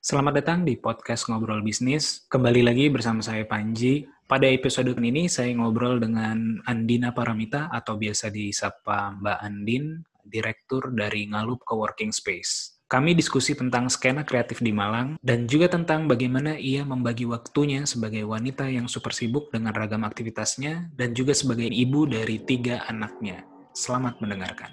Selamat 0.00 0.40
datang 0.40 0.64
di 0.64 0.80
podcast 0.80 1.28
Ngobrol 1.28 1.60
Bisnis. 1.60 2.24
Kembali 2.32 2.64
lagi 2.64 2.88
bersama 2.88 3.20
saya 3.20 3.44
Panji. 3.44 4.08
Pada 4.24 4.48
episode 4.48 4.96
ini 4.96 5.28
saya 5.28 5.52
ngobrol 5.52 6.00
dengan 6.00 6.56
Andina 6.64 7.12
Paramita 7.12 7.68
atau 7.68 8.00
biasa 8.00 8.32
disapa 8.32 9.12
Mbak 9.20 9.38
Andin, 9.44 10.00
Direktur 10.24 10.88
dari 10.96 11.28
Ngalup 11.28 11.68
Coworking 11.68 12.16
Space. 12.16 12.80
Kami 12.88 13.12
diskusi 13.12 13.52
tentang 13.52 13.92
skena 13.92 14.24
kreatif 14.24 14.64
di 14.64 14.72
Malang 14.72 15.20
dan 15.20 15.44
juga 15.44 15.68
tentang 15.68 16.08
bagaimana 16.08 16.56
ia 16.56 16.80
membagi 16.80 17.28
waktunya 17.28 17.84
sebagai 17.84 18.24
wanita 18.24 18.72
yang 18.72 18.88
super 18.88 19.12
sibuk 19.12 19.52
dengan 19.52 19.76
ragam 19.76 20.08
aktivitasnya 20.08 20.96
dan 20.96 21.12
juga 21.12 21.36
sebagai 21.36 21.68
ibu 21.68 22.08
dari 22.08 22.40
tiga 22.40 22.88
anaknya. 22.88 23.44
Selamat 23.76 24.16
mendengarkan. 24.24 24.72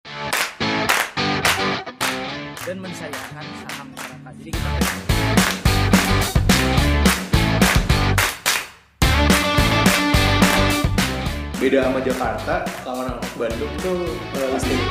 Dan 2.64 2.80
mensayangkan 2.80 3.44
saham. 3.68 3.97
Jadi 4.38 4.52
kita 4.52 4.70
beda 11.58 11.90
sama 11.90 12.00
Jakarta 12.00 12.56
kalau 12.86 13.02
orang 13.04 13.18
Bandung 13.36 13.74
tuh 13.82 13.98
uh, 14.38 14.48
listing 14.54 14.82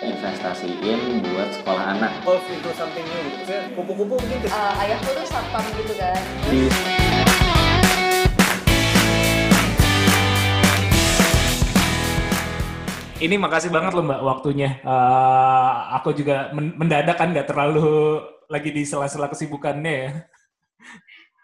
investasiin 0.00 1.00
buat 1.22 1.48
sekolah 1.52 1.84
anak. 1.94 2.12
Golf 2.24 2.42
into 2.48 2.72
something 2.72 3.04
new. 3.04 3.22
Gitu 3.44 3.54
kupu-kupu 3.76 4.14
mungkin 4.16 4.38
ke- 4.42 4.48
Eh, 4.48 4.82
ayahku 4.82 5.08
tuh 5.12 5.26
satpam 5.28 5.64
gitu 5.76 5.92
kan 5.94 6.16
di 6.48 6.66
Ini 13.18 13.34
makasih 13.34 13.74
banget 13.74 13.98
loh 13.98 14.06
Mbak 14.06 14.22
waktunya. 14.22 14.78
Eh, 14.78 15.72
aku 15.98 16.14
juga 16.14 16.54
men- 16.54 16.78
mendadak 16.78 17.18
kan 17.18 17.34
nggak 17.34 17.50
terlalu 17.50 18.22
lagi 18.46 18.70
di 18.70 18.86
sela-sela 18.86 19.26
kesibukannya 19.26 19.94
ya. 20.06 20.10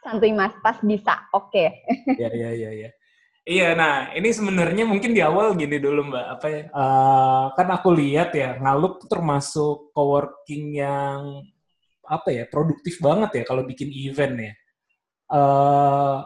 santuy 0.05 0.36
mas 0.36 0.53
pas 0.61 0.77
bisa 0.84 1.16
oke 1.33 1.64
Iya, 2.20 2.28
iya, 2.36 2.50
iya, 2.53 2.70
iya. 2.77 2.91
Iya, 3.44 3.69
nah 3.72 4.12
ini 4.12 4.28
sebenarnya 4.33 4.84
mungkin 4.84 5.16
di 5.16 5.20
awal 5.25 5.56
gini 5.56 5.81
dulu 5.81 6.12
Mbak, 6.12 6.27
apa 6.39 6.47
ya? 6.48 6.62
eh, 6.69 7.44
kan 7.56 7.69
aku 7.72 7.88
lihat 7.92 8.31
ya, 8.36 8.56
Ngalup 8.61 9.00
tuh 9.05 9.09
termasuk 9.11 9.91
coworking 9.97 10.77
yang 10.78 11.42
apa 12.05 12.28
ya, 12.31 12.44
produktif 12.48 13.00
banget 13.00 13.41
ya 13.41 13.44
kalau 13.48 13.64
bikin 13.66 13.88
event 13.91 14.34
ya. 14.38 14.53
Eh, 15.33 16.16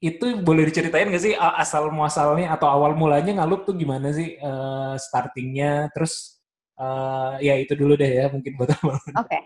itu 0.00 0.40
boleh 0.40 0.64
diceritain 0.64 1.12
nggak 1.12 1.24
sih 1.24 1.34
asal 1.36 1.92
muasalnya 1.92 2.56
atau 2.56 2.72
awal 2.72 2.96
mulanya 2.96 3.36
Ngalup 3.36 3.68
tuh 3.68 3.76
gimana 3.76 4.10
sih 4.16 4.40
eh, 4.40 4.94
startingnya? 4.96 5.92
Terus 5.92 6.40
eh, 6.80 7.32
ya 7.44 7.54
itu 7.60 7.76
dulu 7.76 7.94
deh 8.00 8.08
ya, 8.08 8.26
mungkin 8.32 8.56
buat 8.56 8.72
awal. 8.80 8.96
oke 9.20 9.38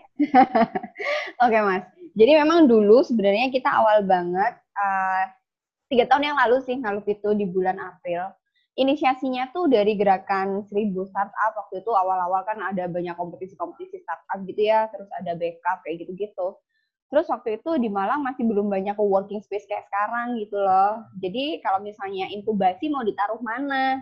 oke 1.45 1.57
mas 1.67 1.83
jadi 2.15 2.39
memang 2.47 2.71
dulu 2.71 3.03
sebenarnya 3.03 3.51
kita 3.51 3.67
awal 3.67 4.07
banget 4.07 4.55
eh, 4.79 5.23
tiga 5.91 6.07
tahun 6.07 6.33
yang 6.33 6.37
lalu 6.39 6.63
sih 6.63 6.79
ngalup 6.79 7.05
itu 7.05 7.29
di 7.35 7.45
bulan 7.45 7.75
April 7.77 8.31
inisiasinya 8.75 9.55
tuh 9.55 9.71
dari 9.71 9.95
gerakan 9.95 10.63
seribu 10.67 11.07
startup 11.07 11.55
waktu 11.55 11.79
itu 11.79 11.91
awal-awal 11.95 12.43
kan 12.43 12.59
ada 12.59 12.91
banyak 12.91 13.15
kompetisi-kompetisi 13.15 14.03
startup 14.03 14.39
gitu 14.43 14.61
ya 14.67 14.91
terus 14.91 15.07
ada 15.15 15.31
backup 15.39 15.79
kayak 15.87 16.03
gitu-gitu 16.03 16.59
terus 17.09 17.29
waktu 17.29 17.61
itu 17.61 17.69
di 17.77 17.89
Malang 17.91 18.25
masih 18.25 18.43
belum 18.45 18.67
banyak 18.67 18.97
working 18.97 19.41
space 19.43 19.65
kayak 19.69 19.85
sekarang 19.89 20.37
gitu 20.41 20.57
loh 20.57 21.05
jadi 21.21 21.59
kalau 21.61 21.79
misalnya 21.81 22.29
inkubasi 22.33 22.89
mau 22.89 23.05
ditaruh 23.05 23.39
mana 23.41 24.01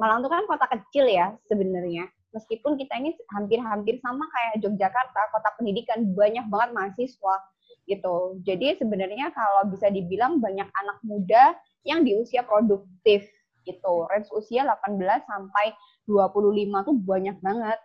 Malang 0.00 0.24
tuh 0.24 0.30
kan 0.32 0.44
kota 0.48 0.66
kecil 0.68 1.08
ya 1.08 1.36
sebenarnya 1.48 2.08
meskipun 2.32 2.80
kita 2.80 2.96
ini 2.98 3.12
hampir-hampir 3.30 4.00
sama 4.00 4.24
kayak 4.32 4.64
Yogyakarta, 4.64 5.20
kota 5.30 5.48
pendidikan 5.60 6.16
banyak 6.16 6.44
banget 6.48 6.70
mahasiswa 6.72 7.36
gitu. 7.86 8.40
Jadi 8.42 8.80
sebenarnya 8.80 9.30
kalau 9.36 9.68
bisa 9.68 9.92
dibilang 9.92 10.40
banyak 10.40 10.66
anak 10.66 10.98
muda 11.04 11.54
yang 11.84 12.02
di 12.02 12.16
usia 12.18 12.42
produktif 12.42 13.28
gitu. 13.62 13.94
Range 14.10 14.28
usia 14.34 14.66
18 14.66 14.98
sampai 15.28 15.76
25 16.08 16.88
tuh 16.88 16.96
banyak 16.98 17.36
banget 17.44 17.78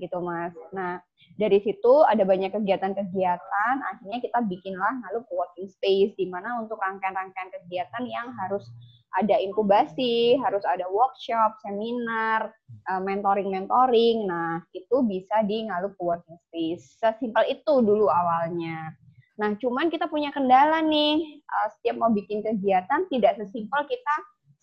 gitu 0.00 0.18
Mas. 0.24 0.54
Nah, 0.72 1.00
dari 1.40 1.60
situ 1.64 2.04
ada 2.04 2.22
banyak 2.22 2.52
kegiatan-kegiatan, 2.52 3.74
akhirnya 3.88 4.18
kita 4.20 4.38
bikinlah 4.44 5.00
lalu 5.08 5.24
working 5.32 5.68
space 5.68 6.12
di 6.16 6.28
mana 6.28 6.60
untuk 6.60 6.76
rangkaian-rangkaian 6.80 7.50
kegiatan 7.56 8.04
yang 8.04 8.28
harus 8.36 8.68
ada 9.12 9.36
inkubasi, 9.36 10.40
harus 10.40 10.64
ada 10.64 10.88
workshop, 10.88 11.60
seminar, 11.60 12.48
uh, 12.88 13.00
mentoring-mentoring. 13.00 14.24
Nah, 14.24 14.64
itu 14.72 15.04
bisa 15.04 15.44
di 15.44 15.68
Ngalup 15.68 15.96
Working 16.00 16.40
Space. 16.48 16.96
Sesimpel 16.96 17.44
itu 17.52 17.74
dulu 17.84 18.08
awalnya. 18.08 18.96
Nah, 19.36 19.52
cuman 19.60 19.92
kita 19.92 20.08
punya 20.08 20.32
kendala 20.32 20.80
nih. 20.80 21.44
Uh, 21.44 21.68
setiap 21.76 22.00
mau 22.00 22.08
bikin 22.08 22.40
kegiatan 22.40 23.04
tidak 23.12 23.36
sesimpel 23.36 23.84
kita 23.84 24.14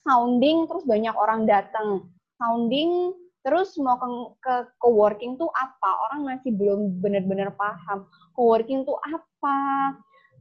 sounding 0.01 0.65
terus 0.65 0.81
banyak 0.89 1.13
orang 1.13 1.45
datang. 1.45 2.09
Sounding 2.41 3.13
terus 3.45 3.75
mau 3.79 3.95
ke, 3.95 4.07
ke 4.43 4.55
coworking 4.83 5.39
tuh 5.39 5.49
apa? 5.55 5.89
Orang 6.09 6.27
masih 6.27 6.51
belum 6.55 6.99
benar-benar 6.99 7.55
paham. 7.55 8.07
Coworking 8.35 8.83
tuh 8.83 8.99
apa? 8.99 9.59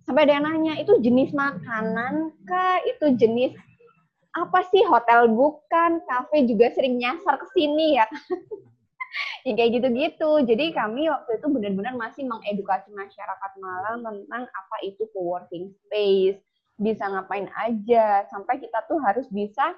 Sampai 0.03 0.25
ada 0.25 0.41
yang 0.41 0.47
nanya, 0.49 0.75
itu 0.81 0.99
jenis 1.05 1.37
makanan 1.37 2.33
kah? 2.49 2.81
Itu 2.89 3.15
jenis 3.15 3.55
apa 4.35 4.63
sih 4.71 4.85
hotel 4.87 5.31
bukan, 5.31 6.01
kafe 6.07 6.47
juga 6.47 6.71
sering 6.73 7.01
nyasar 7.01 7.37
ke 7.41 7.47
sini 7.55 7.99
ya. 7.99 8.07
ya 9.47 9.53
kayak 9.57 9.81
gitu-gitu. 9.81 10.31
Jadi 10.45 10.73
kami 10.75 11.11
waktu 11.11 11.41
itu 11.41 11.47
benar-benar 11.49 11.95
masih 11.97 12.25
mengedukasi 12.29 12.93
masyarakat 12.93 13.51
Malang 13.59 14.05
tentang 14.05 14.45
apa 14.47 14.77
itu 14.85 15.09
co-working 15.13 15.73
space, 15.87 16.39
bisa 16.79 17.05
ngapain 17.11 17.51
aja, 17.59 18.29
sampai 18.31 18.63
kita 18.63 18.85
tuh 18.87 19.03
harus 19.03 19.27
bisa 19.33 19.75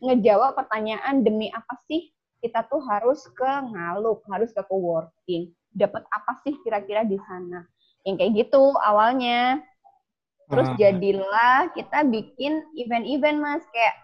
ngejawab 0.00 0.56
pertanyaan 0.56 1.20
demi 1.20 1.52
apa 1.52 1.76
sih 1.84 2.08
kita 2.40 2.66
tuh 2.66 2.80
harus 2.84 3.20
ke 3.36 3.50
Ngalup, 3.70 4.24
harus 4.28 4.50
ke 4.50 4.60
co-working. 4.64 5.52
Dapat 5.70 6.02
apa 6.08 6.32
sih 6.42 6.56
kira-kira 6.64 7.06
di 7.06 7.20
sana? 7.20 7.64
Yang 8.02 8.14
kayak 8.16 8.32
gitu 8.44 8.62
awalnya. 8.80 9.60
Terus 10.50 10.66
Ah. 10.66 10.76
jadilah 10.76 11.70
kita 11.78 12.02
bikin 12.10 12.66
event-event 12.74 13.38
mas 13.38 13.62
kayak 13.70 13.94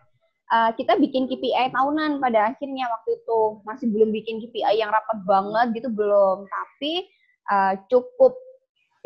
uh, 0.52 0.70
kita 0.78 0.94
bikin 0.94 1.26
KPI 1.26 1.74
tahunan 1.74 2.22
pada 2.22 2.54
akhirnya 2.54 2.86
waktu 2.86 3.18
itu 3.18 3.40
masih 3.66 3.90
belum 3.90 4.14
bikin 4.14 4.38
KPI 4.38 4.78
yang 4.78 4.94
rapat 4.94 5.26
banget 5.26 5.82
gitu 5.82 5.88
belum 5.90 6.46
tapi 6.46 7.10
uh, 7.50 7.74
cukup 7.90 8.38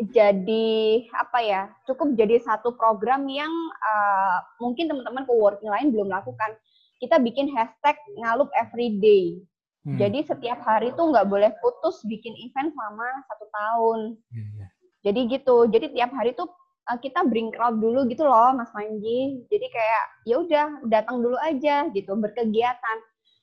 jadi 0.01 1.05
apa 1.13 1.39
ya 1.45 1.61
cukup 1.85 2.17
jadi 2.17 2.41
satu 2.41 2.73
program 2.73 3.29
yang 3.29 3.53
uh, 3.77 4.37
mungkin 4.57 4.89
teman-teman 4.89 5.29
coworking 5.29 5.69
lain 5.69 5.93
belum 5.93 6.09
lakukan 6.09 6.57
kita 7.01 7.17
bikin 7.17 7.49
hashtag 7.51 7.97
ngalup 8.21 8.53
everyday 8.53 9.41
Hmm. 9.81 9.97
jadi 9.97 10.21
setiap 10.21 10.61
hari 10.61 10.93
tuh 10.93 11.09
nggak 11.09 11.25
boleh 11.25 11.49
putus 11.57 12.05
bikin 12.05 12.37
event 12.37 12.69
selama 12.69 13.07
satu 13.25 13.45
tahun. 13.49 13.99
Iya, 14.29 14.45
iya. 14.45 14.67
jadi 15.01 15.19
gitu. 15.33 15.57
Jadi 15.73 15.85
tiap 15.97 16.13
hari 16.13 16.37
tuh 16.37 16.53
uh, 16.85 16.99
kita 17.01 17.25
bring 17.25 17.49
crowd 17.49 17.81
dulu 17.81 18.05
gitu 18.05 18.21
loh 18.21 18.53
Mas 18.53 18.69
Panji 18.69 19.41
jadi 19.49 19.67
kayak 19.73 20.03
ya 20.29 20.35
udah 20.37 20.67
datang 20.85 21.25
dulu 21.25 21.33
aja 21.41 21.89
gitu 21.89 22.13
berkegiatan. 22.13 22.97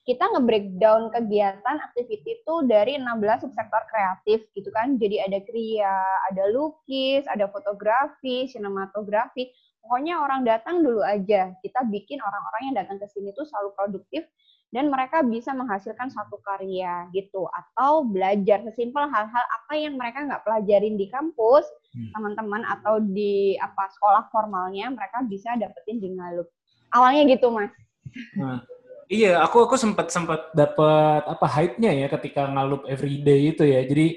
Kita 0.07 0.31
nge-breakdown 0.31 1.11
kegiatan 1.11 1.75
activity 1.85 2.39
itu 2.39 2.55
dari 2.65 2.97
16 2.97 3.43
subsektor 3.43 3.83
kreatif 3.91 4.47
gitu 4.55 4.71
kan. 4.71 4.95
Jadi 4.95 5.19
ada 5.19 5.43
kriya 5.43 5.99
ada 6.31 6.43
lukis 6.55 7.27
ada 7.27 7.51
fotografi 7.51 8.47
sinematografi 8.47 9.51
pokoknya 9.81 10.21
orang 10.21 10.45
datang 10.45 10.85
dulu 10.85 11.01
aja. 11.01 11.51
Kita 11.59 11.85
bikin 11.87 12.19
orang-orang 12.21 12.61
yang 12.71 12.75
datang 12.85 12.97
ke 13.01 13.07
sini 13.11 13.33
tuh 13.33 13.47
selalu 13.47 13.73
produktif 13.73 14.23
dan 14.69 14.93
mereka 14.93 15.25
bisa 15.25 15.49
menghasilkan 15.51 16.13
satu 16.13 16.37
karya 16.45 17.09
gitu. 17.11 17.49
Atau 17.49 18.05
belajar 18.05 18.61
sesimpel 18.69 19.09
hal-hal 19.09 19.45
apa 19.49 19.73
yang 19.75 19.97
mereka 19.97 20.23
nggak 20.23 20.43
pelajarin 20.45 20.95
di 20.95 21.09
kampus 21.09 21.65
Hmm. 21.89 22.13
teman-teman 22.13 22.61
atau 22.69 23.01
di 23.01 23.57
apa 23.57 23.89
sekolah 23.89 24.29
formalnya 24.29 24.93
mereka 24.93 25.25
bisa 25.25 25.57
dapetin 25.57 25.97
di 25.97 26.13
Ngalup 26.13 26.45
awalnya 26.93 27.25
gitu 27.33 27.49
mas. 27.49 27.73
Nah, 28.37 28.61
iya, 29.09 29.41
aku 29.41 29.65
aku 29.65 29.73
sempat 29.73 30.13
sempat 30.13 30.53
dapat 30.53 31.25
apa 31.25 31.45
hype-nya 31.49 31.93
ya 31.93 32.07
ketika 32.13 32.45
ngalup 32.45 32.85
everyday 32.85 33.53
itu 33.53 33.65
ya. 33.65 33.81
Jadi 33.85 34.07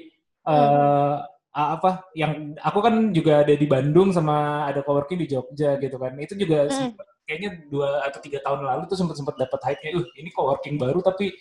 eh 0.45 1.15
a- 1.53 1.77
apa 1.77 2.09
yang 2.13 2.57
aku 2.57 2.79
kan 2.81 3.13
juga 3.13 3.45
ada 3.45 3.53
di 3.53 3.67
Bandung 3.69 4.09
sama 4.09 4.67
ada 4.67 4.81
coworking 4.81 5.21
di 5.21 5.27
Jogja 5.29 5.77
gitu 5.77 5.95
kan. 5.95 6.17
Itu 6.17 6.33
juga 6.35 6.65
Hmm. 6.67 6.93
sempet- 6.93 7.09
kayaknya 7.23 7.49
dua 7.71 8.03
atau 8.03 8.19
tiga 8.19 8.43
tahun 8.43 8.67
lalu 8.67 8.83
tuh 8.91 8.97
sempat 8.99 9.15
sempat 9.15 9.35
dapat 9.39 9.59
hype-nya. 9.63 9.95
Uh, 9.95 10.07
ini 10.17 10.29
coworking 10.29 10.75
baru 10.75 10.99
tapi 10.99 11.31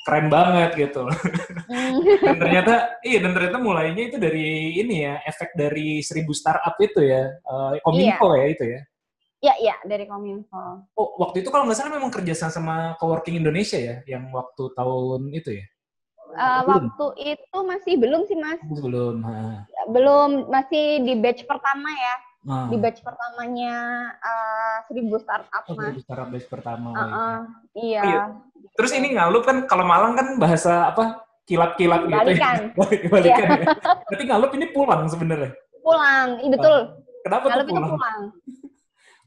keren 0.00 0.28
banget 0.28 0.70
gitu. 0.80 1.04
dan 2.24 2.36
ternyata 2.40 2.96
iya 3.04 3.20
dan 3.20 3.36
ternyata 3.36 3.60
mulainya 3.60 4.08
itu 4.08 4.16
dari 4.16 4.72
ini 4.80 5.04
ya 5.04 5.20
efek 5.24 5.52
dari 5.52 6.00
seribu 6.00 6.32
startup 6.32 6.72
itu 6.80 7.04
ya 7.04 7.28
eh, 7.36 7.72
Kominfo 7.84 8.32
ya 8.32 8.46
itu 8.48 8.64
ya. 8.64 8.80
ya 9.40 9.54
ya 9.60 9.74
dari 9.84 10.08
Kominfo 10.08 10.88
Oh, 10.96 11.08
waktu 11.20 11.44
itu 11.44 11.52
kalau 11.52 11.68
nggak 11.68 11.76
salah 11.76 11.92
memang 11.92 12.08
kerjasama 12.08 12.48
sama 12.48 12.76
Coworking 12.96 13.40
Indonesia 13.40 13.76
ya, 13.76 14.00
yang 14.08 14.28
waktu 14.32 14.72
tahun 14.72 15.32
itu 15.32 15.60
ya? 15.60 15.66
Uh, 16.40 16.64
Belum? 16.64 16.68
waktu 16.88 17.06
itu 17.28 17.58
masih 17.60 17.94
belum 17.94 18.20
sih 18.24 18.32
mas, 18.34 18.56
Belum. 18.64 19.20
ha. 19.20 19.68
belum 19.86 20.48
masih 20.48 21.04
di 21.04 21.12
batch 21.14 21.44
pertama 21.44 21.84
ya, 21.86 22.14
Ah. 22.40 22.64
di 22.66 22.80
batch 22.80 23.04
pertamanya 23.04 23.76
uh, 24.16 24.76
seribu 24.88 25.20
startup 25.20 25.60
Oh, 25.68 25.76
mas. 25.76 25.92
baru 25.92 26.00
startup 26.00 26.28
batch 26.30 26.48
pertama. 26.48 26.88
Uh 26.90 26.96
-uh, 26.98 27.36
iya. 27.76 28.02
Iya. 28.02 28.22
Terus 28.72 28.92
ini 28.92 29.12
ngalup 29.12 29.44
kan 29.44 29.68
kalau 29.68 29.84
Malang 29.84 30.16
kan 30.16 30.26
bahasa 30.36 30.88
apa? 30.88 31.20
Kilat-kilat 31.44 32.06
gitu. 32.06 32.16
Balikan. 32.16 32.56
ya. 32.56 32.72
Balik-balikan 32.72 33.46
ya. 33.60 33.66
Berarti 34.08 34.24
ngalup 34.24 34.50
ini 34.54 34.66
pulang 34.70 35.02
sebenarnya. 35.04 35.52
Pulang, 35.82 36.28
iya 36.40 36.50
betul. 36.50 36.78
Kenapa 37.20 37.44
Kalau 37.44 37.60
tuh 37.60 37.68
itu 37.68 37.82
pulang? 37.92 38.20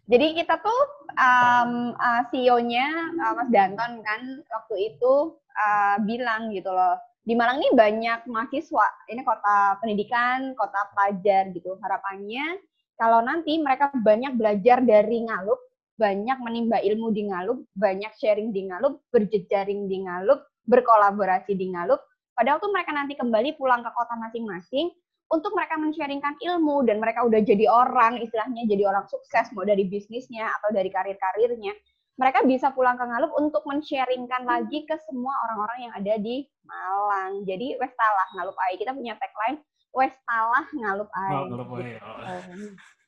Jadi 0.04 0.36
kita 0.36 0.60
tuh 0.60 0.82
um, 1.16 1.96
uh, 1.96 2.22
CEO-nya 2.28 2.88
uh, 3.24 3.34
Mas 3.40 3.50
Danton 3.52 4.04
kan 4.04 4.22
waktu 4.52 4.76
itu 4.92 5.40
uh, 5.56 5.96
bilang 6.04 6.52
gitu 6.52 6.68
loh. 6.72 7.00
Di 7.24 7.40
Malang 7.40 7.64
ini 7.64 7.72
banyak 7.72 8.28
mahasiswa, 8.28 9.08
ini 9.08 9.24
kota 9.24 9.80
pendidikan, 9.80 10.52
kota 10.60 10.92
pelajar 10.92 11.56
gitu. 11.56 11.80
Harapannya 11.80 12.60
kalau 13.00 13.24
nanti 13.24 13.58
mereka 13.64 13.96
banyak 13.96 14.36
belajar 14.36 14.84
dari 14.84 15.24
Ngalup, 15.24 15.60
banyak 15.96 16.38
menimba 16.44 16.84
ilmu 16.84 17.16
di 17.16 17.32
Ngalup, 17.32 17.64
banyak 17.80 18.12
sharing 18.20 18.52
di 18.52 18.68
Ngalup, 18.68 19.00
berjejaring 19.10 19.88
di 19.88 20.04
Ngalup, 20.04 20.44
berkolaborasi 20.68 21.56
di 21.56 21.72
Ngalup. 21.72 22.04
Pada 22.36 22.58
waktu 22.58 22.68
mereka 22.76 22.92
nanti 22.92 23.14
kembali 23.16 23.56
pulang 23.56 23.86
ke 23.86 23.92
kota 23.94 24.20
masing-masing, 24.20 24.92
untuk 25.32 25.56
mereka 25.56 25.80
men-sharingkan 25.80 26.36
ilmu 26.42 26.84
dan 26.84 27.00
mereka 27.00 27.24
udah 27.24 27.40
jadi 27.42 27.66
orang, 27.70 28.20
istilahnya 28.20 28.68
jadi 28.68 28.84
orang 28.90 29.06
sukses, 29.08 29.50
mau 29.56 29.64
dari 29.64 29.88
bisnisnya 29.88 30.50
atau 30.60 30.70
dari 30.76 30.92
karir-karirnya, 30.92 31.74
mereka 32.14 32.46
bisa 32.46 32.70
pulang 32.70 32.94
ke 32.94 33.06
Ngalup 33.06 33.34
untuk 33.42 33.66
men-sharingkan 33.66 34.46
lagi 34.46 34.86
ke 34.86 34.96
semua 35.10 35.34
orang-orang 35.50 35.90
yang 35.90 35.94
ada 35.98 36.14
di 36.22 36.46
Malang. 36.62 37.42
Jadi 37.42 37.74
Westalah 37.82 38.28
Ngalup 38.38 38.58
Ai. 38.62 38.78
Kita 38.78 38.94
punya 38.94 39.18
tagline 39.18 39.58
Westalah 39.94 40.66
Ngalup 40.78 41.10
Ai. 41.10 41.34
Oh, 41.34 41.46
Ngalup 41.50 41.70
Ai, 41.74 41.98
oh. 41.98 42.42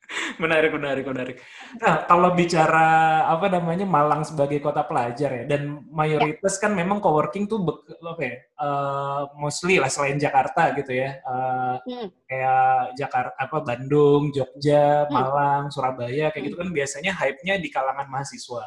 Menarik, 0.41 0.71
menarik, 0.75 1.05
menarik. 1.07 1.37
Nah, 1.81 2.05
kalau 2.05 2.33
bicara 2.37 3.23
apa 3.25 3.49
namanya 3.49 3.85
Malang 3.87 4.21
sebagai 4.27 4.61
kota 4.61 4.85
pelajar 4.85 5.31
ya, 5.31 5.43
dan 5.49 5.81
mayoritas 5.89 6.57
kan 6.61 6.71
memang 6.75 7.01
coworking 7.01 7.49
tuh 7.49 7.63
apa 8.05 8.21
ya, 8.21 8.35
eh, 8.43 9.21
mostly 9.39 9.81
lah 9.81 9.89
selain 9.89 10.17
Jakarta 10.21 10.71
gitu 10.77 10.91
ya, 10.93 11.19
eh, 11.19 11.75
Hmm. 11.85 12.07
kayak 12.29 12.97
Jakarta, 12.97 13.33
apa 13.37 13.57
Bandung, 13.61 14.29
Jogja, 14.33 15.05
Hmm. 15.09 15.13
Malang, 15.13 15.63
Surabaya, 15.73 16.29
kayak 16.33 16.43
gitu 16.51 16.57
kan 16.61 16.69
biasanya 16.73 17.11
hype-nya 17.15 17.57
di 17.61 17.69
kalangan 17.73 18.07
mahasiswa, 18.09 18.63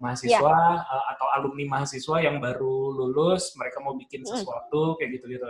mahasiswa 0.00 0.56
eh, 0.82 1.04
atau 1.14 1.26
alumni 1.36 1.64
mahasiswa 1.78 2.16
yang 2.22 2.40
baru 2.42 2.92
lulus, 2.96 3.54
mereka 3.60 3.78
mau 3.84 3.94
bikin 3.96 4.24
Hmm. 4.24 4.30
sesuatu 4.40 4.96
kayak 4.98 5.20
gitu-gitu. 5.20 5.46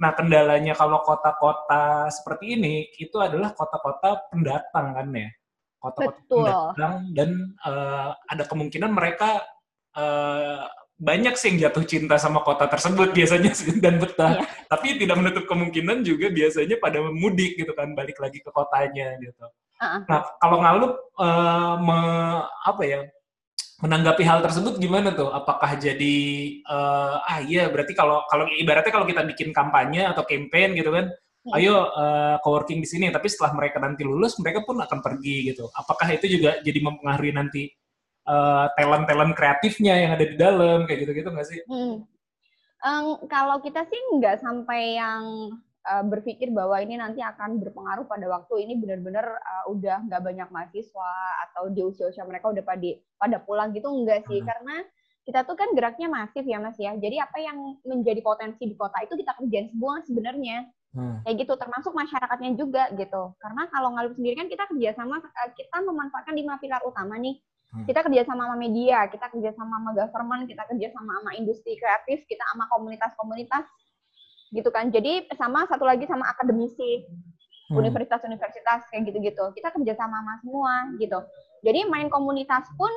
Nah, 0.00 0.16
kendalanya 0.16 0.72
kalau 0.72 1.04
kota-kota 1.04 2.08
seperti 2.08 2.56
ini 2.56 2.88
itu 2.96 3.20
adalah 3.20 3.52
kota-kota 3.52 4.32
pendatang 4.32 4.96
kan 4.96 5.08
ya. 5.12 5.28
Kota-kota 5.76 6.16
Betul. 6.24 6.44
pendatang 6.48 6.94
dan 7.12 7.30
eh, 7.60 8.10
ada 8.16 8.44
kemungkinan 8.48 8.90
mereka 8.96 9.44
eh, 9.92 10.64
banyak 11.00 11.36
sih 11.36 11.52
yang 11.52 11.68
jatuh 11.68 11.84
cinta 11.84 12.16
sama 12.16 12.40
kota 12.44 12.68
tersebut 12.68 13.12
biasanya 13.12 13.52
dan 13.80 14.00
betah. 14.00 14.40
Iya. 14.40 14.48
Tapi 14.72 14.86
tidak 15.00 15.16
menutup 15.20 15.44
kemungkinan 15.48 16.00
juga 16.00 16.32
biasanya 16.32 16.76
pada 16.80 17.04
mudik 17.04 17.60
gitu 17.60 17.72
kan, 17.76 17.92
balik 17.92 18.16
lagi 18.20 18.40
ke 18.40 18.48
kotanya 18.52 19.20
gitu. 19.20 19.44
Uh-uh. 19.80 20.00
Nah, 20.08 20.20
kalau 20.40 20.64
ngalup 20.64 20.92
eh, 21.20 21.74
me- 21.84 22.44
apa 22.48 22.82
ya? 22.88 23.00
Menanggapi 23.80 24.22
hal 24.24 24.44
tersebut 24.44 24.76
gimana 24.76 25.12
tuh? 25.16 25.32
Apakah 25.32 25.76
jadi 25.80 26.16
eh, 26.60 27.14
ah 27.20 27.38
iya 27.44 27.68
berarti 27.72 27.92
kalau 27.96 28.24
kalau 28.28 28.44
ibaratnya 28.56 28.92
kalau 28.92 29.08
kita 29.08 29.24
bikin 29.24 29.50
kampanye 29.56 30.04
atau 30.06 30.24
campaign 30.24 30.76
gitu 30.76 30.92
kan, 30.92 31.08
Hmm. 31.40 31.56
ayo 31.56 31.88
eh, 31.88 32.36
coworking 32.44 32.84
di 32.84 32.88
sini. 32.88 33.06
Tapi 33.08 33.24
setelah 33.32 33.56
mereka 33.56 33.80
nanti 33.80 34.04
lulus, 34.04 34.36
mereka 34.36 34.60
pun 34.60 34.76
akan 34.76 35.00
pergi 35.00 35.52
gitu. 35.52 35.72
Apakah 35.72 36.12
itu 36.12 36.28
juga 36.28 36.60
jadi 36.60 36.78
mempengaruhi 36.84 37.32
nanti 37.32 37.62
eh, 38.28 38.66
talent-talent 38.76 39.32
kreatifnya 39.32 39.94
yang 39.96 40.10
ada 40.20 40.24
di 40.28 40.36
dalam 40.36 40.84
kayak 40.84 41.08
gitu-gitu 41.08 41.28
nggak 41.32 41.48
sih? 41.48 41.60
Hmm. 41.64 42.04
Em, 42.80 43.06
kalau 43.28 43.60
kita 43.60 43.84
sih 43.88 44.00
nggak 44.20 44.40
sampai 44.40 45.00
yang 45.00 45.52
eh, 45.80 46.04
berpikir 46.04 46.52
bahwa 46.52 46.76
ini 46.80 47.00
nanti 47.00 47.24
akan 47.24 47.56
berpengaruh 47.60 48.04
pada 48.04 48.26
waktu 48.28 48.68
ini 48.68 48.76
benar-benar 48.80 49.26
eh, 49.26 49.64
udah 49.72 50.04
nggak 50.08 50.22
banyak 50.22 50.48
mahasiswa 50.52 51.12
atau 51.48 51.72
di 51.72 51.80
usia-usia 51.80 52.24
mereka 52.28 52.52
udah 52.52 52.64
pada 52.64 52.90
pada 53.16 53.36
pulang 53.40 53.72
gitu 53.72 53.88
enggak 53.88 54.24
sih 54.28 54.40
Hmm. 54.40 54.48
karena 54.48 54.76
kita 55.20 55.44
tuh 55.44 55.54
kan 55.54 55.68
geraknya 55.76 56.08
masif 56.08 56.42
ya 56.48 56.58
mas 56.58 56.74
ya 56.80 56.96
jadi 56.96 57.28
apa 57.28 57.38
yang 57.38 57.76
menjadi 57.84 58.24
potensi 58.24 58.64
di 58.66 58.74
kota 58.74 59.04
itu 59.04 59.14
kita 59.20 59.36
kerjain 59.36 59.68
semua 59.70 60.00
sebenarnya 60.04 60.68
Hmm. 60.90 61.22
kayak 61.22 61.46
gitu 61.46 61.54
termasuk 61.54 61.94
masyarakatnya 61.94 62.58
juga 62.58 62.90
gitu 62.98 63.30
karena 63.38 63.62
kalau 63.70 63.94
ngalup 63.94 64.10
sendiri 64.18 64.34
kan 64.34 64.50
kita 64.50 64.66
kerjasama 64.66 65.22
eh, 65.22 65.50
kita 65.54 65.76
memanfaatkan 65.86 66.34
lima 66.34 66.58
pilar 66.58 66.82
utama 66.82 67.14
nih 67.14 67.38
Hmm. 67.70 67.86
kita 67.86 68.02
kerjasama 68.02 68.50
sama 68.50 68.56
media 68.58 69.06
kita 69.06 69.30
kerjasama 69.30 69.78
sama 69.78 69.90
government 69.94 70.50
kita 70.50 70.66
kerjasama 70.66 71.22
sama 71.22 71.30
industri 71.38 71.78
kreatif 71.78 72.26
kita 72.26 72.42
sama 72.50 72.66
komunitas-komunitas 72.66 73.62
gitu 74.50 74.68
kan. 74.74 74.90
Jadi 74.90 75.30
sama 75.38 75.66
satu 75.70 75.86
lagi 75.86 76.04
sama 76.06 76.26
akademisi. 76.30 77.06
Hmm. 77.70 77.78
universitas-universitas 77.86 78.90
kayak 78.90 79.06
gitu-gitu. 79.06 79.44
Kita 79.54 79.70
kerjasama 79.70 80.18
sama 80.18 80.34
semua 80.42 80.74
gitu. 80.98 81.22
Jadi 81.62 81.86
main 81.86 82.10
komunitas 82.10 82.66
pun 82.74 82.90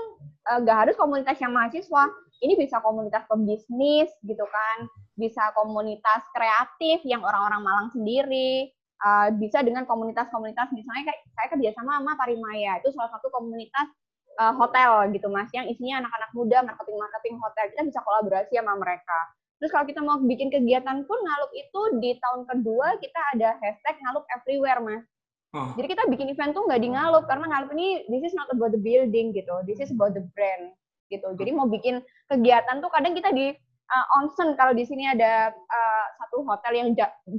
eh, 0.50 0.57
nggak 0.65 0.77
harus 0.89 0.95
komunitas 0.97 1.38
yang 1.38 1.53
mahasiswa. 1.53 2.09
Ini 2.41 2.57
bisa 2.57 2.81
komunitas 2.81 3.21
pembisnis 3.29 4.09
gitu 4.25 4.45
kan. 4.50 4.89
Bisa 5.13 5.53
komunitas 5.53 6.25
kreatif 6.33 7.05
yang 7.05 7.21
orang-orang 7.21 7.61
Malang 7.61 7.89
sendiri. 7.94 8.73
Eh, 8.97 9.29
bisa 9.38 9.61
dengan 9.61 9.85
komunitas-komunitas. 9.85 10.73
Misalnya 10.73 11.13
kayak 11.13 11.21
saya 11.38 11.47
kerjasama 11.53 12.01
sama 12.01 12.17
Parimaya. 12.17 12.81
Itu 12.81 12.89
salah 12.97 13.13
satu 13.13 13.29
komunitas 13.29 13.94
eh, 14.41 14.53
hotel 14.57 15.13
gitu 15.13 15.29
mas. 15.29 15.53
Yang 15.53 15.77
isinya 15.77 16.01
anak-anak 16.01 16.33
muda 16.33 16.57
marketing-marketing 16.65 17.38
hotel. 17.38 17.63
Kita 17.77 17.81
bisa 17.94 18.00
kolaborasi 18.01 18.57
sama 18.57 18.73
mereka 18.81 19.19
Terus 19.63 19.71
kalau 19.71 19.88
kita 19.88 20.04
mau 20.04 20.19
bikin 20.19 20.51
kegiatan 20.51 21.07
pun 21.07 21.15
Ngalup 21.24 21.51
itu 21.56 21.81
di 22.04 22.19
tahun 22.19 22.44
kedua 22.51 23.00
kita 23.00 23.19
ada 23.31 23.56
hashtag 23.63 23.95
Ngalup 24.04 24.27
Everywhere, 24.36 24.83
Mas. 24.83 25.07
Oh. 25.56 25.71
Jadi 25.80 25.95
kita 25.95 26.04
bikin 26.12 26.27
event 26.36 26.51
tuh 26.51 26.68
nggak 26.68 26.83
di 26.83 26.92
Ngalup 26.92 27.24
karena 27.31 27.48
Ngalup 27.48 27.71
ini 27.80 28.04
this 28.12 28.27
is 28.27 28.36
not 28.36 28.51
about 28.51 28.75
the 28.75 28.81
building 28.83 29.31
gitu, 29.31 29.56
this 29.63 29.80
is 29.80 29.88
about 29.95 30.12
the 30.12 30.27
brand 30.36 30.75
gitu. 31.07 31.31
Jadi 31.39 31.56
mau 31.56 31.63
bikin 31.71 32.04
kegiatan 32.27 32.83
tuh 32.83 32.92
kadang 32.92 33.15
kita 33.15 33.31
di 33.31 33.56
uh, 33.88 34.06
onsen 34.19 34.60
kalau 34.60 34.75
di 34.75 34.83
sini 34.83 35.07
ada 35.07 35.56
uh, 35.56 36.06
satu 36.19 36.44
hotel 36.44 36.74
yang 36.75 36.89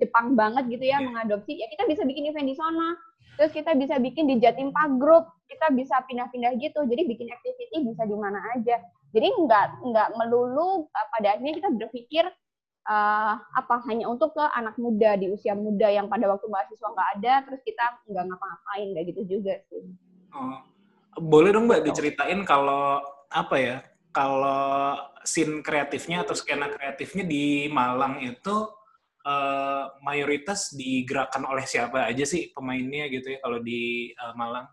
Jepang 0.01 0.33
banget 0.33 0.65
gitu 0.73 0.85
ya 0.89 1.05
Iya. 1.05 1.05
mengadopsi, 1.05 1.61
ya 1.61 1.69
kita 1.69 1.85
bisa 1.85 2.09
bikin 2.09 2.33
event 2.33 2.49
di 2.49 2.57
sana. 2.57 2.97
Terus 3.37 3.53
kita 3.53 3.77
bisa 3.77 4.01
bikin 4.01 4.33
di 4.33 4.41
Jatim 4.41 4.73
Park 4.73 4.97
Group, 4.97 5.29
kita 5.51 5.69
bisa 5.77 6.01
pindah-pindah 6.09 6.57
gitu. 6.57 6.81
Jadi 6.89 7.05
bikin 7.05 7.29
activity 7.29 7.85
bisa 7.85 8.09
di 8.09 8.17
mana 8.17 8.39
aja. 8.57 8.81
Jadi 9.15 9.29
nggak 9.31 9.67
nggak 9.87 10.09
melulu 10.19 10.91
uh, 10.91 11.07
pada 11.15 11.39
akhirnya 11.39 11.55
kita 11.55 11.71
berpikir 11.71 12.27
uh, 12.91 13.35
apa 13.39 13.75
hanya 13.87 14.11
untuk 14.11 14.35
ke 14.35 14.45
anak 14.59 14.75
muda 14.75 15.15
di 15.15 15.31
usia 15.31 15.55
muda 15.55 15.89
yang 15.89 16.11
pada 16.11 16.27
waktu 16.27 16.51
mahasiswa 16.51 16.89
nggak 16.91 17.11
ada, 17.21 17.35
terus 17.47 17.61
kita 17.63 17.85
nggak 18.11 18.25
ngapa-ngapain 18.27 18.89
kayak 18.93 19.07
gitu 19.15 19.23
juga 19.39 19.55
sih. 19.71 19.85
Oh. 20.35 20.59
Boleh 21.15 21.55
dong 21.55 21.71
Mbak 21.71 21.87
diceritain 21.87 22.43
kalau 22.43 22.99
apa 23.31 23.57
ya? 23.59 23.77
Kalau 24.15 24.99
scene 25.27 25.63
kreatifnya 25.63 26.23
atau 26.23 26.35
skena 26.39 26.71
kreatifnya 26.71 27.27
di 27.27 27.67
Malang 27.71 28.23
itu 28.23 28.57
eh, 29.23 29.85
mayoritas 30.03 30.75
digerakkan 30.75 31.43
oleh 31.47 31.67
siapa 31.67 32.07
aja 32.07 32.23
sih 32.23 32.51
pemainnya 32.55 33.11
gitu 33.11 33.35
ya 33.35 33.39
kalau 33.43 33.59
di 33.63 34.11
eh, 34.11 34.35
Malang? 34.35 34.67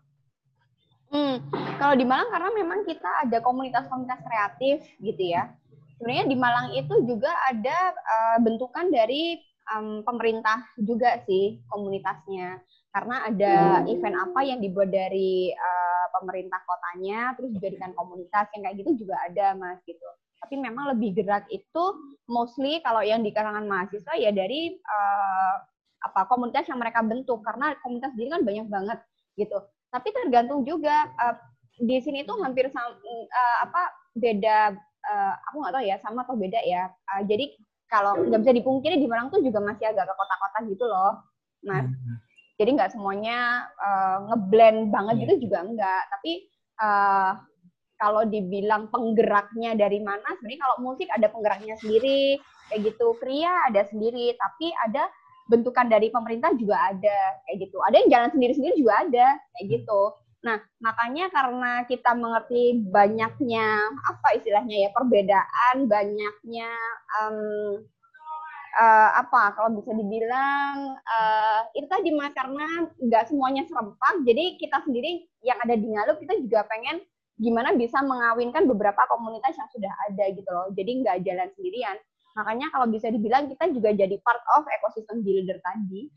Hmm, 1.12 1.44
kalau 1.76 1.92
di 1.92 2.08
Malang 2.08 2.32
karena 2.32 2.50
memang 2.56 2.88
kita 2.88 3.28
ada 3.28 3.44
komunitas-komunitas 3.44 4.24
kreatif 4.24 4.80
gitu 4.96 5.22
ya. 5.36 5.52
Sebenarnya 6.00 6.24
di 6.24 6.36
Malang 6.40 6.72
itu 6.72 7.04
juga 7.04 7.28
ada 7.52 7.92
uh, 7.92 8.38
bentukan 8.40 8.88
dari 8.88 9.36
um, 9.76 10.00
pemerintah 10.08 10.64
juga 10.80 11.20
sih 11.28 11.60
komunitasnya. 11.68 12.64
Karena 12.96 13.28
ada 13.28 13.84
event 13.84 14.16
apa 14.24 14.40
yang 14.40 14.64
dibuat 14.64 14.88
dari 14.88 15.52
uh, 15.52 16.06
pemerintah 16.16 16.64
kotanya, 16.64 17.36
terus 17.36 17.52
dijadikan 17.60 17.92
komunitas 17.92 18.48
yang 18.56 18.64
kayak 18.64 18.76
gitu 18.80 19.04
juga 19.04 19.20
ada 19.28 19.52
mas 19.52 19.84
gitu. 19.84 20.08
Tapi 20.40 20.56
memang 20.56 20.96
lebih 20.96 21.12
gerak 21.12 21.44
itu 21.52 21.84
mostly 22.24 22.80
kalau 22.80 23.04
yang 23.04 23.20
di 23.20 23.36
kalangan 23.36 23.68
mahasiswa 23.68 24.16
ya 24.16 24.32
dari 24.32 24.80
uh, 24.80 25.54
apa 26.08 26.24
komunitas 26.24 26.64
yang 26.72 26.80
mereka 26.80 27.04
bentuk 27.04 27.44
karena 27.44 27.76
komunitas 27.84 28.16
sendiri 28.16 28.32
kan 28.32 28.42
banyak 28.42 28.66
banget 28.72 28.98
gitu 29.36 29.60
tapi 29.92 30.08
tergantung 30.10 30.64
juga 30.64 31.12
uh, 31.20 31.36
di 31.76 32.00
sini 32.00 32.24
tuh 32.24 32.40
hampir 32.40 32.72
sama 32.72 32.96
uh, 32.96 33.56
apa 33.68 33.82
beda 34.16 34.72
uh, 35.04 35.32
aku 35.50 35.56
nggak 35.60 35.74
tahu 35.76 35.84
ya 35.84 35.96
sama 36.00 36.24
atau 36.24 36.36
beda 36.36 36.60
ya 36.64 36.88
Uh, 37.12 37.22
jadi 37.28 37.52
kalau 37.92 38.16
nggak 38.24 38.40
bisa 38.40 38.52
dipungkiri 38.56 38.96
di 38.96 39.04
Malang 39.04 39.28
tuh 39.28 39.44
juga 39.44 39.60
masih 39.60 39.92
agak 39.92 40.08
ke 40.08 40.14
kota-kota 40.16 40.58
gitu 40.64 40.84
loh 40.88 41.20
mas 41.62 41.84
Hmm. 41.84 42.16
jadi 42.56 42.70
nggak 42.74 42.92
semuanya 42.96 43.68
uh, 43.76 44.32
ngeblend 44.32 44.88
banget 44.88 45.14
Iya. 45.14 45.22
gitu 45.28 45.34
juga 45.48 45.58
enggak 45.60 46.02
tapi 46.08 46.32
uh, 46.80 47.32
kalau 48.00 48.26
dibilang 48.26 48.90
penggeraknya 48.90 49.78
dari 49.78 50.02
mana 50.02 50.26
sebenarnya 50.40 50.60
kalau 50.66 50.76
musik 50.82 51.06
ada 51.12 51.30
penggeraknya 51.30 51.78
sendiri 51.78 52.40
kayak 52.72 52.88
gitu. 52.88 53.12
Kria 53.20 53.68
ada 53.68 53.84
sendiri, 53.84 54.32
tapi 54.40 54.72
ada 54.88 55.04
bentukan 55.50 55.86
dari 55.90 56.08
pemerintah 56.12 56.52
juga 56.58 56.92
ada 56.92 57.18
kayak 57.46 57.56
gitu. 57.68 57.76
Ada 57.82 57.96
yang 58.02 58.10
jalan 58.10 58.30
sendiri-sendiri 58.34 58.74
juga 58.78 58.94
ada 59.02 59.26
kayak 59.56 59.66
gitu. 59.80 60.02
Nah, 60.42 60.58
makanya 60.82 61.30
karena 61.30 61.72
kita 61.86 62.18
mengerti 62.18 62.82
banyaknya 62.90 63.66
apa 64.10 64.28
istilahnya 64.34 64.76
ya 64.86 64.90
perbedaan, 64.90 65.86
banyaknya 65.86 66.70
um, 67.22 67.78
uh, 68.74 69.10
apa 69.22 69.54
kalau 69.54 69.70
bisa 69.78 69.94
dibilang 69.94 70.98
uh, 70.98 71.60
itu 71.78 71.86
tadi 71.86 72.10
mas 72.10 72.34
karena 72.34 72.90
nggak 72.98 73.30
semuanya 73.30 73.62
serempak, 73.70 74.14
jadi 74.26 74.58
kita 74.58 74.82
sendiri 74.82 75.30
yang 75.46 75.58
ada 75.62 75.78
di 75.78 75.86
Ngalup 75.86 76.18
kita 76.18 76.34
juga 76.42 76.66
pengen 76.66 76.98
gimana 77.38 77.74
bisa 77.78 78.02
mengawinkan 78.02 78.66
beberapa 78.66 79.02
komunitas 79.08 79.54
yang 79.54 79.70
sudah 79.70 79.92
ada 80.10 80.24
gitu 80.30 80.50
loh. 80.50 80.68
Jadi 80.74 80.90
nggak 81.06 81.18
jalan 81.22 81.48
sendirian. 81.54 81.96
Makanya 82.32 82.72
kalau 82.72 82.86
bisa 82.88 83.12
dibilang 83.12 83.48
kita 83.48 83.68
juga 83.72 83.92
jadi 83.92 84.16
part 84.24 84.42
of 84.56 84.64
ekosistem 84.68 85.20
builder 85.20 85.60
tadi. 85.60 86.08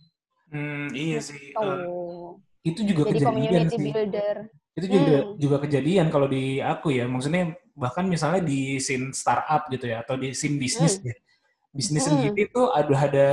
Hmm, 0.52 0.88
iya 0.96 1.20
sih. 1.20 1.52
Gitu. 1.52 1.60
Uh, 1.60 2.40
itu 2.66 2.82
juga 2.88 3.10
jadi 3.10 3.20
kejadian 3.20 3.30
community 3.30 3.76
sih. 3.76 3.94
builder. 3.94 4.36
Itu 4.76 4.86
juga 4.92 5.16
Hmm. 5.24 5.34
juga 5.40 5.58
kejadian 5.64 6.08
kalau 6.12 6.28
di 6.28 6.60
aku 6.60 6.92
ya. 6.96 7.06
Maksudnya 7.08 7.56
bahkan 7.76 8.08
misalnya 8.08 8.44
di 8.44 8.80
scene 8.80 9.12
startup 9.12 9.68
gitu 9.72 9.92
ya 9.92 10.04
atau 10.04 10.16
di 10.16 10.32
scene 10.32 10.60
bisnis 10.60 11.00
ya. 11.04 11.16
Bisnis 11.76 12.08
Hmm. 12.08 12.32
sendiri 12.32 12.48
tuh 12.52 12.72
ada 12.72 12.96
ada 12.96 13.30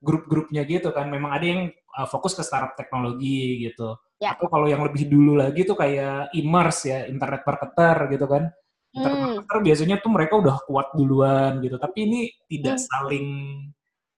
grup-grupnya 0.00 0.64
gitu 0.64 0.88
kan. 0.92 1.08
Memang 1.08 1.32
ada 1.36 1.44
yang 1.44 1.60
uh, 1.96 2.08
fokus 2.08 2.32
ke 2.32 2.40
startup 2.44 2.72
teknologi 2.76 3.68
gitu. 3.68 3.96
Ya. 4.20 4.32
Atau 4.32 4.48
kalau 4.48 4.64
yang 4.64 4.80
lebih 4.80 5.08
dulu 5.08 5.36
lagi 5.36 5.68
tuh 5.68 5.76
kayak 5.76 6.32
Immerse 6.32 6.88
ya, 6.88 6.98
internet 7.04 7.44
marketer 7.44 7.96
gitu 8.08 8.26
kan. 8.28 8.48
Internet 8.94 9.42
Hmm. 9.50 9.62
biasanya 9.66 9.96
tuh 9.98 10.10
mereka 10.14 10.38
udah 10.38 10.56
kuat 10.70 10.94
duluan 10.94 11.58
gitu. 11.58 11.76
Tapi 11.82 11.98
ini 12.06 12.20
tidak 12.46 12.78
Hmm. 12.78 12.86
saling 12.86 13.26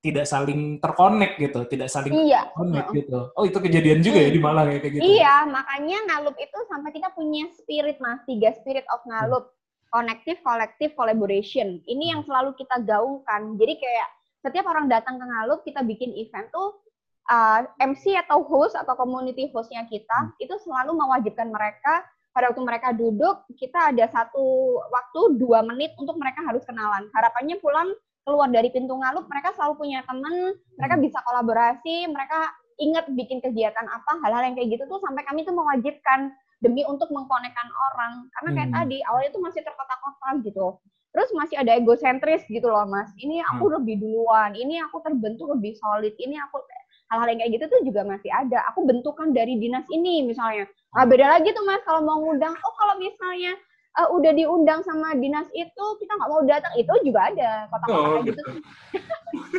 tidak 0.05 0.23
saling 0.31 0.79
terkonek 0.79 1.35
gitu, 1.35 1.67
tidak 1.67 1.91
saling 1.91 2.15
Iya. 2.15 2.47
Heeh. 2.55 2.85
gitu. 2.95 3.35
Oh 3.35 3.43
itu 3.43 3.59
kejadian 3.59 4.07
juga 4.07 4.23
ya 4.23 4.31
Hmm. 4.31 4.37
di 4.39 4.43
Malang 4.45 4.67
ya 4.71 4.79
kayak 4.79 4.93
gitu. 4.95 5.03
Iya, 5.03 5.35
makanya 5.51 5.99
Ngalup 6.07 6.37
itu 6.39 6.59
sampai 6.71 6.91
kita 6.95 7.09
punya 7.11 7.51
spirit 7.59 7.99
mas, 7.99 8.23
tiga 8.23 8.55
spirit 8.55 8.87
of 8.95 9.03
Ngalup. 9.03 9.51
Connective, 9.91 10.39
collective, 10.47 10.93
collaboration. 10.95 11.83
Ini 11.83 12.15
yang 12.15 12.21
selalu 12.23 12.55
kita 12.55 12.87
gaungkan. 12.87 13.59
Jadi 13.59 13.83
kayak 13.83 14.09
setiap 14.47 14.67
orang 14.71 14.87
datang 14.87 15.19
ke 15.19 15.25
Ngalup, 15.27 15.67
kita 15.67 15.83
bikin 15.83 16.15
event 16.15 16.55
tuh 16.55 16.79
uh, 17.27 17.67
MC 17.83 18.15
atau 18.15 18.47
host 18.47 18.79
atau 18.79 18.95
community 18.95 19.51
hostnya 19.51 19.83
kita 19.91 20.39
itu 20.39 20.55
selalu 20.63 20.95
mewajibkan 20.95 21.51
mereka 21.51 22.07
pada 22.37 22.53
waktu 22.53 22.61
mereka 22.69 22.93
duduk 22.93 23.49
kita 23.57 23.97
ada 23.97 24.05
satu 24.13 24.77
waktu 24.93 25.41
dua 25.41 25.65
menit 25.65 25.97
untuk 25.97 26.21
mereka 26.21 26.45
harus 26.45 26.61
kenalan. 26.69 27.09
Harapannya 27.17 27.57
pulang 27.65 27.97
keluar 28.29 28.53
dari 28.53 28.69
pintu 28.69 28.93
Ngalup 28.93 29.25
mereka 29.25 29.57
selalu 29.57 29.81
punya 29.81 30.05
teman, 30.05 30.53
mereka 30.77 30.95
bisa 31.01 31.19
kolaborasi, 31.25 32.13
mereka 32.13 32.53
ingat 32.77 33.09
bikin 33.17 33.41
kegiatan 33.41 33.89
apa, 33.89 34.21
hal-hal 34.21 34.53
yang 34.53 34.55
kayak 34.61 34.77
gitu 34.77 34.85
tuh 34.85 35.01
sampai 35.01 35.25
kami 35.25 35.49
tuh 35.49 35.57
mewajibkan 35.57 36.37
demi 36.61 36.85
untuk 36.85 37.09
mengkonekkan 37.09 37.69
orang. 37.73 38.29
Karena 38.37 38.51
kayak 38.53 38.69
Hmm. 38.69 38.77
tadi 38.85 38.99
awalnya 39.09 39.31
tuh 39.33 39.41
masih 39.41 39.61
terkotak-kotak 39.65 40.45
gitu. 40.45 40.77
Terus 41.17 41.33
masih 41.33 41.57
ada 41.57 41.73
egosentris 41.73 42.45
gitu 42.53 42.69
loh 42.69 42.85
mas. 42.85 43.09
Ini 43.17 43.41
aku 43.57 43.73
lebih 43.81 43.97
duluan, 44.05 44.53
ini 44.53 44.77
aku 44.85 45.01
terbentuk 45.01 45.49
lebih 45.57 45.73
solid, 45.81 46.13
ini 46.21 46.37
aku 46.37 46.61
hal-hal 47.09 47.29
yang 47.33 47.41
kayak 47.41 47.53
gitu 47.57 47.65
tuh 47.73 47.81
juga 47.89 48.03
masih 48.05 48.29
ada. 48.29 48.69
Aku 48.75 48.85
bentukan 48.85 49.33
dari 49.33 49.57
dinas 49.57 49.87
ini 49.89 50.27
misalnya. 50.27 50.69
Nah, 50.97 51.05
beda 51.05 51.27
lagi 51.29 51.53
tuh 51.53 51.61
mas 51.63 51.85
kalau 51.85 52.01
mau 52.01 52.17
ngundang. 52.25 52.57
Oh 52.65 52.73
kalau 52.73 52.97
misalnya 52.97 53.53
uh, 54.01 54.09
udah 54.17 54.33
diundang 54.33 54.81
sama 54.81 55.13
dinas 55.13 55.45
itu 55.53 55.85
kita 56.01 56.13
nggak 56.17 56.31
mau 56.33 56.41
datang 56.49 56.73
itu 56.81 56.89
juga 57.05 57.29
ada 57.29 57.69
kotak-kotak 57.69 58.01
Oh, 58.01 58.25
gitu. 58.25 58.41
gitu. 58.41 58.43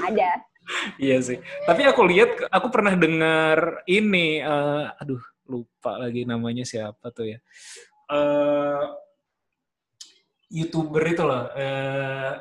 ada. 0.09 0.29
Iya 0.97 1.17
sih. 1.21 1.37
Tapi 1.63 1.85
aku 1.85 2.01
lihat, 2.03 2.49
aku 2.51 2.67
pernah 2.67 2.91
dengar 2.91 3.85
ini, 3.87 4.43
eh, 4.43 4.83
aduh 4.99 5.21
lupa 5.47 5.95
lagi 5.95 6.27
namanya 6.27 6.67
siapa 6.67 7.07
tuh 7.13 7.31
ya. 7.31 7.39
Eh, 8.11 8.83
YouTuber 10.51 11.03
itu 11.07 11.23
loh. 11.23 11.47
eh, 11.55 12.33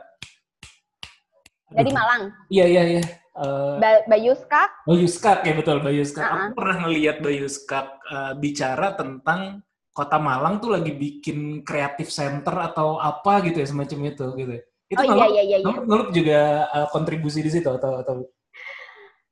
Dari. 1.70 1.90
Malang. 1.92 2.22
Iya 2.48 2.64
iya 2.66 2.82
iya. 2.98 3.02
Eh, 3.36 3.76
Ba- 3.76 4.04
Bayu 4.06 4.32
Skak. 4.32 4.70
Bayu 4.82 5.04
Skak 5.06 5.44
ya 5.44 5.52
betul 5.52 5.78
Bayu 5.78 6.00
Skak. 6.02 6.24
Uh-uh. 6.24 6.36
Aku 6.46 6.56
pernah 6.56 6.76
ngelihat 6.82 7.16
Bayu 7.20 7.46
Skak 7.46 7.86
eh, 8.02 8.32
bicara 8.34 8.92
tentang 8.92 9.60
kota 9.92 10.16
Malang 10.16 10.56
tuh 10.56 10.72
lagi 10.72 10.92
bikin 10.92 11.60
kreatif 11.60 12.08
center 12.08 12.52
atau 12.62 12.96
apa 12.96 13.40
gitu 13.42 13.60
ya 13.60 13.66
semacam 13.66 13.98
itu 14.06 14.26
gitu. 14.34 14.52
Itu 14.86 14.96
Oh 14.96 15.04
iya 15.04 15.12
Ngelup- 15.12 15.30
iya 15.30 15.42
iya. 15.42 15.56
iya. 15.58 15.66
Ngelup- 15.78 16.12
juga 16.12 16.40
eh, 16.66 16.88
kontribusi 16.88 17.40
di 17.40 17.50
situ 17.50 17.68
atau 17.68 18.00
atau 18.00 18.24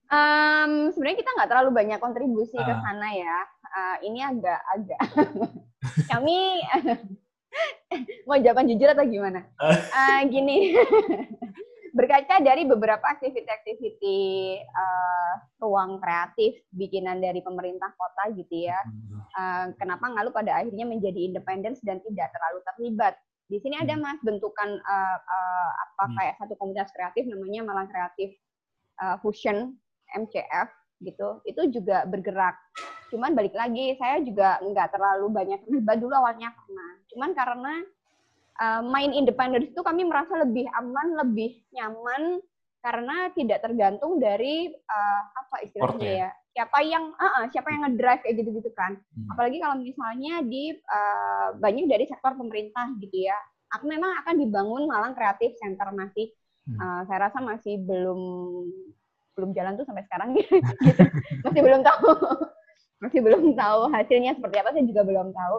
Em, 0.06 0.92
sebenarnya 0.92 1.18
kita 1.18 1.30
nggak 1.32 1.48
terlalu 1.48 1.70
banyak 1.74 1.98
kontribusi 1.98 2.54
ke 2.54 2.70
Ah. 2.70 2.78
sana 2.78 3.08
ya. 3.10 3.36
Eh, 3.66 3.96
ini 4.04 4.20
agak 4.20 4.60
agak 4.68 5.00
kami 6.12 6.60
mau 8.28 8.36
jawaban 8.36 8.68
jujur 8.68 8.88
atau 8.88 9.02
gimana? 9.02 9.42
Eh, 9.56 10.20
gini, 10.28 10.74
berkaca 11.94 12.42
dari 12.42 12.66
beberapa 12.66 13.06
aktiviti-aktiviti 13.06 14.18
eh, 14.58 15.34
ruang 15.62 16.02
kreatif 16.02 16.58
bikinan 16.74 17.22
dari 17.22 17.38
pemerintah 17.38 17.94
kota 17.94 18.34
gitu 18.34 18.66
ya. 18.66 18.78
Eh, 19.38 19.66
kenapa 19.78 20.10
Ngalu 20.10 20.34
pada 20.34 20.58
akhirnya 20.60 20.84
menjadi 20.90 21.30
independen 21.30 21.78
dan 21.86 22.02
tidak 22.02 22.34
terlalu 22.34 22.58
terlibat? 22.74 23.14
Di 23.46 23.62
sini 23.62 23.78
ada 23.78 23.94
mas 23.94 24.18
bentukan 24.26 24.70
eh, 24.74 25.18
eh, 25.22 25.70
apa 25.78 26.04
Hmm. 26.04 26.16
kayak 26.18 26.34
satu 26.42 26.58
komunitas 26.58 26.90
kreatif 26.90 27.24
namanya 27.30 27.62
Malang 27.62 27.88
Kreatif 27.88 28.34
eh, 28.98 29.16
Fusion 29.22 29.78
MCF 30.10 30.68
gitu. 31.06 31.28
Itu 31.46 31.62
juga 31.70 32.02
bergerak. 32.10 32.58
Cuman 33.14 33.38
balik 33.38 33.54
lagi 33.54 33.94
saya 34.02 34.18
juga 34.26 34.58
nggak 34.58 34.90
terlalu 34.90 35.30
banyak 35.30 35.62
terlibat 35.62 36.02
dulu 36.02 36.14
awalnya 36.18 36.50
karena 36.50 36.86
cuman 37.14 37.30
karena 37.38 37.74
eh, 38.60 38.82
main 38.84 39.10
independen 39.10 39.70
itu 39.70 39.80
kami 39.82 40.06
merasa 40.06 40.38
lebih 40.42 40.66
aman, 40.78 41.18
lebih 41.24 41.62
nyaman 41.74 42.38
karena 42.84 43.32
tidak 43.32 43.64
tergantung 43.64 44.20
dari 44.20 44.68
eh, 44.68 45.22
apa 45.32 45.64
istilahnya 45.64 46.04
ya? 46.04 46.28
ya 46.28 46.30
siapa 46.54 46.78
yang 46.86 47.10
ah, 47.18 47.42
ah, 47.42 47.44
siapa 47.50 47.72
yang 47.72 47.82
ngedrive 47.88 48.22
kayak 48.22 48.36
gitu-gitu 48.38 48.70
kan 48.78 48.94
Hmm. 48.94 49.28
apalagi 49.34 49.58
kalau 49.58 49.76
misalnya 49.80 50.44
di 50.44 50.70
eh, 50.76 51.48
banyak 51.58 51.86
dari 51.90 52.04
sektor 52.06 52.36
pemerintah 52.38 52.94
gitu 53.00 53.26
ya 53.26 53.34
aku 53.74 53.90
memang 53.90 54.22
akan 54.22 54.34
dibangun 54.38 54.84
Malang 54.86 55.18
Kreatif 55.18 55.56
Center 55.58 55.90
masih 55.90 56.30
Hmm. 56.64 56.80
eh, 56.80 57.00
saya 57.08 57.28
rasa 57.28 57.44
masih 57.44 57.76
belum 57.84 58.20
belum 59.34 59.50
jalan 59.52 59.74
tuh 59.76 59.84
sampai 59.84 60.04
sekarang 60.06 60.32
gitu 60.38 60.62
masih 61.42 61.60
belum 61.60 61.80
tahu 61.82 62.08
masih 63.02 63.20
belum 63.20 63.42
tahu 63.58 63.80
hasilnya 63.92 64.32
seperti 64.38 64.56
apa 64.62 64.70
saya 64.72 64.84
juga 64.86 65.02
belum 65.04 65.28
tahu 65.34 65.56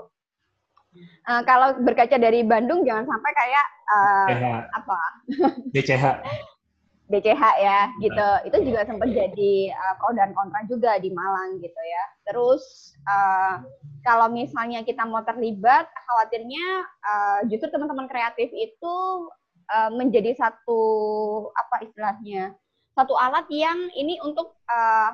Eh, 1.02 1.42
kalau 1.44 1.76
berkaca 1.82 2.16
dari 2.16 2.46
Bandung 2.46 2.86
jangan 2.86 3.06
sampai 3.10 3.32
kayak 3.34 3.66
DCH, 4.30 4.46
apa? 4.78 5.00
DCH. 5.74 6.06
BCH 7.06 7.44
ya 7.62 7.80
gitu. 8.02 8.30
Itu 8.50 8.58
juga 8.66 8.82
sempat 8.86 9.14
jadi 9.14 9.74
uh, 9.74 9.94
pro 10.02 10.18
dan 10.18 10.34
kontra 10.34 10.66
juga 10.66 10.98
di 10.98 11.14
Malang 11.14 11.62
gitu 11.62 11.82
ya. 11.86 12.04
Terus 12.26 12.94
uh, 13.06 13.62
kalau 14.02 14.30
misalnya 14.34 14.82
kita 14.82 15.06
mau 15.06 15.22
terlibat 15.22 15.86
khawatirnya 15.86 16.66
uh, 17.06 17.40
justru 17.46 17.70
teman-teman 17.70 18.10
kreatif 18.10 18.50
itu 18.54 18.96
uh, 19.70 19.92
menjadi 19.94 20.34
satu 20.34 20.82
apa 21.54 21.86
istilahnya 21.86 22.58
satu 22.98 23.14
alat 23.20 23.46
yang 23.54 23.92
ini 23.94 24.18
untuk 24.24 24.58
uh, 24.66 25.12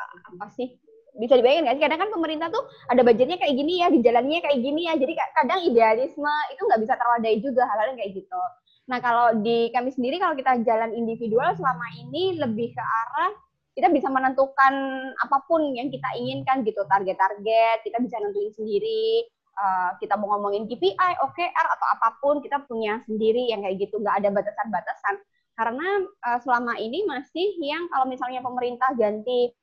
apa 0.00 0.46
sih 0.56 0.76
bisa 1.18 1.34
dibayangin 1.38 1.66
nggak 1.66 1.76
sih? 1.80 1.84
Kadang 1.86 2.00
kan 2.06 2.10
pemerintah 2.12 2.48
tuh 2.52 2.64
ada 2.86 3.02
budgetnya 3.02 3.38
kayak 3.40 3.54
gini 3.56 3.82
ya 3.82 3.88
di 3.90 3.98
jalannya 4.04 4.38
kayak 4.44 4.58
gini 4.60 4.80
ya. 4.86 4.94
Jadi 4.94 5.12
kadang 5.34 5.60
idealisme 5.64 6.34
itu 6.52 6.62
nggak 6.62 6.80
bisa 6.82 6.94
terwadai 6.94 7.36
juga 7.42 7.62
hal-hal 7.66 7.94
yang 7.94 7.98
kayak 7.98 8.12
gitu. 8.20 8.42
Nah, 8.90 8.98
kalau 8.98 9.26
di 9.38 9.70
kami 9.70 9.94
sendiri, 9.94 10.18
kalau 10.18 10.34
kita 10.34 10.66
jalan 10.66 10.90
individual 10.94 11.54
selama 11.54 11.86
ini 11.94 12.34
lebih 12.38 12.74
ke 12.74 12.82
arah 12.82 13.30
kita 13.70 13.86
bisa 13.96 14.10
menentukan 14.10 14.74
apa 15.14 15.46
pun 15.46 15.72
yang 15.72 15.88
kita 15.88 16.10
inginkan 16.18 16.66
gitu, 16.66 16.82
target-target, 16.90 17.86
kita 17.86 18.02
bisa 18.02 18.18
nentuin 18.18 18.50
sendiri, 18.50 19.24
uh, 19.56 19.94
kita 20.02 20.18
mau 20.18 20.36
ngomongin 20.36 20.66
KPI, 20.66 21.12
OKR, 21.22 21.66
atau 21.78 21.86
apa 21.96 22.08
pun, 22.18 22.42
kita 22.42 22.66
punya 22.66 22.98
sendiri 23.06 23.46
yang 23.48 23.62
kayak 23.62 23.78
gitu, 23.78 24.02
nggak 24.02 24.20
ada 24.20 24.28
batasan-batasan. 24.34 25.14
Karena 25.54 25.88
uh, 26.28 26.38
selama 26.42 26.76
ini 26.82 27.06
masih 27.06 27.56
yang 27.62 27.86
kalau 27.88 28.10
misalnya 28.10 28.42
pemerintah 28.42 28.90
ganti 28.98 29.54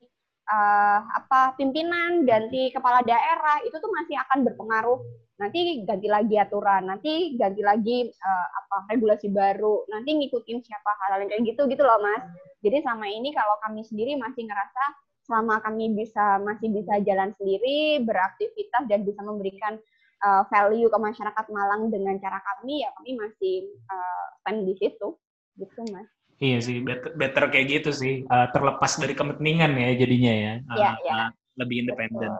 uh, 0.47 0.99
apa 1.03 1.53
pimpinan, 1.59 2.23
ganti 2.23 2.71
kepala 2.71 3.03
daerah, 3.03 3.61
itu 3.67 3.75
tuh 3.75 3.91
masih 3.91 4.15
akan 4.27 4.47
berpengaruh 4.47 4.99
nanti 5.37 5.85
ganti 5.85 6.09
lagi 6.09 6.35
aturan, 6.41 6.89
nanti 6.89 7.37
ganti 7.37 7.61
lagi 7.61 8.09
uh, 8.09 8.47
apa 8.57 8.89
regulasi 8.89 9.29
baru, 9.29 9.85
nanti 9.93 10.17
ngikutin 10.17 10.65
siapa 10.65 10.91
hal-hal 11.05 11.21
yang 11.23 11.29
kayak 11.29 11.45
gitu 11.53 11.61
gitu 11.69 11.83
loh 11.85 12.01
mas. 12.01 12.25
Jadi 12.65 12.81
selama 12.81 13.05
ini 13.05 13.29
kalau 13.37 13.55
kami 13.61 13.85
sendiri 13.85 14.17
masih 14.17 14.49
ngerasa 14.49 14.83
selama 15.29 15.61
kami 15.61 15.93
bisa 15.93 16.41
masih 16.41 16.73
bisa 16.73 16.97
jalan 17.05 17.29
sendiri, 17.37 18.01
beraktivitas 18.01 18.89
dan 18.89 19.05
bisa 19.05 19.21
memberikan 19.21 19.77
uh, 20.25 20.41
value 20.49 20.89
ke 20.89 20.97
masyarakat 20.97 21.45
Malang 21.53 21.93
dengan 21.93 22.17
cara 22.17 22.41
kami 22.41 22.81
ya 22.81 22.89
kami 22.97 23.13
masih 23.19 23.55
uh, 23.93 24.25
stand 24.41 24.65
di 24.65 24.73
situ 24.73 25.21
gitu 25.61 25.81
mas. 25.93 26.16
Iya 26.37 26.57
sih, 26.61 26.85
better, 26.85 27.17
better 27.17 27.43
kayak 27.49 27.67
gitu 27.81 27.89
sih. 27.89 28.21
Uh, 28.29 28.47
terlepas 28.53 28.93
dari 29.01 29.17
kepentingan 29.17 29.73
ya 29.73 29.89
jadinya 29.97 30.33
ya. 30.33 30.53
Uh, 30.69 30.77
Iya, 30.77 30.91
iya. 31.01 31.13
uh, 31.13 31.29
lebih 31.57 31.75
independen. 31.85 32.31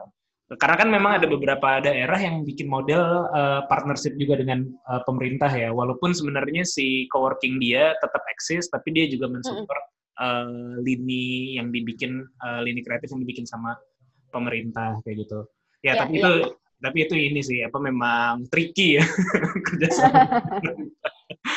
Karena 0.48 0.76
kan 0.80 0.88
memang 0.88 1.12
ada 1.20 1.28
beberapa 1.28 1.84
daerah 1.84 2.16
yang 2.24 2.48
bikin 2.48 2.72
model 2.72 3.28
uh, 3.36 3.68
partnership 3.68 4.16
juga 4.16 4.40
dengan 4.40 4.64
uh, 4.88 5.04
pemerintah 5.04 5.52
ya. 5.52 5.76
Walaupun 5.76 6.16
sebenarnya 6.16 6.64
si 6.64 7.10
coworking 7.12 7.60
dia 7.60 7.92
tetap 8.00 8.24
eksis, 8.32 8.72
tapi 8.72 8.96
dia 8.96 9.12
juga 9.12 9.28
mensupport 9.28 9.84
uh, 10.24 10.80
lini 10.80 11.58
yang 11.60 11.74
dibikin 11.74 12.24
uh, 12.48 12.64
lini 12.64 12.80
kreatif 12.80 13.12
yang 13.12 13.28
dibikin 13.28 13.44
sama 13.44 13.76
pemerintah 14.32 15.02
kayak 15.04 15.28
gitu. 15.28 15.40
Ya, 15.84 15.98
Iya, 15.98 16.02
tapi 16.06 16.14
iya. 16.16 16.22
itu 16.22 16.32
tapi 16.78 16.98
itu 17.10 17.16
ini 17.18 17.42
sih 17.42 17.60
apa 17.66 17.78
memang 17.82 18.46
tricky 18.54 19.02
ya 19.02 19.06
kerjasama. 19.68 20.22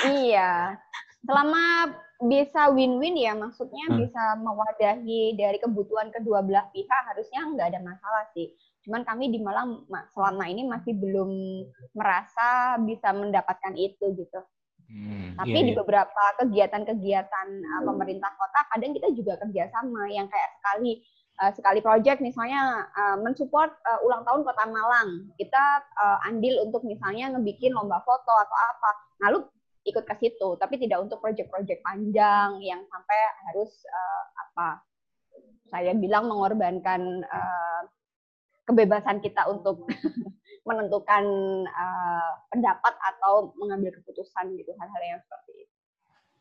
Iya. 0.01 0.79
Selama 1.21 1.93
bisa 2.21 2.69
win-win 2.73 3.17
ya, 3.17 3.33
maksudnya 3.33 3.89
Hmm. 3.89 4.01
bisa 4.01 4.37
mewadahi 4.41 5.37
dari 5.37 5.57
kebutuhan 5.61 6.13
kedua 6.13 6.45
belah 6.45 6.69
pihak, 6.73 7.03
harusnya 7.13 7.45
nggak 7.45 7.69
ada 7.77 7.81
masalah 7.81 8.25
sih. 8.37 8.53
Cuman 8.85 9.05
kami 9.05 9.29
di 9.29 9.41
Malang 9.41 9.85
ma- 9.89 10.09
selama 10.13 10.49
ini 10.49 10.65
masih 10.65 10.97
belum 10.97 11.31
merasa 11.93 12.81
bisa 12.85 13.13
mendapatkan 13.13 13.77
itu 13.77 14.17
gitu. 14.17 14.41
Hmm, 14.91 15.39
Tapi 15.39 15.55
iya, 15.55 15.67
di 15.71 15.73
iya. 15.73 15.79
beberapa 15.79 16.25
kegiatan-kegiatan 16.43 17.49
uh, 17.63 17.83
pemerintah 17.87 18.33
kota, 18.35 18.61
kadang 18.75 18.91
kita 18.91 19.09
juga 19.15 19.39
kerjasama 19.39 20.11
yang 20.11 20.27
kayak 20.27 20.51
sekali 20.59 20.93
uh, 21.39 21.53
sekali 21.55 21.79
project 21.79 22.19
misalnya 22.19 22.91
uh, 22.99 23.17
mensupport 23.23 23.71
uh, 23.87 24.03
ulang 24.03 24.27
tahun 24.27 24.43
kota 24.43 24.65
Malang, 24.67 25.31
kita 25.39 25.63
uh, 25.95 26.27
andil 26.27 26.67
untuk 26.67 26.83
misalnya 26.83 27.33
ngebikin 27.39 27.71
lomba 27.71 28.03
foto 28.03 28.33
atau 28.35 28.57
apa, 28.59 28.91
lalu 29.31 29.39
ikut 29.91 30.05
ke 30.07 30.15
situ, 30.23 30.55
tapi 30.57 30.79
tidak 30.79 31.03
untuk 31.03 31.19
project-project 31.19 31.83
panjang 31.83 32.57
yang 32.63 32.81
sampai 32.87 33.19
harus 33.51 33.71
uh, 33.91 34.25
apa? 34.49 34.69
Saya 35.71 35.95
bilang 35.95 36.27
mengorbankan 36.27 37.23
uh, 37.27 37.83
kebebasan 38.71 39.19
kita 39.19 39.51
untuk 39.51 39.87
menentukan 40.69 41.25
uh, 41.67 42.33
pendapat 42.51 42.95
atau 43.15 43.51
mengambil 43.59 43.91
keputusan 43.99 44.55
gitu 44.55 44.71
hal-hal 44.79 45.03
yang 45.03 45.21
seperti 45.23 45.67
itu. 45.67 45.75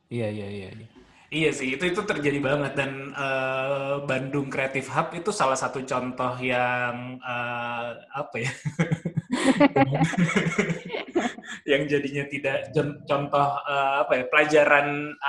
Iya 0.10 0.28
iya 0.30 0.48
iya. 0.50 0.70
iya. 0.74 0.88
Iya 1.30 1.54
sih 1.54 1.78
itu 1.78 1.86
itu 1.86 2.02
terjadi 2.02 2.42
banget 2.42 2.74
dan 2.74 3.14
eh, 3.14 4.02
Bandung 4.02 4.50
Creative 4.50 4.90
Hub 4.90 5.14
itu 5.14 5.30
salah 5.30 5.54
satu 5.54 5.86
contoh 5.86 6.34
yang 6.42 7.22
eh, 7.22 7.90
apa 8.18 8.36
ya 8.42 8.50
yang 11.70 11.86
jadinya 11.86 12.26
tidak 12.26 12.74
contoh 13.06 13.48
eh, 13.70 13.94
apa 14.02 14.12
ya 14.18 14.24
pelajaran 14.26 14.88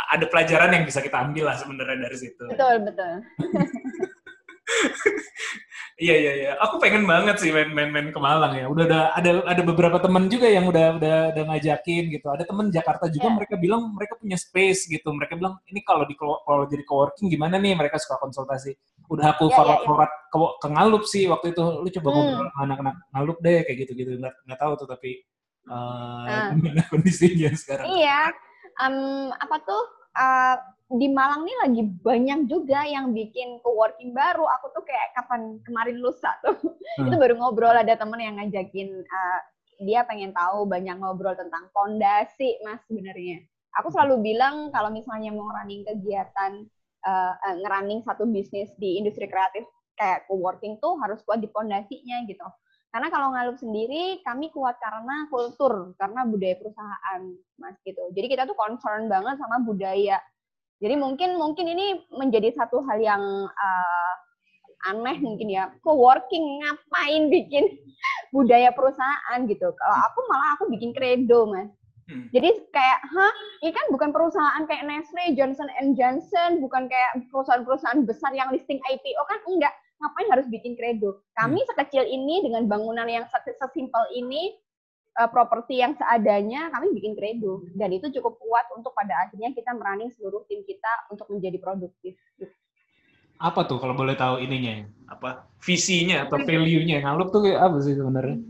ada 0.09 0.25
pelajaran 0.25 0.70
yang 0.73 0.85
bisa 0.88 1.04
kita 1.04 1.20
ambil 1.20 1.52
lah 1.52 1.56
sebenarnya 1.61 2.09
dari 2.09 2.16
situ. 2.16 2.44
Betul 2.49 2.76
betul. 2.88 3.14
Iya 6.00 6.16
iya 6.16 6.32
iya. 6.32 6.52
Aku 6.64 6.80
pengen 6.80 7.04
banget 7.04 7.37
sih 7.37 7.52
main-main 7.52 8.09
ke 8.09 8.16
Malang 8.16 8.56
ya. 8.56 8.64
Udah 8.73 8.88
ada 8.88 9.00
ada 9.20 9.30
ada 9.44 9.61
beberapa 9.61 10.00
teman 10.00 10.32
juga 10.32 10.49
yang 10.49 10.64
udah 10.64 10.97
udah 10.97 11.16
udah 11.37 11.44
ngajakin 11.52 12.09
gitu. 12.09 12.25
Ada 12.32 12.49
teman 12.49 12.73
Jakarta 12.73 13.04
juga 13.12 13.28
Iya. 13.28 13.37
mereka 13.37 13.54
bilang 13.61 13.92
mereka 13.92 14.16
punya 14.16 14.40
space 14.40 14.88
gitu. 14.88 15.12
Mereka 15.12 15.37
bilang 15.37 15.61
ini 15.68 15.85
kalau 15.85 16.09
di 16.09 16.16
kalau 16.16 16.64
jadi 16.64 16.80
coworking 16.88 17.28
gimana 17.28 17.61
nih? 17.61 17.76
Mereka 17.76 18.00
suka 18.00 18.16
konsultasi. 18.16 18.73
Udah 19.12 19.37
aku 19.37 19.52
Iya, 19.52 19.56
forward 19.61 19.76
iya. 19.76 19.85
forward 19.85 20.12
ke, 20.32 20.38
ke 20.40 20.68
Ngalup 20.73 21.02
sih 21.04 21.25
waktu 21.28 21.47
itu. 21.52 21.61
Lu 21.61 21.88
coba 21.92 22.09
Hmm. 22.09 22.16
ngobrol 22.16 22.49
anak-anak 22.64 22.94
Ngalup 23.12 23.38
deh 23.44 23.59
kayak 23.68 23.78
gitu-gitu. 23.85 24.11
Nggak 24.16 24.35
nggak 24.49 24.59
tahu 24.59 24.73
tuh 24.80 24.88
tapi 24.88 25.11
eh, 25.70 26.28
Ah. 26.28 26.50
gimana 26.52 26.82
kondisinya 26.90 27.50
sekarang. 27.54 27.86
Iya, 27.88 28.20
em, 28.82 28.96
apa 29.32 29.56
tuh 29.62 29.82
eh, 30.12 30.56
di 30.90 31.06
Malang 31.06 31.46
nih 31.46 31.56
lagi 31.62 31.82
banyak 32.02 32.50
juga 32.50 32.82
yang 32.82 33.14
bikin 33.14 33.62
coworking 33.62 34.10
baru. 34.10 34.42
Aku 34.58 34.74
tuh 34.74 34.82
kayak 34.82 35.14
kapan 35.14 35.62
kemarin 35.62 35.96
lusa 36.02 36.34
tuh 36.42 36.58
Hmm. 36.98 37.06
itu 37.06 37.14
baru 37.16 37.38
ngobrol 37.38 37.70
ada 37.70 37.94
temen 37.94 38.18
yang 38.18 38.35
ngajakin 38.42 38.90
eh, 39.00 39.40
dia 39.80 40.02
pengen 40.04 40.35
tahu 40.35 40.66
banyak 40.66 40.98
ngobrol 40.98 41.33
tentang 41.33 41.70
fondasi 41.70 42.59
mas 42.66 42.83
sebenarnya. 42.90 43.40
Aku 43.78 43.88
selalu 43.94 44.18
bilang 44.26 44.74
kalau 44.74 44.90
misalnya 44.90 45.30
mau 45.30 45.46
running 45.48 45.87
kegiatan 45.87 46.66
eh, 47.00 47.35
eh, 47.46 47.54
ngerunning 47.62 48.02
satu 48.02 48.26
bisnis 48.26 48.74
di 48.76 48.98
industri 48.98 49.30
kreatif 49.30 49.62
kayak 49.94 50.26
coworking 50.26 50.80
tuh 50.83 50.98
harus 50.98 51.22
kuat 51.22 51.38
di 51.38 51.48
fondasinya 51.48 52.26
gitu. 52.26 52.42
Karena 52.90 53.07
kalau 53.07 53.31
ngalup 53.31 53.57
sendiri, 53.62 54.18
kami 54.26 54.50
kuat 54.50 54.74
karena 54.83 55.31
kultur, 55.31 55.94
karena 55.94 56.26
budaya 56.26 56.59
perusahaan, 56.59 57.22
mas 57.55 57.79
gitu. 57.87 58.03
Jadi 58.18 58.26
kita 58.26 58.42
tuh 58.50 58.59
concern 58.59 59.07
banget 59.07 59.38
sama 59.38 59.62
budaya. 59.62 60.18
Jadi 60.83 60.94
mungkin 60.98 61.38
mungkin 61.38 61.70
ini 61.70 62.03
menjadi 62.11 62.50
satu 62.57 62.83
hal 62.83 62.98
yang 62.98 63.22
uh, 63.46 64.14
aneh 64.90 65.22
mungkin 65.22 65.55
ya. 65.55 65.70
Coworking 65.87 66.66
ngapain 66.66 67.31
bikin 67.31 67.79
budaya 68.35 68.74
perusahaan 68.74 69.38
gitu? 69.46 69.70
Kalau 69.70 69.96
aku 70.11 70.18
malah 70.26 70.59
aku 70.59 70.64
bikin 70.74 70.90
kredo, 70.90 71.46
mas. 71.46 71.70
Hmm. 72.11 72.26
Jadi 72.35 72.50
kayak, 72.74 73.00
hah, 73.07 73.35
ini 73.62 73.70
kan 73.70 73.87
bukan 73.94 74.11
perusahaan 74.11 74.62
kayak 74.66 74.83
Nestle, 74.83 75.38
Johnson 75.38 75.70
and 75.79 75.94
Johnson, 75.94 76.59
bukan 76.59 76.90
kayak 76.90 77.22
perusahaan-perusahaan 77.31 78.03
besar 78.03 78.35
yang 78.35 78.50
listing 78.50 78.83
IPO 78.83 79.22
kan 79.31 79.38
enggak. 79.46 79.74
Ngapain 80.00 80.28
harus 80.32 80.46
bikin 80.48 80.72
kredo? 80.80 81.20
Kami 81.36 81.60
sekecil 81.68 82.08
ini 82.08 82.40
dengan 82.40 82.64
bangunan 82.64 83.04
yang 83.04 83.28
se- 83.28 83.52
sesimpel 83.52 84.08
ini, 84.16 84.56
eh, 85.20 85.28
properti 85.28 85.76
yang 85.76 85.92
seadanya, 85.92 86.72
kami 86.72 86.96
bikin 86.96 87.12
kredo. 87.12 87.60
Dan 87.76 87.92
itu 87.92 88.08
cukup 88.16 88.40
kuat 88.40 88.64
untuk 88.72 88.96
pada 88.96 89.28
akhirnya 89.28 89.52
kita 89.52 89.76
merunning 89.76 90.08
seluruh 90.16 90.48
tim 90.48 90.64
kita 90.64 90.88
untuk 91.12 91.28
menjadi 91.28 91.60
produktif. 91.60 92.16
Apa 93.40 93.68
tuh 93.68 93.76
kalau 93.76 93.92
boleh 93.92 94.16
tahu 94.16 94.40
ininya? 94.40 94.88
Apa 95.08 95.44
visinya 95.60 96.24
atau 96.24 96.40
value-nya? 96.40 97.04
Ngalup 97.04 97.28
tuh 97.32 97.44
apa 97.52 97.76
sih 97.84 97.96
sebenarnya? 97.96 98.40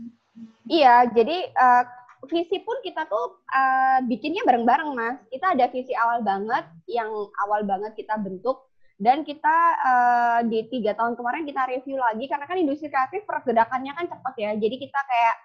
Iya, 0.71 1.11
jadi 1.11 1.51
eh, 1.51 1.83
visi 2.31 2.63
pun 2.63 2.79
kita 2.79 3.11
tuh 3.11 3.43
eh, 3.51 3.99
bikinnya 4.07 4.47
bareng-bareng, 4.47 4.91
Mas. 4.95 5.19
Kita 5.27 5.51
ada 5.51 5.67
visi 5.67 5.91
awal 5.99 6.23
banget, 6.23 6.63
yang 6.87 7.11
awal 7.43 7.67
banget 7.67 7.91
kita 7.99 8.15
bentuk, 8.15 8.70
dan 9.01 9.25
kita 9.25 9.57
eh, 9.81 10.39
di 10.45 10.69
tiga 10.69 10.93
tahun 10.93 11.17
kemarin 11.17 11.49
kita 11.49 11.65
review 11.65 11.97
lagi, 11.97 12.29
karena 12.29 12.45
kan 12.45 12.57
industri 12.61 12.85
kreatif 12.93 13.25
pergerakannya 13.25 13.97
kan 13.97 14.05
cepat 14.05 14.33
ya, 14.37 14.53
jadi 14.53 14.75
kita 14.77 14.99
kayak 15.01 15.35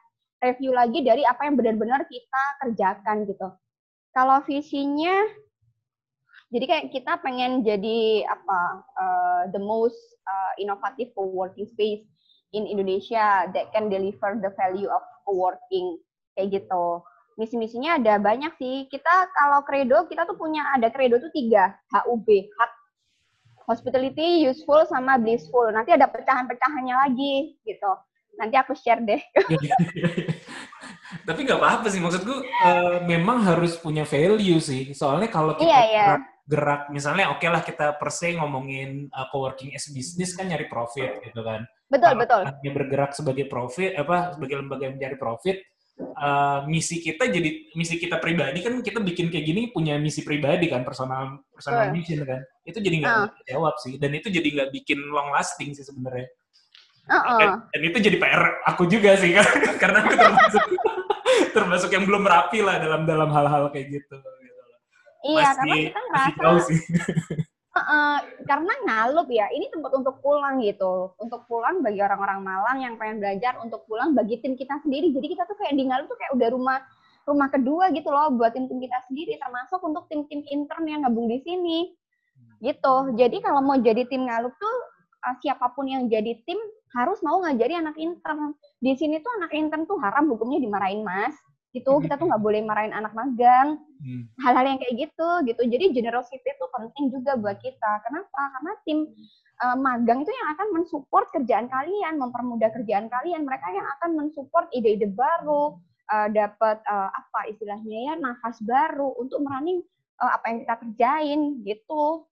review 0.45 0.77
lagi 0.77 1.01
dari 1.01 1.25
apa 1.25 1.49
yang 1.49 1.57
benar-benar 1.57 2.05
kita 2.05 2.43
kerjakan 2.61 3.25
gitu. 3.25 3.49
Kalau 4.13 4.45
visinya, 4.45 5.25
jadi 6.53 6.65
kayak 6.69 6.87
kita 6.93 7.13
pengen 7.25 7.65
jadi 7.65 8.29
apa 8.29 8.61
eh, 8.93 9.43
the 9.57 9.63
most 9.65 9.97
eh, 10.29 10.53
innovative 10.61 11.17
co-working 11.17 11.65
space 11.65 12.05
in 12.53 12.69
Indonesia 12.69 13.49
that 13.57 13.73
can 13.73 13.89
deliver 13.89 14.37
the 14.37 14.53
value 14.53 14.93
of 14.93 15.01
co-working 15.25 15.97
kayak 16.37 16.61
gitu. 16.61 17.01
Misi-misinya 17.41 17.97
ada 17.97 18.21
banyak 18.21 18.53
sih. 18.61 18.85
Kita 18.89 19.33
kalau 19.33 19.65
credo 19.65 20.05
kita 20.09 20.29
tuh 20.29 20.37
punya 20.37 20.77
ada 20.77 20.93
credo 20.93 21.17
tuh 21.21 21.33
tiga 21.33 21.73
HUB, 21.93 22.29
hub, 22.29 22.73
hospitality, 23.67 24.47
useful 24.47 24.87
sama 24.87 25.19
blissful. 25.19 25.69
Nanti 25.75 25.93
ada 25.93 26.07
pecahan-pecahannya 26.07 26.95
lagi 26.95 27.59
gitu. 27.67 27.93
Nanti 28.39 28.55
aku 28.55 28.73
share 28.79 29.03
deh. 29.03 29.21
Tapi 31.29 31.41
nggak 31.43 31.59
apa-apa 31.59 31.87
sih 31.91 31.99
maksudku 31.99 32.35
eh, 32.43 32.99
memang 33.07 33.43
harus 33.43 33.75
punya 33.79 34.07
value 34.07 34.63
sih. 34.63 34.95
Soalnya 34.95 35.29
kalau 35.31 35.59
kita 35.59 35.67
Iya, 35.67 35.81
iya. 35.91 36.07
gerak, 36.47 36.91
misalnya 36.95 37.35
oke 37.35 37.47
lah 37.47 37.63
kita 37.67 37.99
per 37.99 38.11
se 38.15 38.39
ngomongin 38.39 39.11
uh, 39.11 39.27
coworking 39.35 39.75
as 39.75 39.91
business 39.91 40.39
kan 40.39 40.47
nyari 40.47 40.71
profit 40.71 41.19
gitu 41.27 41.41
kan. 41.43 41.67
Betul 41.91 42.15
Kalau 42.15 42.23
betul. 42.23 42.43
hanya 42.47 42.71
bergerak 42.75 43.11
sebagai 43.15 43.47
profit 43.51 43.95
apa 43.99 44.35
sebagai 44.35 44.63
lembaga 44.63 44.91
yang 44.91 44.95
mencari 44.99 45.17
profit 45.19 45.57
eh, 45.97 46.59
misi 46.67 47.01
kita 47.01 47.25
jadi 47.27 47.51
misi 47.73 47.97
kita 47.97 48.17
pribadi 48.17 48.61
kan 48.61 48.81
kita 48.81 49.01
bikin 49.01 49.29
kayak 49.29 49.45
gini 49.45 49.63
punya 49.69 49.97
misi 49.97 50.21
pribadi 50.21 50.67
kan 50.67 50.81
personal 50.81 51.41
personal 51.49 51.89
Betul. 51.89 51.95
mission 51.95 52.21
kan. 52.23 52.41
Itu 52.63 52.79
jadi 52.79 52.97
nggak 53.01 53.13
Ah. 53.15 53.33
jawab 53.47 53.75
sih 53.79 53.97
dan 53.97 54.13
itu 54.13 54.29
jadi 54.29 54.45
nggak 54.47 54.71
bikin 54.73 55.01
long 55.07 55.31
lasting 55.31 55.73
sih 55.73 55.83
sebenarnya. 55.83 56.29
Heeh. 57.07 57.39
Dan, 57.39 57.51
dan 57.71 57.81
itu 57.83 57.99
jadi 58.03 58.17
PR 58.17 58.43
aku 58.67 58.85
juga 58.87 59.15
sih 59.15 59.31
kan 59.37 59.47
karena 59.79 59.99
aku 60.03 60.15
termasuk 60.15 60.65
termasuk 61.57 61.91
yang 61.91 62.05
belum 62.05 62.25
rapi 62.25 62.61
lah 62.61 62.77
dalam 62.77 63.03
dalam 63.05 63.29
hal-hal 63.29 63.71
kayak 63.71 63.89
gitu. 63.95 64.17
gitu. 64.17 64.63
Iya, 65.27 65.43
karena 65.49 65.65
Masih- 65.65 65.87
kita 65.87 66.01
masih 66.13 66.13
ngerasa 66.13 66.43
tahu 66.45 66.59
sih. 66.63 66.79
Heeh, 67.77 68.17
karena 68.49 68.73
ngalup 68.89 69.29
ya, 69.29 69.53
ini 69.53 69.69
tempat 69.69 69.93
untuk 69.93 70.17
pulang 70.25 70.65
gitu. 70.65 71.13
Untuk 71.21 71.45
pulang 71.45 71.85
bagi 71.85 72.01
orang-orang 72.01 72.41
Malang 72.41 72.79
yang 72.81 72.95
pengen 72.97 73.21
belajar, 73.21 73.61
untuk 73.61 73.85
pulang 73.85 74.17
bagi 74.17 74.41
tim 74.41 74.57
kita 74.57 74.81
sendiri. 74.81 75.13
Jadi 75.13 75.37
kita 75.37 75.45
tuh 75.45 75.61
kayak 75.61 75.77
di 75.77 75.85
ngalup 75.85 76.09
tuh 76.09 76.17
kayak 76.17 76.33
udah 76.41 76.49
rumah 76.57 76.79
rumah 77.27 77.51
kedua 77.51 77.91
gitu 77.93 78.09
loh 78.09 78.33
buat 78.33 78.57
tim-tim 78.57 78.81
kita 78.81 78.97
sendiri, 79.11 79.37
termasuk 79.37 79.83
untuk 79.85 80.09
tim-tim 80.09 80.41
intern 80.49 80.89
yang 80.89 81.05
gabung 81.05 81.29
di 81.29 81.43
sini. 81.45 81.93
Gitu. 82.65 82.95
Jadi 83.19 83.45
kalau 83.45 83.61
mau 83.61 83.77
jadi 83.77 84.09
tim 84.09 84.25
ngalup 84.25 84.57
tuh 84.57 84.77
uh, 85.29 85.37
siapa 85.45 85.69
pun 85.77 85.85
yang 85.85 86.09
jadi 86.09 86.33
tim 86.49 86.57
harus 86.97 87.21
mau 87.21 87.45
ngajari 87.45 87.77
anak 87.77 87.99
intern. 88.01 88.57
Di 88.81 88.97
sini 88.97 89.21
tuh 89.21 89.29
anak 89.43 89.53
intern 89.53 89.85
tuh 89.85 90.01
haram 90.01 90.33
hukumnya 90.33 90.65
dimarahin 90.65 91.05
mas, 91.05 91.37
gitu 91.77 91.93
Hmm. 91.93 92.03
kita 92.09 92.17
tuh 92.17 92.27
nggak 92.33 92.43
boleh 92.43 92.61
marahin 92.65 92.97
anak 92.97 93.13
magang 93.13 93.77
Hmm. 93.97 94.29
hal-hal 94.45 94.65
yang 94.77 94.79
kayak 94.81 95.09
gitu 95.09 95.29
gitu 95.49 95.63
jadi 95.69 95.85
generosity 95.93 96.45
itu 96.45 96.67
penting 96.73 97.05
juga 97.13 97.33
buat 97.37 97.57
kita 97.61 97.93
kenapa 98.05 98.41
karena 98.57 98.73
tim 98.85 98.99
uh, 99.65 99.77
magang 99.77 100.21
itu 100.21 100.29
yang 100.29 100.49
akan 100.53 100.69
mensupport 100.77 101.27
kerjaan 101.33 101.67
kalian 101.69 102.21
mempermudah 102.21 102.69
kerjaan 102.77 103.09
kalian 103.09 103.49
mereka 103.49 103.73
yang 103.73 103.89
akan 103.97 104.11
mensupport 104.21 104.69
ide-ide 104.77 105.09
baru 105.13 105.81
uh, 106.13 106.29
dapat 106.29 106.77
uh, 106.85 107.09
apa 107.09 107.41
istilahnya 107.49 107.99
ya 108.13 108.15
nafas 108.21 108.61
baru 108.61 109.17
untuk 109.17 109.41
merunning 109.41 109.81
uh, 110.21 110.33
apa 110.37 110.45
yang 110.53 110.59
kita 110.65 110.75
kerjain 110.77 111.41
gitu 111.65 112.29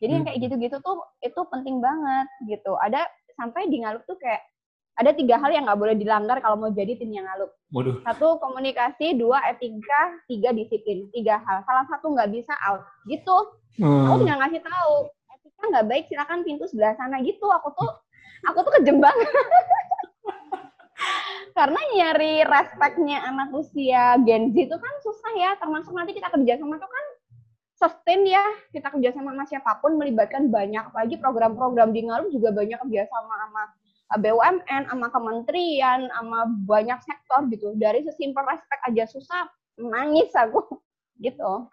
jadi 0.00 0.10
yang 0.20 0.24
kayak 0.24 0.36
Hmm. 0.40 0.44
gitu-gitu 0.48 0.76
tuh 0.80 1.04
itu 1.20 1.40
penting 1.52 1.84
banget 1.84 2.26
gitu 2.48 2.72
ada 2.80 3.04
sampai 3.36 3.68
di 3.68 3.84
ngalup 3.84 4.02
tuh 4.08 4.16
kayak 4.16 4.40
ada 4.94 5.10
tiga 5.10 5.42
hal 5.42 5.50
yang 5.50 5.66
nggak 5.66 5.80
boleh 5.80 5.96
dilanggar 5.98 6.38
kalau 6.38 6.54
mau 6.54 6.70
jadi 6.70 6.94
tim 6.94 7.10
yang 7.10 7.26
ngalup 7.26 7.50
Waduh. 7.74 7.98
satu 8.06 8.38
komunikasi, 8.38 9.18
dua 9.18 9.42
etika, 9.50 10.22
tiga 10.30 10.54
disiplin, 10.54 11.10
tiga 11.10 11.42
hal. 11.42 11.66
Salah 11.66 11.82
satu 11.90 12.14
nggak 12.14 12.30
bisa 12.30 12.54
out, 12.70 12.86
gitu. 13.10 13.34
Aku 13.82 13.82
Hmm. 13.82 14.22
tinggal 14.22 14.38
ngasih 14.38 14.62
tahu, 14.62 15.10
etika 15.34 15.62
nggak 15.66 15.86
baik, 15.90 16.04
silakan 16.06 16.46
pintu 16.46 16.64
sebelah 16.70 16.94
sana 16.94 17.18
gitu. 17.26 17.42
Aku 17.50 17.74
tuh, 17.74 17.90
aku 18.46 18.62
tuh 18.62 18.72
kejem 18.78 19.02
banget. 19.02 19.26
Karena 21.58 21.80
nyari 21.94 22.46
respectnya 22.46 23.26
anak 23.26 23.50
usia 23.54 24.18
Gen 24.22 24.54
Z 24.54 24.70
itu 24.70 24.76
kan 24.78 24.94
susah 25.02 25.32
ya, 25.34 25.50
termasuk 25.58 25.90
nanti 25.90 26.14
kita 26.14 26.30
kerja 26.30 26.54
sama 26.58 26.78
tuh 26.78 26.86
kan 26.86 27.06
sustain 27.74 28.22
ya, 28.22 28.42
kita 28.70 28.86
kerja 28.94 29.10
sama 29.10 29.34
sama 29.34 29.44
siapa 29.50 29.82
pun 29.82 29.98
melibatkan 29.98 30.46
banyak, 30.50 30.94
apalagi 30.94 31.18
program-program 31.18 31.90
di 31.90 32.06
Ngalup 32.06 32.30
juga 32.30 32.54
banyak 32.54 32.78
kerjasama 32.78 33.34
sama 33.34 33.62
BUMN, 34.18 34.88
sama 34.90 35.08
kementerian, 35.10 36.08
sama 36.10 36.46
banyak 36.66 36.98
sektor 37.02 37.44
gitu. 37.50 37.74
Dari 37.78 38.02
sesimpel 38.06 38.44
respect 38.46 38.82
aja 38.86 39.04
susah, 39.10 39.42
nangis 39.78 40.30
aku 40.34 40.62
gitu. 41.24 41.68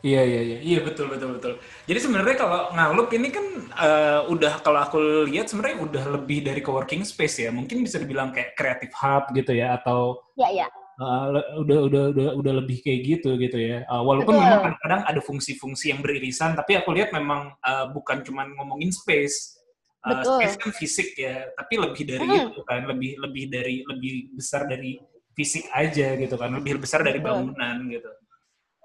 Iya 0.00 0.24
iya 0.24 0.40
iya 0.40 0.58
iya 0.64 0.78
betul 0.80 1.12
betul 1.12 1.36
betul. 1.36 1.52
Jadi 1.84 1.98
sebenarnya 2.00 2.36
kalau 2.40 2.72
ngalup 2.72 3.12
ini 3.12 3.28
kan 3.28 3.44
eh, 3.68 4.20
udah 4.32 4.64
kalau 4.64 4.80
aku 4.80 5.28
lihat 5.28 5.52
sebenarnya 5.52 5.76
udah 5.84 6.04
lebih 6.16 6.40
dari 6.40 6.64
coworking 6.64 7.04
space 7.04 7.44
ya. 7.44 7.52
Mungkin 7.52 7.84
bisa 7.84 8.00
dibilang 8.00 8.32
kayak 8.32 8.56
creative 8.56 8.96
hub 8.96 9.28
gitu 9.36 9.52
ya 9.52 9.76
atau 9.76 10.24
Ya 10.40 10.48
ya, 10.48 10.66
eh, 10.96 11.24
le- 11.36 11.48
udah 11.60 11.78
udah 11.84 12.02
udah 12.16 12.28
udah 12.32 12.52
lebih 12.64 12.80
kayak 12.80 13.00
gitu 13.04 13.36
gitu 13.36 13.60
ya. 13.60 13.84
Eh, 13.84 14.02
walaupun 14.02 14.32
Betul. 14.32 14.44
memang 14.48 14.60
kadang-kadang 14.64 15.02
ada 15.04 15.20
fungsi-fungsi 15.20 15.92
yang 15.92 16.00
beririsan, 16.00 16.56
tapi 16.56 16.80
aku 16.80 16.96
lihat 16.96 17.12
memang 17.12 17.52
eh, 17.60 17.86
bukan 17.92 18.24
cuma 18.24 18.48
ngomongin 18.48 18.88
space. 18.96 19.59
Eh, 20.00 20.08
Betul. 20.16 20.32
space 20.40 20.56
kan 20.56 20.70
fisik 20.72 21.08
ya, 21.12 21.44
tapi 21.52 21.76
lebih 21.76 22.08
dari 22.08 22.24
Hmm. 22.24 22.48
itu 22.48 22.60
kan, 22.64 22.88
lebih 22.88 23.20
lebih 23.20 23.44
dari 23.52 23.84
lebih 23.84 24.32
besar 24.32 24.64
dari 24.64 24.96
fisik 25.36 25.68
aja 25.76 26.16
gitu 26.16 26.40
kan, 26.40 26.48
lebih 26.56 26.80
besar 26.80 27.04
dari 27.04 27.20
Betul. 27.20 27.52
bangunan 27.52 27.76
gitu. 27.84 28.08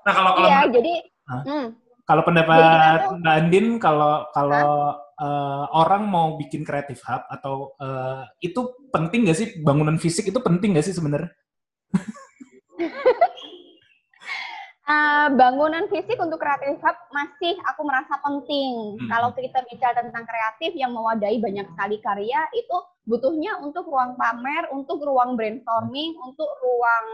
Nah 0.03 0.11
kalau 0.11 0.31
kalau 0.35 0.49
iya 0.51 0.59
jadi, 0.67 0.93
Hah? 1.25 1.41
hmm, 1.47 1.67
kalau 2.03 2.21
Jadi 2.21 2.27
pendapat 2.27 2.59
kita 2.59 2.91
tuh- 2.99 3.17
Mbak 3.23 3.35
Andin, 3.39 3.67
kalau 3.79 4.13
kalau 4.35 4.67
eh, 5.15 5.65
orang 5.71 6.03
mau 6.11 6.35
bikin 6.35 6.67
kreatif 6.67 6.99
hub 7.07 7.23
atau 7.31 7.71
eh, 7.79 8.23
itu 8.43 8.59
penting 8.91 9.23
nggak 9.23 9.37
sih 9.39 9.47
bangunan 9.63 9.95
fisik 9.95 10.27
itu 10.27 10.39
penting 10.43 10.75
nggak 10.75 10.83
sih 10.83 10.91
sebenarnya? 10.91 11.31
Uh, 14.85 15.33
bangunan 15.33 15.89
fisik 15.89 16.13
untuk 16.21 16.37
kreatif 16.37 16.77
hub 16.77 16.97
masih 17.09 17.57
aku 17.73 17.81
merasa 17.81 18.21
penting. 18.21 19.01
Hmm. 19.01 19.09
Kalau 19.09 19.29
kita 19.33 19.65
bicara 19.65 19.97
tentang 19.97 20.29
kreatif 20.29 20.77
yang 20.77 20.93
mewadahi 20.93 21.41
banyak 21.41 21.65
sekali 21.73 21.97
karya, 22.05 22.45
itu 22.53 22.77
butuhnya 23.09 23.57
untuk 23.65 23.89
ruang 23.89 24.13
pamer, 24.13 24.69
untuk 24.69 25.01
ruang 25.01 25.33
brainstorming, 25.33 26.13
untuk 26.21 26.45
ruang 26.61 27.05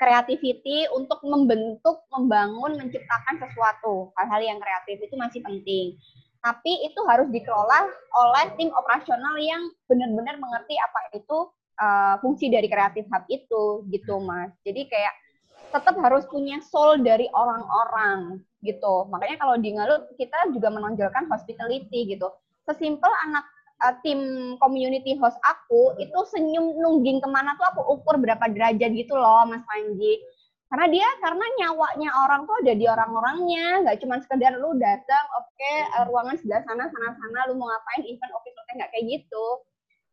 creativity, 0.00 0.88
untuk 0.96 1.20
membentuk, 1.20 2.00
membangun, 2.16 2.80
menciptakan 2.80 3.36
sesuatu. 3.44 4.08
Hal-hal 4.16 4.56
yang 4.56 4.58
kreatif 4.64 4.96
itu 5.04 5.12
masih 5.20 5.44
penting. 5.44 6.00
Tapi 6.40 6.72
itu 6.88 7.00
harus 7.12 7.28
dikelola 7.28 7.92
oleh 8.24 8.56
tim 8.56 8.72
operasional 8.72 9.36
yang 9.36 9.68
benar-benar 9.84 10.40
mengerti 10.40 10.80
apa 10.80 11.12
itu 11.12 11.38
uh, 11.76 12.16
fungsi 12.24 12.48
dari 12.48 12.72
kreatif 12.72 13.04
hub 13.12 13.24
itu, 13.28 13.84
gitu 13.92 14.16
mas. 14.24 14.48
Jadi 14.64 14.88
kayak 14.88 15.12
tetap 15.68 15.94
harus 16.00 16.24
punya 16.28 16.58
soul 16.64 17.00
dari 17.04 17.28
orang-orang 17.32 18.40
gitu. 18.64 19.06
Makanya 19.12 19.36
kalau 19.40 19.54
di 19.60 19.76
Ngalut 19.76 20.12
kita 20.16 20.52
juga 20.52 20.68
menonjolkan 20.72 21.28
hospitality 21.28 22.16
gitu. 22.16 22.28
Sesimpel 22.64 23.08
anak 23.28 23.44
uh, 23.84 23.94
tim 24.04 24.20
community 24.58 25.16
host 25.16 25.38
aku 25.44 25.96
itu 26.00 26.18
senyum 26.32 26.76
nungging 26.80 27.20
ke 27.22 27.28
mana 27.28 27.54
tuh 27.56 27.66
aku 27.72 27.82
ukur 28.00 28.20
berapa 28.20 28.44
derajat 28.50 28.90
gitu 28.92 29.14
loh 29.14 29.44
Mas 29.48 29.64
Panji. 29.64 30.20
Karena 30.68 30.84
dia 30.92 31.08
karena 31.24 31.44
nyawanya 31.64 32.10
orang 32.28 32.44
tuh 32.44 32.60
ada 32.60 32.76
di 32.76 32.84
orang-orangnya, 32.84 33.88
nggak 33.88 34.04
cuma 34.04 34.20
sekedar 34.20 34.52
lu 34.60 34.76
datang, 34.76 35.24
oke 35.40 35.72
uh, 35.96 36.04
ruangan 36.12 36.36
sebelah 36.36 36.60
sana 36.68 36.84
sana 36.92 37.16
sana 37.16 37.38
lu 37.48 37.56
mau 37.56 37.72
ngapain 37.72 38.04
event 38.04 38.32
oke 38.36 38.48
nggak 38.76 38.90
kayak 38.92 39.06
gitu 39.08 39.46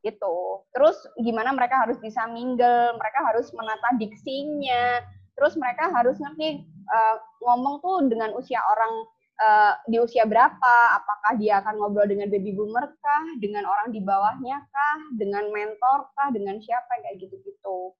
gitu. 0.06 0.62
Terus 0.72 0.96
gimana 1.18 1.50
mereka 1.52 1.82
harus 1.82 1.98
bisa 1.98 2.30
mingle, 2.30 2.94
mereka 2.96 3.26
harus 3.26 3.50
menata 3.58 3.90
diksinya, 3.98 5.02
terus 5.36 5.54
mereka 5.60 5.92
harus 5.92 6.16
ngerti 6.18 6.64
uh, 6.88 7.16
ngomong 7.44 7.84
tuh 7.84 8.08
dengan 8.08 8.32
usia 8.34 8.64
orang 8.64 8.94
uh, 9.40 9.74
di 9.88 9.98
usia 10.00 10.24
berapa, 10.24 10.76
apakah 10.96 11.36
dia 11.40 11.60
akan 11.60 11.76
ngobrol 11.80 12.08
dengan 12.08 12.32
baby 12.32 12.56
boomer 12.56 12.96
kah, 13.00 13.26
dengan 13.40 13.68
orang 13.68 13.92
di 13.92 14.00
bawahnya 14.00 14.64
kah, 14.72 15.00
dengan 15.16 15.48
mentor 15.52 16.12
kah, 16.16 16.32
dengan 16.32 16.60
siapa 16.60 17.04
kayak 17.04 17.20
gitu-gitu. 17.20 17.96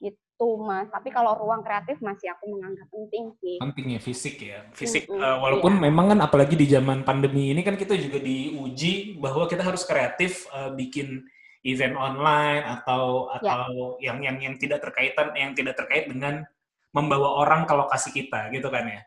Gitu 0.00 0.48
Mas. 0.60 0.88
Tapi 0.92 1.08
kalau 1.12 1.36
ruang 1.36 1.64
kreatif 1.64 2.00
masih 2.04 2.32
aku 2.32 2.52
menganggap 2.52 2.88
penting 2.92 3.32
sih. 3.40 3.56
Pentingnya 3.60 4.00
fisik 4.00 4.36
ya, 4.40 4.64
fisik. 4.72 5.08
Mm-mm, 5.08 5.20
eh, 5.20 5.36
walaupun 5.40 5.80
iya. 5.80 5.82
memang 5.88 6.06
kan 6.16 6.20
apalagi 6.24 6.54
di 6.56 6.66
zaman 6.68 7.04
pandemi 7.04 7.52
ini 7.52 7.64
kan 7.64 7.76
kita 7.76 7.96
juga 7.96 8.20
diuji 8.20 9.16
bahwa 9.16 9.48
kita 9.48 9.64
harus 9.64 9.84
kreatif 9.84 10.48
eh, 10.52 10.72
bikin 10.76 11.24
event 11.66 11.98
online 11.98 12.62
atau 12.62 13.26
Ya. 13.42 13.66
atau 13.66 13.98
yang 13.98 14.22
yang 14.22 14.38
yang 14.38 14.54
tidak 14.56 14.80
terkaitan 14.86 15.34
yang 15.34 15.52
tidak 15.58 15.74
terkait 15.74 16.06
dengan 16.06 16.46
membawa 16.94 17.44
orang 17.44 17.68
ke 17.68 17.74
lokasi 17.76 18.08
kita 18.14 18.48
gitu 18.54 18.72
kan 18.72 18.88
ya. 18.88 19.00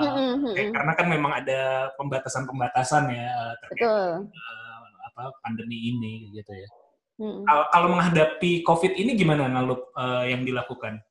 Mm-mm, 0.00 0.48
Oke, 0.48 0.62
mm-mm. 0.64 0.72
karena 0.72 0.92
kan 0.96 1.06
memang 1.12 1.32
ada 1.34 1.92
pembatasan-pembatasan 2.00 3.04
ya 3.12 3.28
eh, 3.28 3.54
terkait 3.60 3.84
Betul. 3.84 4.10
eh, 4.32 4.84
apa 5.12 5.22
pandemi 5.44 5.92
ini 5.92 6.32
gitu 6.32 6.48
ya. 6.54 6.68
Mm-mm. 7.20 7.44
Kalau 7.44 7.64
kalau 7.68 7.88
menghadapi 7.92 8.64
COVID 8.64 8.96
ini 8.96 9.12
gimana 9.18 9.44
Nalup 9.50 9.92
eh, 9.92 10.32
yang 10.32 10.46
dilakukan? 10.46 11.04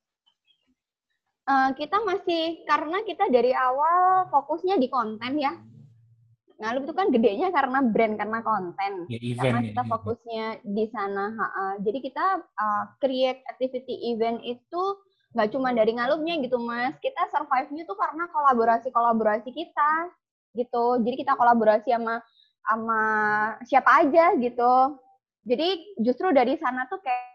Eh, 1.44 1.70
kita 1.78 2.02
masih 2.02 2.64
karena 2.66 3.04
kita 3.06 3.30
dari 3.30 3.54
awal 3.54 4.32
fokusnya 4.32 4.80
di 4.82 4.88
konten 4.90 5.38
ya. 5.38 5.54
Ngalup 6.64 6.88
itu 6.88 6.94
kan 6.96 7.08
gedenya 7.12 7.48
karena 7.52 7.80
brand 7.84 8.16
karena 8.16 8.40
konten. 8.40 8.94
Ya 9.12 9.20
event 9.20 9.44
karena 9.44 9.60
ya. 9.60 9.68
kita 9.76 9.84
fokusnya 9.84 10.46
di 10.64 10.86
sana. 10.88 11.26
ha-ha. 11.36 11.68
Jadi 11.84 12.00
kita 12.00 12.26
uh, 12.40 12.84
create 13.04 13.44
activity 13.52 14.16
event 14.16 14.40
itu 14.48 14.82
nggak 15.36 15.52
cuma 15.52 15.76
dari 15.76 15.92
ngalupnya 15.92 16.40
gitu 16.40 16.56
mas. 16.64 16.96
Kita 17.04 17.28
survive-nya 17.36 17.84
tuh 17.84 18.00
karena 18.00 18.32
kolaborasi-kolaborasi 18.32 19.52
kita 19.52 19.92
gitu. 20.56 21.04
Jadi 21.04 21.16
kita 21.20 21.36
kolaborasi 21.36 21.92
sama 21.92 22.24
sama 22.64 23.02
siapa 23.68 24.08
aja 24.08 24.32
gitu. 24.40 24.96
Jadi 25.44 26.00
justru 26.00 26.32
dari 26.32 26.56
sana 26.56 26.88
tuh 26.88 27.04
kayak 27.04 27.34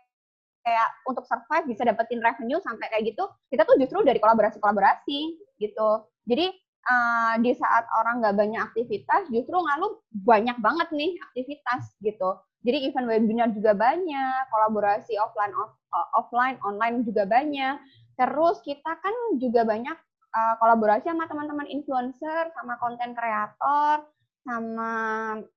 kayak 0.68 0.88
untuk 1.08 1.24
survive 1.24 1.64
bisa 1.64 1.82
dapetin 1.88 2.20
revenue 2.20 2.60
sampai 2.60 2.92
kayak 2.92 3.16
gitu, 3.16 3.24
kita 3.48 3.64
tuh 3.64 3.76
justru 3.80 4.04
dari 4.04 4.20
kolaborasi-kolaborasi 4.20 5.20
gitu. 5.56 5.90
Jadi 6.28 6.52
uh, 6.86 7.34
di 7.42 7.52
saat 7.56 7.84
orang 7.98 8.22
nggak 8.22 8.36
banyak 8.38 8.60
aktivitas, 8.62 9.26
justru 9.32 9.56
ngalup 9.56 10.04
banyak 10.12 10.56
banget 10.62 10.88
nih 10.94 11.16
aktivitas 11.30 11.96
gitu. 12.04 12.38
Jadi 12.66 12.90
event 12.90 13.06
webinar 13.06 13.48
juga 13.54 13.72
banyak, 13.74 14.40
kolaborasi 14.50 15.14
offline 15.18 15.54
off- 15.54 15.78
uh, 15.94 16.08
offline 16.18 16.58
online 16.66 17.06
juga 17.06 17.24
banyak. 17.24 17.78
Terus 18.18 18.58
kita 18.66 18.98
kan 18.98 19.14
juga 19.38 19.62
banyak 19.62 19.94
uh, 20.34 20.54
kolaborasi 20.58 21.06
sama 21.06 21.30
teman-teman 21.30 21.70
influencer, 21.70 22.50
sama 22.52 22.74
konten 22.82 23.14
kreator, 23.14 24.10
sama 24.42 24.92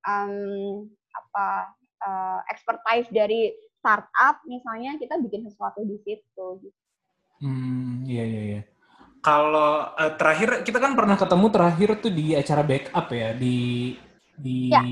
um, 0.06 0.86
apa 1.12 1.74
uh, 2.06 2.40
expertise 2.54 3.10
dari 3.10 3.50
startup 3.82 4.38
misalnya 4.46 4.94
kita 5.00 5.18
bikin 5.18 5.42
sesuatu 5.42 5.82
di 5.82 5.98
situ. 6.06 6.70
Hmm, 7.42 8.06
iya 8.06 8.22
iya 8.22 8.42
iya. 8.46 8.62
Kalau 9.22 9.94
eh, 9.94 10.12
terakhir 10.18 10.66
kita 10.66 10.82
kan 10.82 10.98
pernah 10.98 11.14
ketemu 11.14 11.46
terakhir 11.48 11.88
tuh 12.02 12.10
di 12.10 12.34
acara 12.34 12.62
backup 12.66 13.06
ya 13.08 13.30
di 13.32 13.94
di 14.34 14.66
Ya. 14.66 14.82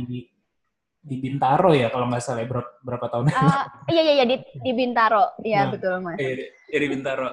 di 1.00 1.16
Bintaro 1.18 1.72
ya 1.72 1.88
kalau 1.88 2.06
nggak 2.06 2.22
salah 2.22 2.44
ya, 2.44 2.48
berapa, 2.48 2.70
berapa 2.84 3.06
tahun 3.08 3.26
yang 3.32 3.40
Uh, 3.40 3.64
iya 3.88 4.02
iya 4.04 4.12
iya 4.20 4.24
di, 4.28 4.36
di 4.38 4.70
Bintaro, 4.70 5.32
iya 5.40 5.64
Nah, 5.66 5.70
betul 5.72 5.94
mas. 5.98 6.14
Iya, 6.20 6.32
di- 6.38 6.50
iya, 6.70 6.78
di 6.78 6.88
Bintaro. 6.92 7.28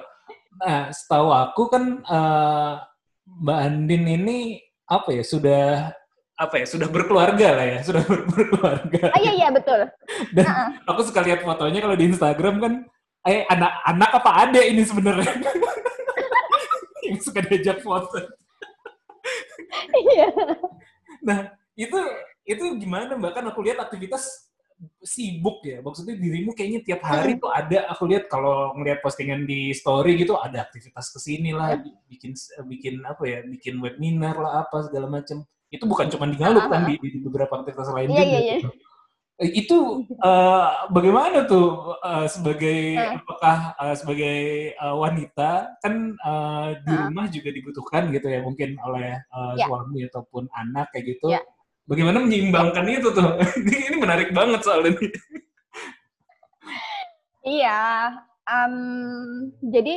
Nah, 0.58 0.80
setahu 0.90 1.28
aku 1.30 1.62
kan 1.70 1.84
eh, 2.00 2.72
Mbak 3.28 3.58
Andin 3.62 4.04
ini 4.08 4.38
apa 4.88 5.12
ya 5.12 5.20
sudah 5.22 5.92
apa 6.34 6.54
ya 6.58 6.66
sudah 6.66 6.88
berkeluarga 6.88 7.48
lah 7.54 7.66
ya 7.68 7.78
sudah 7.84 8.02
ber- 8.02 8.26
berkeluarga. 8.26 9.12
Ah 9.12 9.20
iya 9.20 9.32
iya 9.36 9.48
betul. 9.52 9.84
Dan 10.34 10.44
Heeh. 10.48 10.68
aku 10.88 11.00
suka 11.04 11.20
lihat 11.22 11.44
fotonya 11.44 11.78
kalau 11.78 11.94
di 11.94 12.08
Instagram 12.08 12.54
kan 12.58 12.72
eh 13.22 13.44
anak 13.46 13.84
anak 13.84 14.10
apa 14.16 14.30
ada 14.48 14.60
ini 14.64 14.80
sebenarnya 14.82 15.28
yang 17.14 17.20
suka 17.24 17.40
diajak 17.44 17.80
foto. 17.80 18.18
Iya. 19.92 20.28
Nah, 21.24 21.38
itu 21.74 21.98
itu 22.48 22.64
gimana 22.80 23.16
Mbak? 23.16 23.32
Kan 23.34 23.44
aku 23.50 23.60
lihat 23.64 23.80
aktivitas 23.82 24.48
sibuk 25.02 25.60
ya. 25.66 25.82
Maksudnya 25.82 26.14
dirimu 26.14 26.54
kayaknya 26.54 26.80
tiap 26.86 27.02
hari 27.02 27.36
tuh 27.36 27.50
ada 27.50 27.90
aku 27.90 28.06
lihat 28.06 28.30
kalau 28.30 28.72
ngelihat 28.78 29.02
postingan 29.02 29.42
di 29.44 29.74
story 29.74 30.14
gitu 30.16 30.38
ada 30.38 30.64
aktivitas 30.64 31.10
ke 31.10 31.18
sini 31.18 31.50
lah, 31.50 31.76
bikin 32.06 32.32
bikin 32.70 32.94
apa 33.02 33.22
ya, 33.26 33.38
bikin 33.42 33.82
webinar 33.82 34.38
lah 34.38 34.62
apa 34.64 34.86
segala 34.86 35.10
macam. 35.10 35.42
Itu 35.68 35.84
bukan 35.84 36.08
cuma 36.08 36.24
di 36.30 36.38
Ngalup 36.40 36.64
kan 36.72 36.88
di, 36.88 36.96
di 36.96 37.20
beberapa 37.20 37.60
aktivitas 37.60 37.92
lain 37.92 38.08
Iya, 38.08 38.16
juga. 38.16 38.24
iya, 38.24 38.38
iya. 38.40 38.56
gitu. 38.62 38.70
Itu 39.38 40.02
eh, 40.10 40.66
bagaimana 40.90 41.46
tuh 41.46 41.94
eh, 42.02 42.26
sebagai 42.26 42.78
Eh. 42.98 43.14
apakah 43.22 43.56
eh, 43.78 43.94
sebagai 43.94 44.38
eh, 44.74 44.94
wanita 44.98 45.78
kan 45.78 45.94
eh, 46.18 46.68
di 46.82 46.90
Ah. 46.90 47.06
rumah 47.06 47.30
juga 47.30 47.54
dibutuhkan 47.54 48.10
gitu 48.10 48.26
ya 48.26 48.42
mungkin 48.42 48.74
oleh 48.82 49.14
eh, 49.14 49.52
Ya. 49.54 49.70
suami 49.70 50.02
ataupun 50.10 50.50
anak 50.50 50.90
kayak 50.90 51.14
gitu. 51.14 51.30
Ya. 51.30 51.38
Bagaimana 51.86 52.18
menyeimbangkan 52.20 52.84
itu 52.90 53.14
tuh? 53.14 53.38
ini, 53.62 53.76
ini 53.88 53.96
menarik 53.96 54.34
banget 54.34 54.60
soalnya 54.66 54.92
nih. 54.98 55.12
Iya, 57.46 58.12
em, 58.44 58.74
jadi 59.62 59.96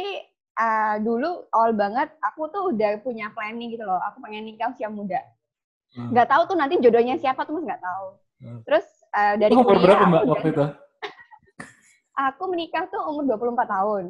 eh, 0.56 0.96
dulu 1.02 1.50
awal 1.50 1.74
banget 1.74 2.14
aku 2.22 2.48
tuh 2.54 2.72
udah 2.72 3.02
punya 3.02 3.34
planning 3.34 3.74
gitu 3.74 3.84
loh. 3.84 3.98
Aku 4.08 4.22
pengen 4.22 4.46
nikah 4.46 4.70
usia 4.70 4.88
muda. 4.88 5.18
Hmm. 5.98 6.14
Nggak 6.14 6.30
tahu 6.30 6.42
tuh 6.48 6.58
nanti 6.62 6.78
jodohnya 6.80 7.18
siapa 7.18 7.44
tuh 7.44 7.60
nggak 7.60 7.82
tahu. 7.82 8.08
Hmm. 8.40 8.60
Terus 8.64 8.86
eh, 9.16 9.36
dari 9.40 9.54
umur 9.54 9.76
kuliah 9.76 9.84
berapa 9.84 10.04
aku 10.04 10.12
mbak 10.12 10.24
waktu 10.30 10.48
itu? 10.52 10.66
Aku 12.30 12.44
menikah 12.52 12.86
tuh 12.92 13.02
umur 13.08 13.24
24 13.26 13.66
tahun. 13.66 14.06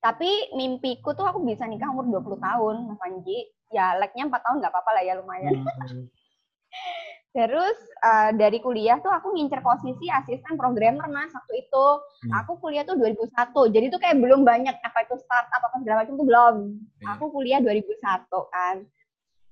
Tapi 0.00 0.56
mimpiku 0.56 1.12
tuh 1.12 1.28
aku 1.28 1.44
bisa 1.44 1.68
nikah 1.68 1.92
umur 1.92 2.08
20 2.24 2.40
tahun, 2.40 2.74
Mas 2.88 2.96
Panji. 2.96 3.52
Ya, 3.68 4.00
like-nya 4.00 4.32
4 4.32 4.40
tahun 4.40 4.56
nggak 4.64 4.72
apa-apa 4.72 4.90
lah 4.96 5.02
ya, 5.04 5.14
lumayan. 5.20 5.60
Hmm. 5.60 6.08
Terus 7.36 7.78
eh, 8.02 8.30
dari 8.34 8.58
kuliah 8.58 8.98
tuh 8.98 9.12
aku 9.12 9.30
ngincer 9.30 9.62
posisi 9.62 10.10
asisten 10.10 10.58
programmer 10.58 11.06
mas 11.06 11.30
waktu 11.30 11.62
itu. 11.62 11.86
Hmm. 12.26 12.42
Aku 12.42 12.58
kuliah 12.58 12.82
tuh 12.82 12.98
2001. 12.98 13.30
Jadi 13.70 13.86
tuh 13.86 14.00
kayak 14.02 14.18
belum 14.18 14.42
banyak 14.42 14.74
apa 14.82 14.98
itu 15.06 15.14
startup 15.22 15.62
apa 15.62 15.76
segala 15.78 16.02
macam 16.02 16.18
tuh 16.18 16.26
belum. 16.26 16.54
Iya. 16.74 17.06
Aku 17.14 17.24
kuliah 17.30 17.60
2001 17.62 18.26
kan. 18.50 18.76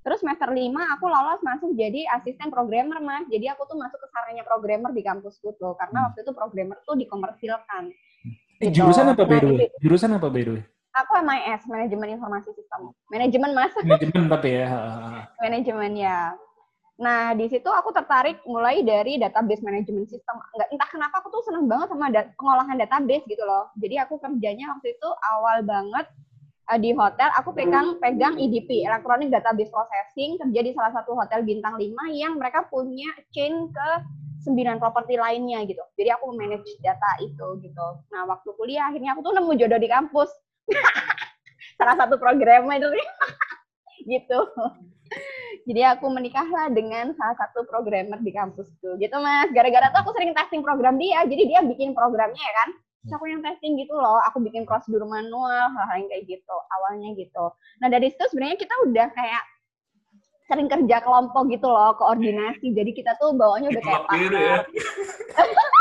Terus 0.09 0.25
semester 0.25 0.49
5 0.49 0.57
aku 0.89 1.05
lolos 1.05 1.37
masuk 1.45 1.77
jadi 1.77 2.09
asisten 2.17 2.49
programmer 2.49 2.97
mas. 2.99 3.29
Jadi 3.29 3.45
aku 3.45 3.69
tuh 3.69 3.77
masuk 3.77 4.01
ke 4.01 4.09
sarannya 4.09 4.41
programmer 4.41 4.89
di 4.89 5.05
kampusku 5.05 5.53
tuh. 5.53 5.77
Karena 5.77 6.01
Hmm. 6.01 6.07
waktu 6.09 6.25
itu 6.25 6.33
programmer 6.33 6.81
tuh 6.81 6.97
dikomersilkan. 6.97 7.93
Eh, 8.57 8.73
Gitu. 8.73 8.81
jurusan 8.81 9.13
apa 9.13 9.23
by 9.23 9.37
the 9.37 9.49
way? 9.53 9.69
Jurusan 9.79 10.17
apa 10.17 10.27
by 10.27 10.41
the 10.41 10.53
way? 10.57 10.65
Aku 10.97 11.13
MIS, 11.21 11.63
Manajemen 11.63 12.09
Informasi 12.17 12.57
Sistem. 12.57 12.89
Manajemen 13.07 13.53
mas. 13.53 13.69
Manajemen 13.85 14.33
tapi 14.33 14.49
ya. 14.57 14.67
manajemen 15.37 15.93
ya. 15.93 16.19
Nah, 16.97 17.31
di 17.31 17.47
situ 17.47 17.69
aku 17.69 17.93
tertarik 17.93 18.41
mulai 18.43 18.81
dari 18.81 19.15
database 19.15 19.61
manajemen 19.61 20.03
sistem. 20.03 20.41
Nggak, 20.51 20.73
entah 20.73 20.89
kenapa 20.89 21.21
aku 21.21 21.29
tuh 21.31 21.45
seneng 21.45 21.69
banget 21.69 21.93
sama 21.93 22.09
da- 22.09 22.33
pengolahan 22.35 22.75
database 22.75 23.29
gitu 23.29 23.45
loh. 23.45 23.69
Jadi 23.77 24.01
aku 24.01 24.17
kerjanya 24.17 24.73
waktu 24.73 24.97
itu 24.97 25.09
awal 25.29 25.61
banget 25.63 26.09
eh, 26.73 26.81
di 26.81 26.91
hotel, 26.93 27.29
aku 27.37 27.57
pegang 27.57 27.97
pegang 27.99 28.37
EDP, 28.37 28.85
Electronic 28.85 29.33
Database 29.33 29.73
Processing, 29.73 30.37
kerja 30.41 30.61
di 30.61 30.73
salah 30.77 30.93
satu 30.93 31.17
hotel 31.17 31.45
bintang 31.45 31.81
5 31.81 31.89
yang 32.13 32.37
mereka 32.37 32.69
punya 32.69 33.09
chain 33.33 33.73
ke 33.73 33.89
sembilan 34.45 34.79
properti 34.79 35.19
lainnya 35.19 35.67
gitu. 35.67 35.83
Jadi 35.99 36.09
aku 36.15 36.33
manage 36.33 36.69
data 36.81 37.11
itu 37.21 37.59
gitu. 37.61 37.87
Nah, 38.15 38.25
waktu 38.29 38.49
kuliah 38.55 38.89
akhirnya 38.89 39.13
aku 39.19 39.27
tuh 39.27 39.35
nemu 39.35 39.53
jodoh 39.59 39.81
di 39.81 39.89
kampus. 39.91 40.31
salah 41.79 41.95
satu 41.95 42.19
programnya 42.19 42.83
itu 42.83 42.89
gitu. 44.13 44.41
Jadi 45.69 45.85
aku 45.85 46.09
menikahlah 46.09 46.73
dengan 46.73 47.13
salah 47.13 47.37
satu 47.37 47.69
programmer 47.69 48.17
di 48.25 48.33
kampus 48.33 48.73
tuh. 48.81 48.97
Gitu 48.97 49.15
Mas. 49.21 49.53
Gara-gara 49.53 49.93
tuh 49.93 50.01
aku 50.01 50.13
sering 50.17 50.33
testing 50.33 50.65
program 50.65 50.97
dia. 50.97 51.25
Jadi 51.29 51.45
dia 51.45 51.61
bikin 51.61 51.93
programnya 51.93 52.41
ya 52.41 52.55
kan. 52.65 52.71
Terus 53.03 53.13
aku 53.15 53.25
yang 53.31 53.41
testing 53.43 53.79
gitu 53.79 53.95
loh. 53.95 54.19
Aku 54.31 54.43
bikin 54.43 54.67
prosedur 54.67 55.07
manual, 55.07 55.71
hal-hal 55.71 55.97
yang 56.03 56.09
kayak 56.11 56.25
gitu. 56.27 56.57
Awalnya 56.79 57.15
gitu. 57.15 57.45
Nah 57.79 57.89
dari 57.89 58.11
situ 58.11 58.25
sebenarnya 58.31 58.59
kita 58.59 58.75
udah 58.89 59.07
kayak 59.15 59.45
sering 60.49 60.69
kerja 60.69 60.97
kelompok 61.05 61.45
gitu 61.53 61.69
loh, 61.69 61.93
koordinasi. 62.01 62.73
Jadi 62.73 62.91
kita 62.97 63.15
tuh 63.21 63.37
bawanya 63.37 63.69
udah 63.69 63.83
kayak 63.85 64.03
Itulah 64.03 64.19
biru 64.19 64.37
ya. 64.39 64.57
partner 64.65 65.67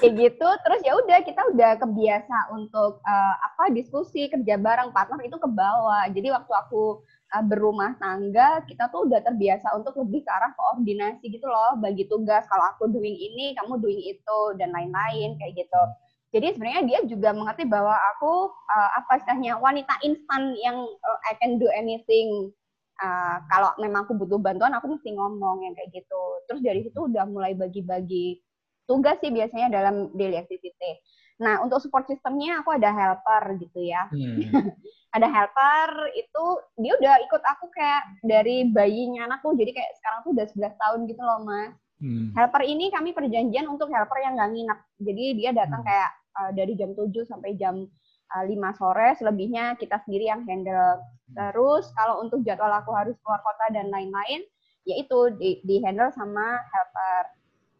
kayak 0.00 0.14
gitu 0.16 0.48
terus 0.64 0.80
ya 0.80 0.92
udah 0.96 1.18
kita 1.26 1.42
udah 1.52 1.70
kebiasa 1.76 2.36
untuk 2.56 3.02
eh, 3.04 3.34
apa 3.44 3.68
diskusi 3.74 4.30
kerja 4.30 4.56
bareng 4.56 4.94
partner 4.94 5.20
itu 5.26 5.36
ke 5.36 5.48
bawah 5.50 6.06
jadi 6.08 6.32
waktu 6.32 6.52
aku 6.54 7.02
eh, 7.34 7.44
berumah 7.44 7.96
tangga 8.00 8.64
kita 8.68 8.88
tuh 8.92 9.08
udah 9.08 9.20
terbiasa 9.24 9.76
untuk 9.76 9.96
lebih 10.00 10.24
ke 10.24 10.30
arah 10.30 10.52
koordinasi 10.56 11.24
gitu 11.28 11.46
loh. 11.48 11.76
Bagi 11.80 12.08
tugas 12.08 12.44
kalau 12.48 12.64
aku 12.74 12.88
doing 12.88 13.16
ini 13.16 13.52
kamu 13.56 13.80
doing 13.80 14.00
itu 14.00 14.38
dan 14.60 14.72
lain-lain 14.72 15.36
kayak 15.40 15.54
gitu. 15.64 15.82
Jadi 16.28 16.46
sebenarnya 16.56 16.82
dia 16.84 17.00
juga 17.08 17.32
mengerti 17.32 17.64
bahwa 17.64 17.96
aku 18.16 18.52
eh, 18.52 18.90
apa 19.00 19.12
istilahnya 19.20 19.60
wanita 19.60 19.94
instan 20.04 20.56
yang 20.60 20.76
eh, 20.84 21.18
I 21.30 21.32
can 21.40 21.56
do 21.60 21.68
anything. 21.72 22.52
Uh, 22.98 23.38
kalau 23.46 23.70
memang 23.78 24.10
aku 24.10 24.18
butuh 24.18 24.42
bantuan 24.42 24.74
aku 24.74 24.90
mesti 24.90 25.14
ngomong 25.14 25.62
yang 25.62 25.70
kayak 25.78 26.02
gitu. 26.02 26.22
Terus 26.50 26.60
dari 26.66 26.82
situ 26.82 26.98
udah 27.06 27.30
mulai 27.30 27.54
bagi-bagi 27.54 28.42
tugas 28.90 29.22
sih 29.22 29.30
biasanya 29.30 29.70
dalam 29.70 30.10
daily 30.18 30.34
activity. 30.34 30.98
Nah, 31.38 31.62
untuk 31.62 31.78
support 31.78 32.04
sistemnya 32.10 32.62
aku 32.62 32.74
ada 32.74 32.90
helper 32.90 33.58
gitu 33.62 33.80
ya. 33.82 34.10
Hmm. 34.10 34.42
Ada 35.08 35.24
helper 35.24 36.12
itu 36.20 36.44
dia 36.76 36.92
udah 37.00 37.16
ikut 37.24 37.40
aku 37.40 37.72
kayak 37.72 38.20
dari 38.20 38.68
bayinya 38.68 39.24
anakku. 39.24 39.56
Jadi 39.56 39.72
kayak 39.72 39.96
sekarang 39.96 40.20
tuh 40.20 40.36
udah 40.36 40.46
11 40.52 40.76
tahun 40.76 41.00
gitu 41.08 41.22
loh, 41.24 41.40
Mas. 41.48 41.72
Hmm. 41.96 42.28
Helper 42.36 42.62
ini 42.68 42.92
kami 42.92 43.16
perjanjian 43.16 43.64
untuk 43.72 43.88
helper 43.88 44.20
yang 44.20 44.36
nggak 44.36 44.52
nginep. 44.52 44.78
Jadi 45.00 45.24
dia 45.40 45.50
datang 45.56 45.80
Hmm. 45.80 45.88
kayak 45.88 46.10
uh, 46.36 46.50
dari 46.52 46.72
jam 46.76 46.92
7 46.92 47.24
sampai 47.24 47.56
jam 47.56 47.88
uh, 48.36 48.44
5 48.44 48.52
sore, 48.76 49.08
selebihnya 49.16 49.80
kita 49.80 49.96
sendiri 50.04 50.28
yang 50.28 50.44
handle. 50.44 51.00
Terus 51.32 51.88
kalau 51.96 52.20
untuk 52.20 52.44
jadwal 52.44 52.70
aku 52.76 52.92
harus 52.92 53.16
keluar 53.24 53.40
kota 53.40 53.72
dan 53.72 53.88
lain-lain, 53.88 54.44
yaitu 54.84 55.32
di, 55.40 55.64
di 55.64 55.80
handle 55.80 56.12
sama 56.12 56.60
helper. 56.68 57.37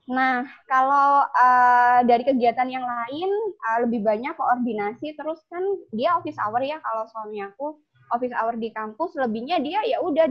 Nah, 0.09 0.49
kalau 0.65 1.29
uh, 1.29 2.01
dari 2.09 2.25
kegiatan 2.25 2.65
yang 2.65 2.85
lain 2.85 3.31
uh, 3.69 3.85
lebih 3.85 4.01
banyak 4.01 4.33
koordinasi 4.41 5.13
terus 5.13 5.45
kan 5.53 5.61
dia 5.93 6.17
office 6.17 6.41
hour 6.41 6.65
ya 6.65 6.81
kalau 6.81 7.05
suami 7.13 7.45
aku 7.45 7.77
office 8.17 8.33
hour 8.33 8.57
di 8.57 8.73
kampus 8.73 9.13
lebihnya 9.21 9.61
dia 9.61 9.85
ya 9.85 10.01
udah 10.01 10.25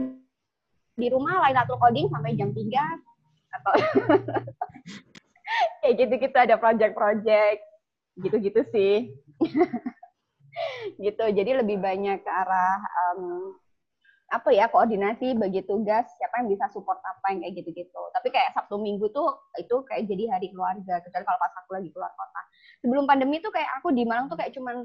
di 0.98 1.06
rumah 1.14 1.46
Lailatul 1.46 1.78
Coding 1.78 2.10
sampai 2.10 2.34
jam 2.34 2.50
3 2.50 2.58
atau 3.54 3.72
kayak 5.80 5.94
gitu-gitu 5.94 6.36
ada 6.36 6.58
project-project 6.58 7.62
gitu-gitu 8.18 8.60
sih. 8.74 9.14
gitu. 11.06 11.22
Jadi 11.22 11.50
lebih 11.54 11.78
banyak 11.78 12.26
ke 12.26 12.30
arah 12.30 12.82
em, 12.82 13.54
apa 14.28 14.52
ya 14.52 14.68
koordinasi 14.68 15.40
bagi 15.40 15.64
tugas 15.64 16.04
siapa 16.20 16.44
yang 16.44 16.52
bisa 16.52 16.68
support 16.68 17.00
apa 17.00 17.32
yang 17.32 17.40
kayak 17.40 17.64
gitu-gitu. 17.64 18.02
Tapi 18.12 18.28
kayak 18.28 18.52
Sabtu 18.52 18.76
Minggu 18.76 19.08
tuh 19.08 19.32
itu 19.56 19.72
kayak 19.88 20.04
jadi 20.04 20.28
hari 20.36 20.52
keluarga 20.52 21.00
kecuali 21.00 21.24
kalau 21.24 21.40
pas 21.40 21.54
aku 21.64 21.70
lagi 21.80 21.88
keluar 21.88 22.12
kota. 22.12 22.42
Sebelum 22.84 23.04
pandemi 23.08 23.40
tuh 23.40 23.48
kayak 23.48 23.80
aku 23.80 23.88
di 23.96 24.04
Malang 24.04 24.28
tuh 24.28 24.36
kayak 24.36 24.52
cuman 24.52 24.84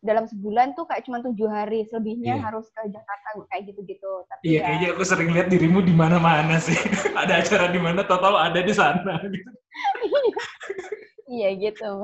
dalam 0.00 0.24
sebulan 0.24 0.72
tuh 0.72 0.88
kayak 0.88 1.04
cuma 1.04 1.20
tujuh 1.20 1.44
hari, 1.44 1.84
selebihnya 1.92 2.40
Iya. 2.40 2.44
harus 2.48 2.72
ke 2.72 2.88
Jakarta 2.88 3.28
kayak 3.52 3.68
gitu-gitu. 3.68 4.24
Tapi 4.32 4.42
Iya, 4.48 4.56
ya, 4.56 4.64
kayaknya 4.64 4.88
aku 4.96 5.02
sering 5.04 5.28
lihat 5.36 5.52
dirimu 5.52 5.84
di 5.84 5.92
mana-mana 5.92 6.56
sih. 6.56 6.72
ada 7.20 7.36
acara 7.36 7.68
di 7.68 7.76
mana, 7.76 8.00
total 8.08 8.32
ada 8.40 8.60
di 8.64 8.72
sana. 8.72 9.20
Gitu. 9.28 9.44
Iya 11.30 11.54
gitu. 11.62 12.02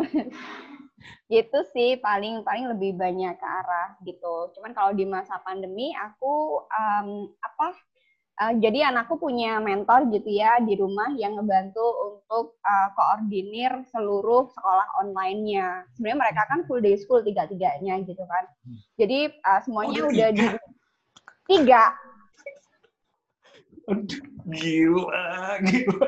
Gitu 1.27 1.59
sih 1.75 1.99
paling 1.99 2.47
paling 2.47 2.71
lebih 2.71 2.95
banyak 2.95 3.35
ke 3.35 3.47
arah 3.47 3.99
gitu. 4.07 4.51
Cuman 4.55 4.73
kalau 4.73 4.93
di 4.95 5.05
masa 5.05 5.39
pandemi 5.43 5.91
aku 5.97 6.63
em, 6.71 7.09
apa 7.43 7.69
eh, 8.43 8.55
jadi 8.63 8.93
anakku 8.93 9.17
punya 9.19 9.59
mentor 9.59 10.07
gitu 10.15 10.29
ya 10.31 10.61
di 10.63 10.77
rumah 10.79 11.11
yang 11.19 11.35
ngebantu 11.37 11.83
untuk 12.09 12.59
eh, 12.63 12.89
koordinir 12.95 13.73
seluruh 13.91 14.47
sekolah 14.55 14.87
online-nya. 15.03 15.89
Sebenarnya 15.97 16.19
mereka 16.23 16.43
kan 16.51 16.61
full 16.69 16.81
day 16.85 16.95
school 16.99 17.23
tiga-tiganya 17.25 17.99
gitu 18.07 18.23
kan. 18.27 18.45
Jadi 19.01 19.19
eh, 19.33 19.61
semuanya 19.67 20.07
Oh, 20.07 20.11
udah 20.13 20.31
tiga? 20.31 20.37
di 20.37 20.47
tiga. 21.47 21.85
Gila, 24.47 25.27
gila. 25.63 26.07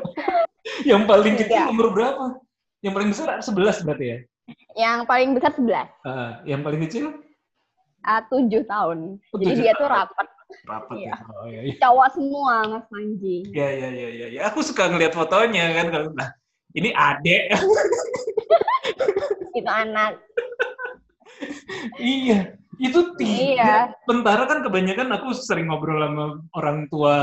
Yang 0.86 1.02
paling 1.10 1.34
Tiga. 1.34 1.42
kecil 1.46 1.62
umur 1.70 1.90
berapa? 1.94 2.24
Yang 2.82 2.92
paling 2.94 3.08
besar 3.10 3.26
11 3.42 3.82
berarti 3.86 4.06
ya? 4.06 4.18
Yang 4.72 5.04
paling 5.04 5.30
besar 5.34 5.52
11, 5.52 5.86
Ah, 6.02 6.40
yang 6.42 6.62
paling 6.62 6.80
kecil? 6.86 7.12
uh, 8.00 8.22
7 8.26 8.64
tahun. 8.64 9.20
Oh, 9.20 9.36
Jadi 9.36 9.44
tujuh 9.52 9.60
dia 9.60 9.72
tuh 9.74 9.86
rapat. 9.86 10.26
Rapat 10.64 10.96
Iya. 10.96 11.12
ya? 11.12 11.16
Oh, 11.28 11.44
iya, 11.44 11.60
iya. 11.62 11.74
Cowok 11.76 12.08
semua 12.14 12.54
Mas 12.66 12.84
Panji. 12.88 13.36
Ya, 13.52 13.68
ya, 13.68 13.88
ya, 13.90 14.08
ya, 14.08 14.26
ya. 14.32 14.40
Aku 14.48 14.62
suka 14.62 14.88
ngeliat 14.88 15.12
fotonya 15.12 15.76
kan. 15.76 15.86
kalau 15.90 16.08
Nah, 16.16 16.30
ini 16.72 16.88
adek. 16.90 17.52
itu 19.58 19.68
anak. 19.68 20.22
iya, 21.98 22.56
itu 22.78 23.00
tiga. 23.18 23.36
Iya. 23.36 23.74
Tentara 24.06 24.46
kan 24.46 24.64
kebanyakan 24.64 25.08
aku 25.12 25.34
sering 25.36 25.68
ngobrol 25.68 26.00
sama 26.00 26.40
orang 26.56 26.88
tua 26.88 27.16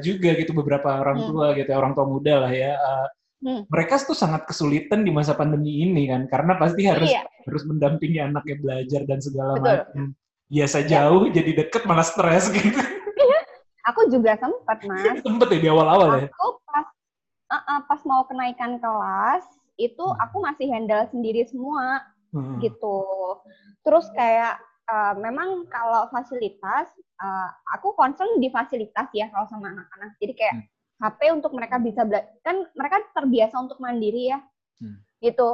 juga 0.00 0.32
gitu, 0.34 0.56
beberapa 0.56 0.88
orang 0.96 1.20
Hmm. 1.20 1.28
tua 1.28 1.46
gitu, 1.52 1.68
orang 1.74 1.92
tua 1.92 2.06
muda 2.08 2.34
lah 2.48 2.52
ya. 2.52 2.72
Uh, 2.78 3.06
Hmm. 3.40 3.64
Mereka 3.72 4.04
tuh 4.04 4.12
sangat 4.12 4.44
kesulitan 4.44 5.00
di 5.00 5.08
masa 5.08 5.32
pandemi 5.32 5.80
ini 5.80 6.04
kan, 6.06 6.28
karena 6.28 6.60
pasti 6.60 6.84
harus 6.84 7.08
Iya. 7.08 7.24
harus 7.48 7.64
mendampingi 7.64 8.20
anaknya 8.20 8.56
belajar 8.60 9.00
dan 9.08 9.18
segala 9.18 9.56
macam. 9.56 10.12
Biasa 10.46 10.84
Iya. 10.84 10.88
jauh 10.88 11.24
jadi 11.32 11.50
deket 11.56 11.88
malah 11.88 12.04
stres 12.04 12.52
gitu. 12.56 12.76
Aku 13.88 14.12
juga 14.12 14.36
sempat, 14.36 14.84
Mas. 14.84 15.24
Sempet 15.24 15.48
ya 15.56 15.58
di 15.58 15.68
awal-awal 15.72 16.08
ya. 16.20 16.26
Aku 16.28 16.60
pas 16.68 16.86
uh, 17.48 17.56
uh, 17.56 17.80
pas 17.88 18.00
mau 18.04 18.22
kenaikan 18.28 18.76
kelas 18.76 19.42
itu 19.80 20.04
Hmm. 20.04 20.20
aku 20.20 20.36
masih 20.44 20.68
handle 20.68 21.08
sendiri 21.08 21.48
semua 21.48 22.04
Hmm. 22.30 22.60
gitu. 22.60 23.00
Terus 23.80 24.06
kayak 24.12 24.60
uh, 24.86 25.16
memang 25.16 25.64
kalau 25.66 26.06
fasilitas 26.12 26.92
uh, 27.18 27.48
aku 27.72 27.96
concern 27.96 28.36
di 28.36 28.52
fasilitas 28.52 29.08
ya 29.16 29.32
kalau 29.32 29.48
sama 29.48 29.72
anak-anak. 29.72 30.12
Jadi 30.20 30.32
kayak 30.36 30.54
Hmm. 30.60 30.68
HP 31.00 31.32
untuk 31.32 31.56
mereka 31.56 31.80
bisa 31.80 32.04
belajar 32.04 32.28
kan 32.44 32.60
mereka 32.76 33.00
terbiasa 33.16 33.56
untuk 33.56 33.80
mandiri 33.80 34.30
ya. 34.30 34.38
Hmm. 34.78 35.00
Gitu. 35.24 35.50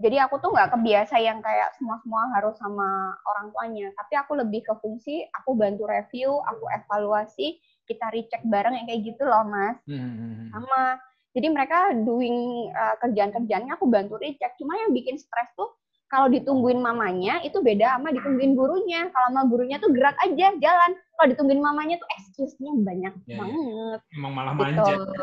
Jadi 0.00 0.16
aku 0.16 0.40
tuh 0.40 0.48
nggak 0.56 0.72
kebiasa 0.80 1.20
yang 1.20 1.44
kayak 1.44 1.76
semua-semua 1.76 2.32
harus 2.32 2.56
sama 2.56 3.12
orang 3.20 3.52
tuanya. 3.52 3.92
Tapi 3.92 4.16
aku 4.16 4.32
lebih 4.32 4.64
ke 4.64 4.72
fungsi, 4.80 5.28
aku 5.28 5.52
bantu 5.52 5.84
review, 5.84 6.40
aku 6.48 6.64
evaluasi, 6.72 7.60
kita 7.84 8.08
recheck 8.08 8.40
bareng 8.48 8.80
yang 8.80 8.86
kayak 8.88 9.02
gitu 9.02 9.28
loh, 9.28 9.44
Mas 9.44 9.76
Hmm. 9.84 10.48
sama 10.54 10.96
jadi 11.30 11.46
mereka 11.50 11.94
doing 11.94 12.70
uh, 12.74 12.94
kerjaan-kerjaannya 13.02 13.72
aku 13.74 13.86
bantu 13.86 14.18
recheck 14.18 14.54
cuma 14.58 14.74
yang 14.78 14.90
bikin 14.90 15.14
stres 15.18 15.50
tuh 15.54 15.70
kalau 16.10 16.26
ditungguin 16.26 16.82
mamanya 16.82 17.38
itu 17.46 17.62
beda 17.62 17.96
sama 17.96 18.10
ditungguin 18.10 18.58
gurunya 18.58 19.06
kalau 19.14 19.26
sama 19.30 19.42
gurunya 19.46 19.78
tuh 19.78 19.94
gerak 19.94 20.18
aja 20.20 20.50
jalan 20.58 20.90
kalau 21.14 21.26
ditungguin 21.30 21.62
mamanya 21.62 21.96
tuh 22.02 22.08
excuse-nya 22.18 22.70
banyak 22.82 23.14
Ya, 23.24 23.34
ya. 23.34 23.38
banget 23.38 24.00
Emang 24.18 24.32
malah 24.34 24.54
manja. 24.58 24.82
gitu. 24.90 25.14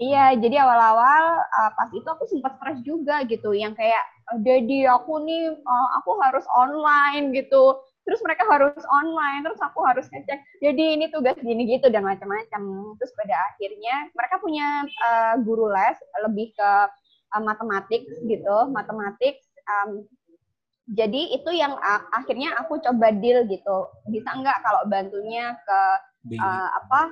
iya 0.00 0.32
jadi 0.34 0.64
awal-awal 0.64 1.24
uh, 1.44 1.70
pas 1.76 1.90
itu 1.92 2.08
aku 2.08 2.24
sempat 2.26 2.56
stres 2.56 2.80
juga 2.82 3.20
gitu 3.28 3.52
yang 3.52 3.76
kayak 3.76 4.00
jadi 4.40 4.88
aku 4.96 5.20
nih 5.22 5.52
uh, 5.52 5.88
aku 6.00 6.16
harus 6.24 6.46
online 6.56 7.36
gitu 7.36 7.76
terus 8.02 8.18
mereka 8.26 8.42
harus 8.50 8.74
online 8.90 9.46
terus 9.46 9.60
aku 9.62 9.84
harus 9.86 10.08
ngecek 10.10 10.40
jadi 10.58 10.84
ini 10.98 11.06
tugas 11.12 11.36
gini 11.38 11.68
gitu 11.68 11.86
dan 11.92 12.02
macam-macam 12.02 12.62
terus 12.98 13.12
pada 13.14 13.36
akhirnya 13.52 14.10
mereka 14.16 14.40
punya 14.42 14.66
uh, 15.06 15.34
guru 15.44 15.70
les 15.70 15.98
lebih 16.26 16.50
ke 16.56 16.70
uh, 17.34 17.42
matematik 17.42 18.04
gitu 18.28 18.56
matematik 18.70 19.40
um, 19.68 20.04
jadi 20.90 21.38
itu 21.38 21.50
yang 21.54 21.78
uh, 21.78 22.02
akhirnya 22.10 22.58
aku 22.58 22.82
coba 22.82 23.14
deal 23.14 23.46
gitu. 23.46 23.86
Bisa 24.10 24.34
nggak 24.34 24.58
kalau 24.66 24.82
bantunya 24.90 25.54
ke 25.62 25.80
uh, 26.42 26.68
apa 26.82 27.08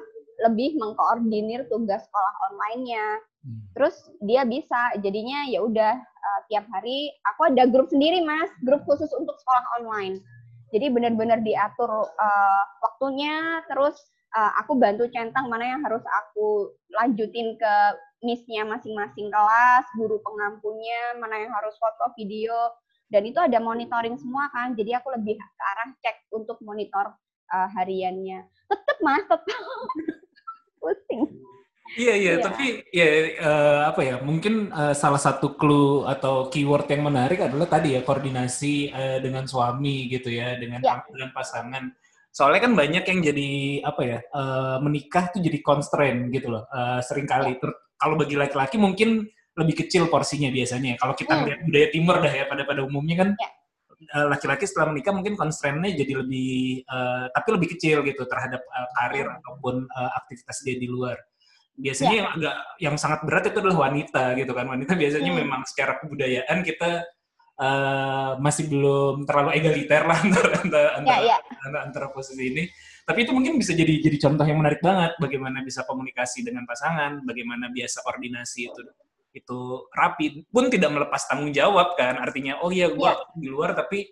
lebih 0.48 0.74
mengkoordinir 0.80 1.68
tugas 1.70 2.02
sekolah 2.06 2.35
online-nya. 2.50 3.06
Hmm. 3.40 3.56
terus 3.72 3.96
dia 4.20 4.44
bisa 4.44 5.00
jadinya 5.00 5.48
ya 5.48 5.64
udah 5.64 5.96
uh, 5.96 6.40
tiap 6.52 6.68
hari 6.76 7.09
aku 7.24 7.48
ada 7.48 7.64
grup 7.64 7.88
sendiri 7.88 8.20
mas. 8.20 8.52
Grup 8.66 8.85
khusus 8.85 9.09
untuk 9.16 9.38
sekolah 9.40 9.64
online. 9.80 10.20
Jadi 10.76 10.92
benar-benar 10.92 11.40
diatur 11.40 11.88
uh, 12.04 12.62
waktunya 12.85 13.64
terus 13.72 13.96
uh, 14.37 14.52
aku 14.61 14.76
bantu 14.76 15.09
centang 15.09 15.48
mana 15.48 15.72
yang 15.72 15.80
harus 15.88 16.04
aku 16.04 16.68
lanjutin 17.00 17.56
ke 17.56 17.74
missnya 18.20 18.62
masing-masing 18.64 19.28
kelas 19.28 19.85
guru 19.96 20.20
pengampunya 20.20 21.16
mana 21.16 21.40
yang 21.40 21.52
harus 21.52 21.74
foto 21.80 22.12
video 22.14 22.54
dan 23.11 23.26
itu 23.26 23.40
ada 23.40 23.59
monitoring 23.59 24.14
semua 24.16 24.46
kan 24.52 24.76
jadi 24.76 25.00
aku 25.00 25.11
lebih 25.16 25.35
ke 25.35 25.62
arah 25.64 25.88
cek 25.98 26.30
untuk 26.30 26.61
monitor 26.61 27.11
uh, 27.48 27.68
hariannya 27.74 28.44
tetep 28.68 28.96
mas 29.00 29.24
tetep 29.24 29.56
pusing 30.80 31.26
Iya 31.90 32.14
iya, 32.14 32.33
Iya. 32.38 32.42
tapi 32.46 32.87
ya 32.94 33.02
eh, 33.35 33.80
apa 33.83 33.98
ya? 34.06 34.22
Mungkin 34.22 34.70
eh, 34.70 34.94
salah 34.94 35.18
satu 35.18 35.59
clue 35.59 36.06
atau 36.06 36.46
keyword 36.46 36.87
yang 36.87 37.02
menarik 37.02 37.42
adalah 37.42 37.66
tadi 37.66 37.98
ya 37.98 38.06
koordinasi 38.06 38.94
eh, 38.94 39.18
dengan 39.18 39.42
suami 39.50 40.06
gitu 40.06 40.30
ya, 40.30 40.54
dengan 40.54 40.78
Ya. 40.87 41.02
dengan 41.11 41.35
pasangan. 41.35 41.90
Soalnya 42.30 42.70
kan 42.70 42.78
banyak 42.78 43.02
yang 43.11 43.20
jadi 43.26 43.50
apa 43.83 44.02
ya? 44.06 44.18
eh, 44.22 44.76
menikah 44.87 45.35
tuh 45.35 45.42
jadi 45.42 45.59
constraint 45.66 46.30
gitu 46.30 46.54
loh. 46.54 46.62
Eh, 46.70 47.02
sering 47.02 47.26
kali 47.26 47.59
Ter- 47.59 47.74
kalau 48.00 48.16
bagi 48.16 48.34
laki-laki 48.34 48.80
mungkin 48.80 49.28
lebih 49.54 49.84
kecil 49.84 50.08
porsinya 50.08 50.48
biasanya. 50.48 50.96
Kalau 50.96 51.12
kita 51.12 51.36
Hmm. 51.36 51.44
lihat 51.44 51.60
budaya 51.68 51.88
timur 51.92 52.16
dah 52.16 52.32
ya 52.32 52.44
pada 52.48 52.62
pada 52.64 52.80
umumnya 52.80 53.16
kan 53.20 53.30
Ya. 53.36 53.48
eh, 54.00 54.26
laki-laki 54.32 54.64
setelah 54.64 54.96
menikah 54.96 55.12
mungkin 55.12 55.36
constraint-nya 55.36 55.92
jadi 55.92 56.24
lebih 56.24 56.80
eh, 56.82 57.24
tapi 57.36 57.48
lebih 57.52 57.68
kecil 57.76 58.00
gitu 58.00 58.24
terhadap 58.24 58.64
eh, 58.64 58.88
karir 58.96 59.28
ataupun 59.28 59.84
eh, 59.84 60.10
aktivitas 60.16 60.64
dia 60.64 60.80
di 60.80 60.88
luar 60.88 61.20
biasanya 61.76 62.12
yang 62.16 62.28
agak 62.32 62.54
yang 62.80 62.96
sangat 62.96 63.20
berat 63.28 63.44
itu 63.48 63.60
adalah 63.60 63.88
wanita 63.88 64.36
gitu 64.36 64.52
kan 64.56 64.64
wanita 64.64 64.92
biasanya 64.96 65.30
Hmm. 65.32 65.40
memang 65.44 65.60
secara 65.68 66.00
kebudayaan 66.00 66.58
kita 66.64 66.90
eh, 67.60 68.30
masih 68.40 68.64
belum 68.72 69.28
terlalu 69.28 69.50
egaliter 69.60 70.02
lah 70.08 70.16
antara 70.16 70.48
antara, 70.64 70.88
antara, 70.96 71.20
ya 71.20 71.36
ya 71.36 71.38
antara, 71.60 71.78
antara 71.84 72.06
posisi 72.08 72.40
ini 72.48 72.64
tapi 73.06 73.28
itu 73.28 73.32
mungkin 73.34 73.56
bisa 73.60 73.72
jadi 73.72 74.00
jadi 74.02 74.16
contoh 74.28 74.44
yang 74.46 74.58
menarik 74.60 74.80
banget 74.84 75.16
bagaimana 75.20 75.64
bisa 75.64 75.84
komunikasi 75.84 76.44
dengan 76.44 76.64
pasangan 76.64 77.22
bagaimana 77.24 77.68
biasa 77.72 78.02
koordinasi 78.04 78.70
itu 78.70 78.80
itu 79.30 79.58
rapi 79.94 80.42
pun 80.50 80.66
tidak 80.66 80.90
melepas 80.90 81.22
tanggung 81.30 81.54
jawab 81.54 81.94
kan 81.94 82.18
artinya 82.18 82.58
oh 82.66 82.74
iya 82.74 82.90
gua 82.90 83.14
di 83.38 83.46
luar 83.46 83.78
tapi 83.78 84.10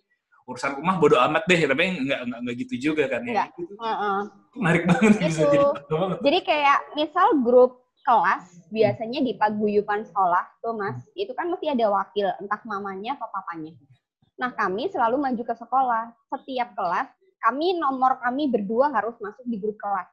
urusan 0.48 0.80
rumah 0.80 0.96
bodo 0.96 1.20
amat 1.20 1.44
deh 1.44 1.60
tapi 1.68 1.84
nggak 2.08 2.20
nggak 2.24 2.38
nggak 2.40 2.56
gitu 2.64 2.74
juga 2.90 3.04
kan 3.10 3.20
ya 3.26 3.32
Nggak. 3.36 3.48
Itu 3.52 3.74
Heeh. 3.76 4.18
menarik 4.56 4.82
banget 4.88 5.12
bisa 5.20 5.42
Itu. 5.44 5.50
jadi 5.52 5.66
contoh 5.76 5.96
banget 6.00 6.18
Jadi 6.24 6.38
kayak 6.46 6.78
misal 6.96 7.26
grup 7.44 7.72
kelas 8.08 8.44
biasanya 8.72 9.20
di 9.20 9.36
paguyuban 9.36 10.00
sekolah 10.08 10.44
tuh 10.64 10.72
mas, 10.72 10.96
itu 11.12 11.28
kan 11.36 11.52
mesti 11.52 11.68
ada 11.68 11.92
wakil 11.92 12.32
entah 12.40 12.60
mamanya 12.64 13.20
atau 13.20 13.28
papanya. 13.28 13.76
Nah 14.40 14.48
kami 14.56 14.88
selalu 14.88 15.20
maju 15.20 15.42
ke 15.44 15.52
sekolah. 15.52 16.16
Setiap 16.32 16.72
kelas 16.72 17.08
kami 17.44 17.78
nomor 17.78 18.18
kami 18.22 18.50
berdua 18.50 18.90
harus 18.90 19.14
masuk 19.22 19.44
di 19.46 19.56
grup 19.60 19.78
kelas. 19.78 20.08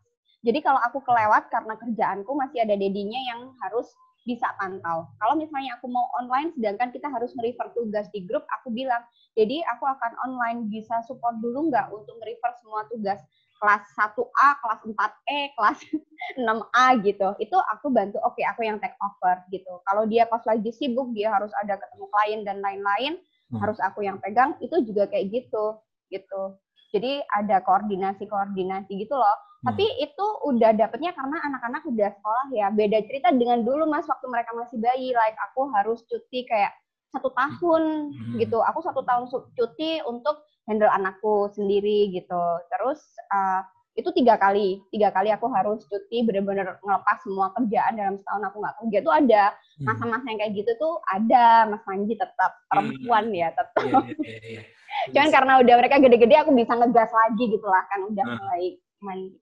Jadi 0.46 0.62
kalau 0.62 0.78
aku 0.78 1.02
kelewat 1.02 1.50
karena 1.50 1.74
kerjaanku 1.74 2.32
masih 2.38 2.62
ada 2.62 2.78
dedinya 2.78 3.18
yang 3.18 3.50
harus 3.66 3.90
bisa 4.26 4.50
pantau. 4.58 5.06
Kalau 5.22 5.38
misalnya 5.38 5.78
aku 5.78 5.86
mau 5.86 6.10
online, 6.18 6.50
sedangkan 6.58 6.90
kita 6.90 7.10
harus 7.14 7.30
nge-refer 7.38 7.70
tugas 7.78 8.10
di 8.10 8.26
grup, 8.26 8.42
aku 8.58 8.74
bilang, 8.74 9.06
jadi 9.38 9.62
aku 9.78 9.86
akan 9.86 10.12
online, 10.26 10.66
bisa 10.70 11.02
support 11.06 11.38
dulu 11.42 11.70
nggak 11.70 11.94
untuk 11.94 12.18
nge-refer 12.18 12.52
semua 12.62 12.90
tugas 12.90 13.22
kelas 13.62 13.86
1A, 13.96 14.50
kelas 14.66 14.82
4E, 14.84 15.40
kelas 15.56 15.80
6A 16.42 16.88
gitu. 17.06 17.28
Itu 17.38 17.58
aku 17.70 17.94
bantu, 17.94 18.18
oke 18.26 18.42
aku 18.42 18.66
yang 18.66 18.82
take 18.82 18.98
over 19.02 19.46
gitu. 19.54 19.82
Kalau 19.86 20.04
dia 20.10 20.26
pas 20.26 20.42
lagi 20.46 20.74
sibuk, 20.74 21.14
dia 21.14 21.30
harus 21.30 21.54
ada 21.62 21.78
ketemu 21.78 22.06
klien 22.10 22.42
dan 22.46 22.58
lain-lain, 22.62 23.22
Hmm. 23.46 23.62
harus 23.62 23.78
aku 23.78 24.02
yang 24.02 24.18
pegang, 24.18 24.58
itu 24.58 24.74
juga 24.90 25.06
kayak 25.06 25.30
gitu. 25.30 25.78
gitu. 26.10 26.58
Jadi 26.96 27.12
ada 27.36 27.60
koordinasi-koordinasi 27.60 28.92
gitu 28.96 29.12
loh. 29.12 29.28
Hmm. 29.28 29.74
Tapi 29.74 29.84
itu 30.00 30.26
udah 30.48 30.72
dapetnya 30.72 31.12
karena 31.12 31.44
anak-anak 31.44 31.84
udah 31.84 32.10
sekolah 32.16 32.46
ya. 32.56 32.68
Beda 32.72 33.04
cerita 33.04 33.36
dengan 33.36 33.68
dulu 33.68 33.84
mas 33.84 34.08
waktu 34.08 34.26
mereka 34.32 34.56
masih 34.56 34.80
bayi. 34.80 35.12
Like 35.12 35.36
aku 35.52 35.68
harus 35.76 36.08
cuti 36.08 36.48
kayak 36.48 36.72
satu 37.12 37.36
tahun 37.36 38.16
Hmm. 38.16 38.38
gitu. 38.40 38.64
Aku 38.64 38.80
satu 38.80 39.04
tahun 39.04 39.28
cuti 39.28 40.00
untuk 40.08 40.40
handle 40.64 40.88
anakku 40.88 41.52
sendiri 41.52 42.16
gitu. 42.16 42.44
Terus 42.72 43.04
uh, 43.30 43.62
itu 43.96 44.12
tiga 44.12 44.36
kali, 44.36 44.84
tiga 44.92 45.08
kali 45.08 45.32
aku 45.32 45.48
harus 45.48 45.88
cuti 45.88 46.28
bener-bener 46.28 46.68
ngelepas 46.84 47.16
semua 47.24 47.48
kerjaan 47.56 47.96
dalam 47.96 48.20
setahun 48.20 48.44
aku 48.44 48.58
nggak 48.60 48.76
kerja 48.80 48.98
tuh 49.04 49.14
ada 49.16 49.44
Hmm. 49.76 49.92
masa-masa 49.92 50.26
yang 50.32 50.40
kayak 50.40 50.56
gitu 50.56 50.72
tuh 50.80 50.94
ada 51.12 51.68
Mas 51.68 51.84
Manji 51.84 52.16
tetap 52.16 52.52
perempuan 52.72 53.28
ya 53.32 53.52
tetap. 53.52 53.84
Iya, 53.84 54.08
iya, 54.24 54.40
iya, 54.40 54.40
iya. 54.56 54.64
Cuman 55.12 55.30
karena 55.30 55.54
udah 55.62 55.76
mereka 55.78 55.96
gede-gede 56.00 56.36
aku 56.40 56.52
bisa 56.54 56.74
ngegas 56.74 57.12
lagi 57.12 57.44
gitu 57.50 57.68
lah 57.68 57.84
kan 57.86 58.00
udah 58.06 58.26
Nah. 58.26 58.38
mulai 58.40 58.64
mandi. 59.00 59.38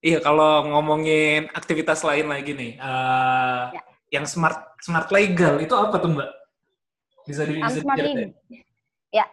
Iya, 0.00 0.18
kalau 0.20 0.68
ngomongin 0.68 1.48
aktivitas 1.50 2.04
lain 2.04 2.28
lagi 2.28 2.52
nih, 2.52 2.72
eh, 2.76 3.64
Ya. 3.72 3.82
yang 4.20 4.26
smart 4.28 4.76
smart 4.84 5.08
legal 5.10 5.56
itu 5.58 5.72
apa 5.72 5.96
tuh 5.96 6.12
Mbak? 6.12 6.30
Bisa 7.26 7.42
di 7.42 7.58
Um, 7.58 7.64
bisa 7.64 7.80
smart 7.82 7.98
legal. 7.98 8.30
Ya, 9.10 9.26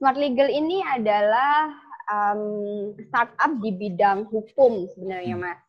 smart 0.00 0.16
legal 0.16 0.48
ini 0.48 0.80
adalah 0.82 1.70
um, 2.06 2.42
startup 3.06 3.52
di 3.60 3.70
bidang 3.70 4.26
hukum 4.26 4.88
sebenarnya 4.90 5.36
Hmm. 5.36 5.44
mas. 5.44 5.60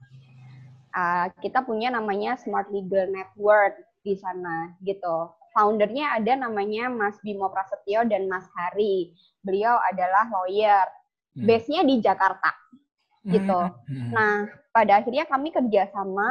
Uh, 0.97 1.29
kita 1.45 1.61
punya 1.61 1.93
namanya 1.93 2.33
Smart 2.41 2.73
Legal 2.73 3.13
Network 3.13 3.77
di 4.01 4.17
sana 4.17 4.73
gitu. 4.81 5.29
Foundernya 5.57 6.21
ada 6.21 6.37
namanya 6.37 6.85
Mas 6.93 7.17
Bimo 7.25 7.49
Prasetyo 7.49 8.05
dan 8.05 8.29
Mas 8.29 8.45
Hari. 8.53 9.17
Beliau 9.41 9.81
adalah 9.89 10.29
lawyer. 10.29 10.85
Hmm. 11.33 11.49
Base-nya 11.49 11.81
di 11.81 11.97
Jakarta 11.97 12.53
gitu. 13.27 13.59
Hmm. 13.59 14.09
Nah, 14.13 14.35
pada 14.71 15.03
akhirnya 15.03 15.27
kami 15.27 15.51
kerjasama 15.51 16.29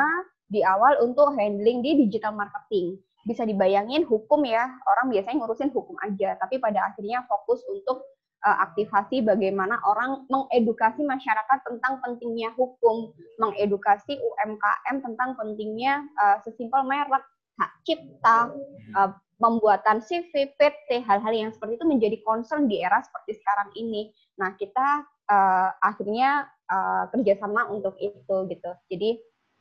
di 0.49 0.63
awal 0.63 1.03
untuk 1.05 1.35
handling 1.37 1.83
di 1.85 2.07
digital 2.07 2.33
marketing. 2.33 2.97
Bisa 3.27 3.43
dibayangin 3.43 4.07
hukum 4.07 4.47
ya, 4.47 4.71
orang 4.87 5.11
biasanya 5.11 5.43
ngurusin 5.43 5.75
hukum 5.75 5.99
aja, 6.07 6.39
tapi 6.39 6.63
pada 6.63 6.95
akhirnya 6.95 7.27
fokus 7.27 7.59
untuk 7.67 8.07
uh, 8.47 8.59
aktivasi 8.71 9.27
bagaimana 9.27 9.83
orang 9.83 10.31
mengedukasi 10.31 11.03
masyarakat 11.03 11.59
tentang 11.67 11.99
pentingnya 12.07 12.55
hukum, 12.55 13.11
mengedukasi 13.43 14.15
UMKM 14.15 15.03
tentang 15.03 15.35
pentingnya 15.35 16.07
uh, 16.15 16.39
sesimpel 16.47 16.87
merek, 16.87 17.27
hak 17.57 17.71
cipta, 17.85 18.53
uh, 18.97 19.11
pembuatan 19.37 20.01
CV, 20.01 20.57
PT, 20.57 21.05
hal-hal 21.05 21.33
yang 21.33 21.51
seperti 21.53 21.77
itu 21.77 21.87
menjadi 21.87 22.17
concern 22.25 22.69
di 22.69 22.81
era 22.81 23.01
seperti 23.05 23.37
sekarang 23.37 23.69
ini. 23.77 24.13
Nah, 24.41 24.57
kita 24.57 25.05
uh, 25.29 25.71
akhirnya 25.81 26.49
uh, 26.73 27.05
kerjasama 27.13 27.69
untuk 27.69 27.97
itu 28.01 28.37
gitu. 28.49 28.71
Jadi 28.89 29.11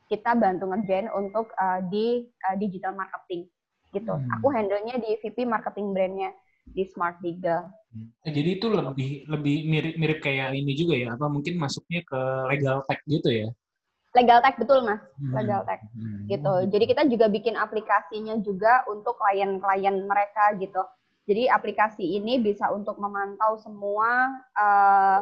kita 0.06 0.38
bantu 0.38 0.70
ngerjain 0.70 1.10
untuk 1.12 1.50
uh, 1.58 1.82
di 1.90 2.24
uh, 2.48 2.56
digital 2.56 2.94
marketing 2.96 3.50
gitu. 3.92 4.14
Hmm. 4.14 4.34
Aku 4.40 4.48
handle-nya 4.52 4.96
di 5.00 5.18
VP 5.20 5.44
marketing 5.44 5.92
brandnya 5.92 6.30
di 6.66 6.82
Smart 6.86 7.22
Legal. 7.22 7.70
Eh, 8.26 8.32
jadi 8.34 8.58
itu 8.58 8.66
lebih 8.68 9.24
lebih 9.30 9.56
mirip-mirip 9.70 10.18
kayak 10.20 10.52
ini 10.52 10.72
juga 10.74 10.94
ya? 10.98 11.08
Apa 11.14 11.30
mungkin 11.30 11.56
masuknya 11.56 12.02
ke 12.02 12.20
legal 12.50 12.82
tech 12.90 13.00
gitu 13.06 13.28
ya? 13.30 13.48
Legal 14.16 14.40
tech 14.40 14.56
betul 14.56 14.80
mas, 14.80 15.04
hmm. 15.20 15.36
legal 15.36 15.60
tech 15.68 15.84
hmm. 15.92 16.24
gitu. 16.32 16.54
Jadi 16.72 16.84
kita 16.88 17.02
juga 17.04 17.28
bikin 17.28 17.52
aplikasinya 17.52 18.40
juga 18.40 18.80
untuk 18.88 19.20
klien-klien 19.20 20.08
mereka 20.08 20.56
gitu. 20.56 20.80
Jadi 21.28 21.52
aplikasi 21.52 22.16
ini 22.16 22.40
bisa 22.40 22.72
untuk 22.72 22.96
memantau 22.96 23.60
semua 23.60 24.30
uh, 24.56 25.20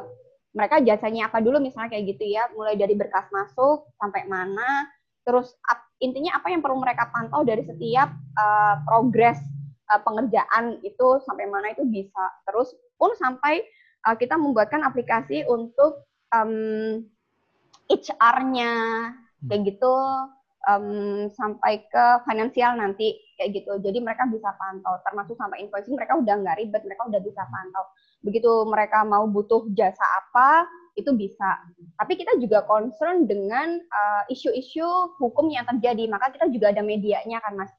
mereka 0.54 0.78
jasanya 0.78 1.26
apa 1.26 1.42
dulu 1.42 1.58
misalnya 1.58 1.90
kayak 1.90 2.14
gitu 2.14 2.30
ya, 2.30 2.46
mulai 2.54 2.78
dari 2.78 2.94
berkas 2.94 3.26
masuk 3.34 3.90
sampai 3.98 4.22
mana, 4.30 4.86
terus 5.26 5.50
intinya 5.98 6.38
apa 6.38 6.54
yang 6.54 6.62
perlu 6.62 6.78
mereka 6.78 7.10
pantau 7.10 7.42
dari 7.42 7.66
setiap 7.66 8.14
uh, 8.38 8.78
progres 8.86 9.40
uh, 9.90 9.98
pengerjaan 10.04 10.78
itu 10.86 11.18
sampai 11.26 11.50
mana 11.50 11.74
itu 11.74 11.82
bisa. 11.88 12.24
Terus 12.46 12.70
pun 12.94 13.10
sampai 13.18 13.66
uh, 14.06 14.14
kita 14.14 14.38
membuatkan 14.38 14.86
aplikasi 14.86 15.42
untuk 15.48 16.06
um, 16.30 17.02
HR-nya 17.88 18.72
kayak 19.44 19.62
gitu 19.68 19.94
um, 20.68 21.28
sampai 21.32 21.84
ke 21.88 22.04
finansial 22.24 22.76
nanti 22.76 23.20
kayak 23.36 23.62
gitu. 23.62 23.72
Jadi 23.80 23.98
mereka 24.00 24.24
bisa 24.28 24.52
pantau, 24.56 24.96
termasuk 25.04 25.36
sampai 25.36 25.64
invoicing 25.64 25.96
mereka 25.96 26.16
udah 26.18 26.34
nggak 26.40 26.58
ribet, 26.60 26.82
mereka 26.84 27.02
udah 27.08 27.20
bisa 27.20 27.42
pantau. 27.48 27.84
Begitu 28.24 28.50
mereka 28.64 29.04
mau 29.04 29.28
butuh 29.28 29.68
jasa 29.76 30.04
apa, 30.24 30.64
itu 30.96 31.10
bisa. 31.12 31.60
Tapi 32.00 32.12
kita 32.16 32.38
juga 32.40 32.64
concern 32.64 33.28
dengan 33.28 33.76
uh, 33.76 34.22
isu-isu 34.30 35.18
hukum 35.20 35.50
yang 35.52 35.66
terjadi, 35.68 36.08
maka 36.08 36.32
kita 36.32 36.48
juga 36.48 36.72
ada 36.72 36.80
medianya 36.80 37.40
kan, 37.44 37.54
Mas. 37.58 37.72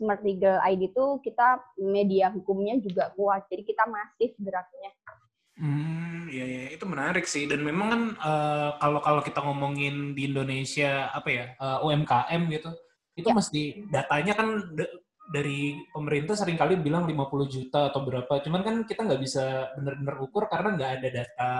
Smart 0.00 0.24
Legal 0.24 0.56
ID 0.64 0.96
itu 0.96 1.20
kita 1.20 1.60
media 1.76 2.32
hukumnya 2.32 2.80
juga 2.80 3.12
kuat, 3.20 3.44
jadi 3.52 3.68
kita 3.68 3.84
masif 3.84 4.32
geraknya. 4.40 4.96
Hmm, 5.60 6.24
ya, 6.32 6.44
ya 6.48 6.62
itu 6.72 6.84
menarik 6.88 7.28
sih 7.28 7.44
dan 7.44 7.60
memang 7.60 7.88
kan 7.92 8.02
uh, 8.16 8.70
kalau 8.80 9.04
kalau 9.04 9.20
kita 9.20 9.44
ngomongin 9.44 10.16
di 10.16 10.32
Indonesia 10.32 11.12
apa 11.12 11.28
ya 11.28 11.44
uh, 11.60 11.84
UMKM 11.84 12.48
gitu, 12.48 12.70
itu 13.12 13.28
ya. 13.28 13.36
mesti 13.36 13.62
datanya 13.92 14.32
kan 14.40 14.56
dari 15.30 15.76
pemerintah 15.92 16.32
sering 16.32 16.56
kali 16.56 16.80
bilang 16.80 17.04
50 17.04 17.28
juta 17.52 17.92
atau 17.92 18.00
berapa, 18.08 18.40
cuman 18.40 18.60
kan 18.64 18.76
kita 18.88 19.04
nggak 19.04 19.20
bisa 19.20 19.68
benar-benar 19.76 20.16
ukur 20.24 20.48
karena 20.48 20.80
nggak 20.80 20.92
ada 20.96 21.08
data 21.12 21.50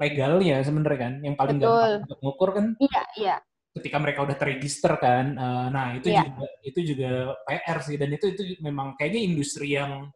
legalnya 0.00 0.56
sebenarnya 0.64 0.98
kan, 0.98 1.14
yang 1.20 1.36
paling 1.36 1.60
Betul. 1.60 1.68
gampang 1.68 2.02
untuk 2.08 2.20
ngukur 2.24 2.50
kan. 2.56 2.66
Iya, 2.80 3.02
iya 3.20 3.36
ketika 3.72 3.96
mereka 3.96 4.20
udah 4.24 4.36
terregister 4.36 4.92
kan. 5.00 5.32
Uh, 5.32 5.66
nah, 5.72 5.96
itu 5.96 6.12
yeah. 6.12 6.28
juga 6.28 6.46
itu 6.60 6.80
juga 6.92 7.10
PR 7.48 7.78
sih 7.80 7.96
dan 7.96 8.12
itu 8.12 8.26
itu 8.32 8.42
memang 8.60 8.94
kayaknya 9.00 9.20
industri 9.24 9.76
yang 9.76 10.12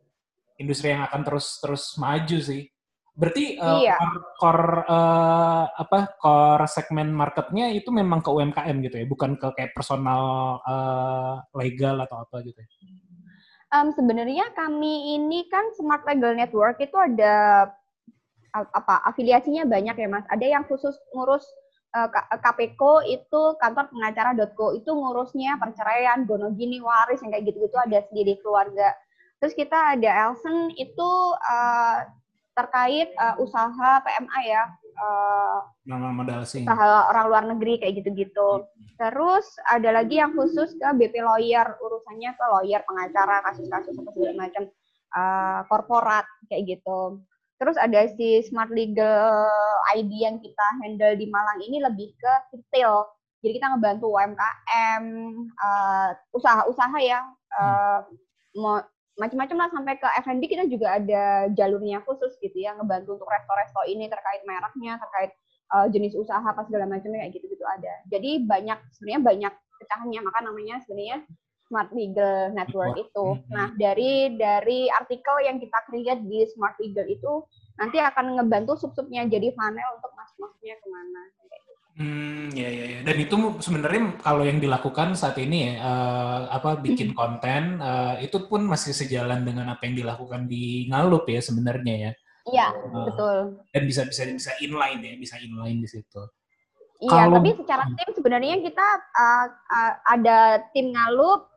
industri 0.61 0.93
yang 0.93 1.05
akan 1.09 1.21
terus 1.25 1.57
terus 1.61 1.97
maju 1.97 2.39
sih. 2.41 2.69
Berarti 3.17 3.57
uh, 3.57 3.81
iya. 3.81 3.97
core, 3.97 4.21
core 4.37 4.73
uh, 4.93 5.65
apa 5.73 6.21
core 6.21 6.69
segmen 6.69 7.09
marketnya 7.17 7.73
itu 7.73 7.89
memang 7.89 8.21
ke 8.21 8.29
UMKM 8.29 8.77
gitu 8.85 8.97
ya, 9.01 9.07
bukan 9.09 9.41
ke 9.41 9.49
kayak 9.57 9.73
personal 9.73 10.61
uh, 10.61 11.41
legal 11.57 11.97
atau 12.05 12.29
apa 12.29 12.45
gitu 12.45 12.61
ya. 12.61 12.69
Um, 13.73 13.91
sebenarnya 13.97 14.53
kami 14.53 15.17
ini 15.17 15.49
kan 15.49 15.73
Smart 15.75 16.05
Legal 16.05 16.37
Network 16.39 16.79
itu 16.79 16.95
ada 16.95 17.67
apa 18.53 19.05
afiliasinya 19.09 19.65
banyak 19.65 19.97
ya 19.97 20.09
Mas. 20.13 20.29
Ada 20.29 20.47
yang 20.47 20.65
khusus 20.69 20.97
ngurus 21.13 21.45
uh, 21.97 22.09
eh, 22.09 22.41
KPKO 22.41 23.05
itu 23.09 23.43
kantor 23.57 23.89
pengacara.co 23.93 24.77
itu 24.77 24.91
ngurusnya 24.93 25.57
perceraian, 25.57 26.29
gono 26.29 26.53
gini, 26.53 26.85
waris 26.85 27.25
yang 27.25 27.33
kayak 27.33 27.49
gitu-gitu 27.49 27.77
ada 27.81 28.05
sendiri 28.13 28.37
keluarga. 28.45 28.93
Terus 29.41 29.53
kita 29.53 29.97
ada 29.97 30.11
Elsen 30.29 30.73
itu 30.77 31.11
uh, 31.37 32.05
terkait 32.57 33.13
uh, 33.21 33.37
usaha 33.37 34.01
PMA 34.01 34.41
ya. 34.49 34.65
Uh, 34.97 35.61
Nama 35.85 36.09
modal. 36.09 36.41
Usaha 36.49 37.13
orang 37.13 37.25
luar 37.29 37.45
negeri 37.53 37.77
kayak 37.77 38.01
gitu-gitu. 38.01 38.65
Terus 38.97 39.45
ada 39.69 39.93
lagi 39.93 40.17
yang 40.17 40.33
khusus 40.33 40.73
ke 40.73 40.89
BP 40.97 41.21
lawyer, 41.21 41.77
urusannya 41.85 42.33
ke 42.33 42.45
lawyer, 42.49 42.81
pengacara, 42.89 43.45
kasus-kasus 43.45 43.93
apa 43.93 44.11
segala 44.17 44.49
macam 44.49 44.63
uh, 45.13 45.61
korporat 45.69 46.25
kayak 46.49 46.81
gitu. 46.81 47.21
Terus 47.61 47.77
ada 47.77 48.09
si 48.17 48.41
Smart 48.49 48.73
Legal 48.73 49.49
ID 49.97 50.13
yang 50.25 50.41
kita 50.41 50.67
handle 50.81 51.13
di 51.17 51.29
Malang 51.29 51.61
ini 51.61 51.85
lebih 51.85 52.17
ke 52.17 52.33
retail. 52.57 53.05
Jadi 53.45 53.61
kita 53.61 53.77
ngebantu 53.77 54.17
UMKM, 54.17 55.05
uh, 55.61 56.09
usaha-usaha 56.33 56.99
ya, 57.05 57.21
uh, 57.61 58.01
macam-macam 59.17 59.57
lah 59.57 59.69
sampai 59.73 59.95
ke 59.97 60.09
F&B 60.25 60.43
kita 60.45 60.65
juga 60.69 61.01
ada 61.01 61.49
jalurnya 61.57 62.05
khusus 62.05 62.37
gitu 62.41 62.57
ya, 62.57 62.77
ngebantu 62.77 63.17
untuk 63.17 63.29
resto-resto 63.29 63.81
ini 63.89 64.13
terkait 64.13 64.45
mereknya, 64.45 65.01
terkait 65.01 65.31
uh, 65.73 65.89
jenis 65.89 66.13
usaha 66.15 66.45
apa 66.45 66.63
segala 66.69 66.85
macamnya 66.85 67.25
kayak 67.25 67.33
gitu-gitu 67.35 67.65
ada. 67.65 67.95
Jadi 68.13 68.45
banyak 68.45 68.79
sebenarnya 68.93 69.21
banyak 69.25 69.53
pecahannya, 69.81 70.21
maka 70.21 70.39
namanya 70.45 70.77
sebenarnya 70.85 71.25
Smart 71.67 71.91
Legal 71.91 72.55
Network 72.55 72.95
itu. 72.95 73.27
Mm-hmm. 73.27 73.51
Nah, 73.51 73.69
dari 73.75 74.13
dari 74.39 74.87
artikel 74.87 75.37
yang 75.43 75.59
kita 75.59 75.79
create 75.91 76.23
di 76.23 76.47
Smart 76.55 76.79
Legal 76.79 77.07
itu 77.11 77.43
nanti 77.77 77.99
akan 77.99 78.39
ngebantu 78.39 78.79
sub-subnya 78.79 79.27
jadi 79.27 79.51
funnel 79.53 79.99
untuk 79.99 80.15
masuk-masuknya 80.15 80.79
ke 80.79 80.87
mana. 80.87 81.23
Hmm, 81.97 82.53
ya, 82.53 82.69
ya, 82.69 82.85
ya. 82.93 82.99
Dan 83.09 83.17
itu 83.25 83.35
sebenarnya 83.65 84.21
kalau 84.21 84.45
yang 84.45 84.61
dilakukan 84.61 85.17
saat 85.17 85.41
ini 85.41 85.73
ya, 85.73 85.81
uh, 85.81 86.41
apa 86.53 86.77
bikin 86.77 87.17
konten 87.17 87.81
uh, 87.81 88.21
itu 88.21 88.37
pun 88.45 88.69
masih 88.69 88.93
sejalan 88.93 89.49
dengan 89.49 89.73
apa 89.73 89.89
yang 89.89 90.05
dilakukan 90.05 90.45
di 90.45 90.85
Ngalup 90.93 91.25
ya 91.25 91.41
sebenarnya 91.41 91.95
ya. 91.97 92.13
Iya, 92.53 92.69
uh, 92.77 93.05
betul. 93.09 93.37
Dan 93.73 93.83
bisa 93.89 94.05
bisa 94.05 94.29
bisa 94.29 94.53
inline 94.61 95.01
ya, 95.01 95.15
bisa 95.17 95.41
inline 95.41 95.81
di 95.81 95.89
situ. 95.89 96.21
Iya, 97.01 97.33
kalau, 97.33 97.41
tapi 97.41 97.51
secara 97.65 97.85
tim 97.89 98.11
sebenarnya 98.13 98.57
kita 98.61 98.87
uh, 99.17 99.47
uh, 99.49 99.93
ada 100.05 100.69
tim 100.77 100.93
Ngalup 100.93 101.49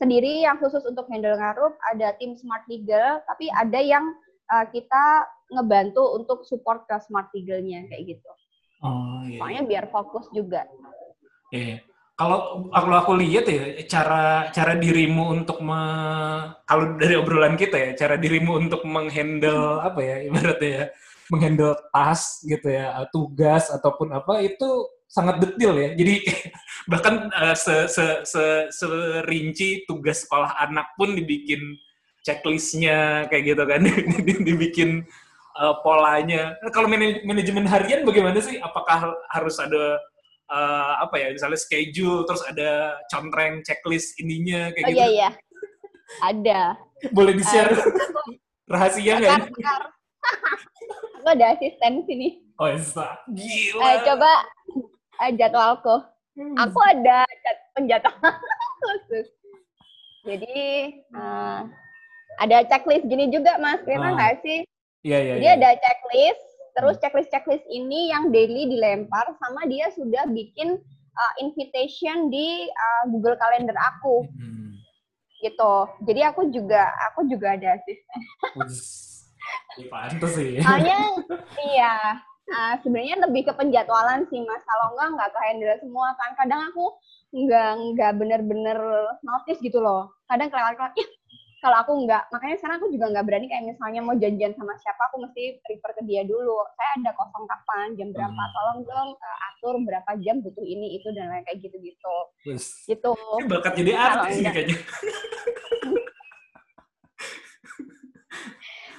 sendiri 0.00 0.48
yang 0.48 0.56
khusus 0.64 0.80
untuk 0.88 1.04
handle 1.12 1.36
ngarup, 1.36 1.76
ada 1.92 2.16
tim 2.16 2.40
Smart 2.40 2.64
Legal, 2.72 3.20
tapi 3.28 3.52
ada 3.52 3.80
yang 3.84 4.16
uh, 4.48 4.64
kita 4.72 5.28
ngebantu 5.52 6.16
untuk 6.16 6.48
support 6.48 6.88
ke 6.88 6.96
Smart 7.04 7.28
Legal-nya 7.36 7.84
kayak 7.92 8.16
gitu. 8.16 8.30
Oh, 8.84 9.24
iya. 9.24 9.40
Soalnya 9.40 9.62
iya. 9.64 9.70
biar 9.72 9.84
fokus 9.88 10.28
juga. 10.30 10.68
Iya. 11.48 11.80
Kalau 12.14 12.70
kalau 12.70 12.96
aku 13.02 13.12
lihat 13.18 13.50
ya 13.50 13.82
cara 13.90 14.46
cara 14.54 14.78
dirimu 14.78 15.34
untuk 15.34 15.58
me, 15.58 15.82
kalau 16.62 16.94
dari 16.94 17.18
obrolan 17.18 17.58
kita 17.58 17.74
ya 17.74 17.90
cara 17.98 18.14
dirimu 18.14 18.54
untuk 18.54 18.86
menghandle 18.86 19.82
apa 19.82 19.98
ya 19.98 20.16
ibaratnya 20.30 20.70
ya 20.70 20.84
menghandle 21.26 21.74
tas 21.90 22.38
gitu 22.46 22.70
ya 22.70 23.02
tugas 23.10 23.66
ataupun 23.66 24.14
apa 24.14 24.46
itu 24.46 24.86
sangat 25.10 25.42
detail 25.42 25.74
ya. 25.74 25.90
Jadi 25.98 26.14
bahkan 26.90 27.34
uh, 27.34 27.54
se, 27.54 27.90
se, 27.90 28.22
se, 28.22 28.44
serinci 28.70 29.82
tugas 29.86 30.22
sekolah 30.22 30.54
anak 30.58 30.94
pun 30.94 31.18
dibikin 31.18 31.78
checklistnya 32.22 33.26
kayak 33.26 33.54
gitu 33.54 33.62
kan, 33.66 33.82
dibikin 34.48 35.02
uh, 35.58 35.74
polanya. 35.80 36.58
Nah, 36.60 36.70
kalau 36.74 36.90
manajemen 36.90 37.66
harian 37.66 38.02
bagaimana 38.02 38.38
sih? 38.42 38.58
Apakah 38.58 39.14
harus 39.30 39.56
ada 39.58 39.98
uh, 40.50 40.92
apa 41.02 41.14
ya, 41.18 41.28
misalnya 41.32 41.58
schedule, 41.58 42.26
terus 42.26 42.42
ada 42.46 42.98
contreng 43.08 43.62
checklist 43.62 44.18
ininya 44.18 44.74
kayak 44.74 44.86
oh, 44.86 44.90
gitu? 44.90 44.98
iya 44.98 45.06
iya, 45.08 45.28
ada. 46.20 46.60
Boleh 47.12 47.34
di 47.36 47.44
share 47.46 47.72
uh, 47.74 48.28
rahasia 48.68 49.20
nggak? 49.20 49.50
Aku 51.22 51.28
ada 51.28 51.56
asisten 51.56 52.04
sini. 52.04 52.44
Oh, 52.60 52.70
iya. 52.70 53.08
Gila. 53.32 53.82
Eh, 53.82 53.96
coba 54.06 54.32
uh, 55.22 55.30
jadwalku. 55.34 55.96
Hmm. 56.34 56.54
Aku 56.58 56.78
ada 56.82 57.22
penjadwalan 57.78 58.34
khusus. 58.82 59.28
Jadi 60.28 60.60
uh, 61.14 61.68
ada 62.40 62.64
checklist 62.66 63.06
gini 63.06 63.28
juga 63.30 63.60
Mas, 63.60 63.82
ah. 63.84 64.12
nggak 64.16 64.42
sih? 64.42 64.64
Iya 65.04 65.18
iya. 65.20 65.32
Jadi 65.36 65.46
ya. 65.46 65.52
ada 65.60 65.70
checklist, 65.84 66.42
terus 66.72 66.94
hmm. 66.96 67.02
checklist 67.04 67.30
checklist 67.30 67.66
ini 67.68 68.08
yang 68.08 68.32
daily 68.32 68.72
dilempar 68.72 69.36
sama 69.36 69.68
dia 69.68 69.92
sudah 69.92 70.24
bikin 70.32 70.80
uh, 71.14 71.32
invitation 71.44 72.32
di 72.32 72.66
uh, 72.72 73.04
Google 73.12 73.36
Calendar 73.36 73.76
aku 73.76 74.24
Hmm. 74.32 74.80
gitu. 75.44 75.74
Jadi 76.08 76.20
aku 76.24 76.48
juga 76.48 76.88
aku 77.12 77.28
juga 77.28 77.52
ada 77.52 77.76
asisten. 77.76 78.20
Ya, 79.76 79.86
pantes 79.92 80.32
sih. 80.32 80.56
Soalnya 80.64 80.98
iya, 81.76 82.16
uh, 82.48 82.74
sebenarnya 82.80 83.28
lebih 83.28 83.44
ke 83.44 83.52
penjadwalan 83.52 84.24
sih 84.32 84.40
Mas. 84.40 84.64
Kalau 84.64 84.96
enggak 84.96 85.08
nggak 85.20 85.30
ke 85.36 85.40
handle 85.44 85.76
semua 85.84 86.08
kan. 86.16 86.30
Kadang 86.40 86.60
aku 86.72 86.96
nggak 87.34 87.70
nggak 87.92 88.12
bener-bener 88.16 88.78
notice 89.20 89.60
gitu 89.60 89.84
loh. 89.84 90.16
Kadang 90.32 90.48
kelewat-kelewat. 90.48 90.96
"Ih, 90.96 91.08
kalau 91.64 91.80
aku 91.80 91.92
nggak, 92.04 92.28
makanya 92.28 92.56
sekarang 92.60 92.76
aku 92.76 92.92
juga 92.92 93.06
nggak 93.08 93.24
berani 93.24 93.46
kayak 93.48 93.64
misalnya 93.64 94.00
mau 94.04 94.12
janjian 94.12 94.52
sama 94.52 94.76
siapa, 94.84 95.00
aku 95.08 95.24
mesti 95.24 95.56
refer 95.64 95.90
ke 95.96 96.02
dia 96.04 96.20
dulu. 96.28 96.60
Saya 96.76 96.90
ada 97.00 97.10
kosong 97.16 97.48
kapan, 97.48 97.96
jam 97.96 98.12
berapa, 98.12 98.36
Hmm. 98.36 98.52
tolong 98.52 98.80
dong 98.84 99.10
uh, 99.16 99.38
atur 99.48 99.74
berapa 99.80 100.10
jam 100.20 100.44
butuh 100.44 100.60
ini 100.60 101.00
itu 101.00 101.08
dan 101.16 101.32
lain 101.32 101.40
kayak 101.48 101.64
gitu-gitu. 101.64 102.16
Wis. 102.44 102.84
Gitu. 102.84 103.10
Ini 103.16 103.48
bakat 103.48 103.72
jadi 103.80 103.92
artis 103.96 104.44
kayaknya. 104.44 104.76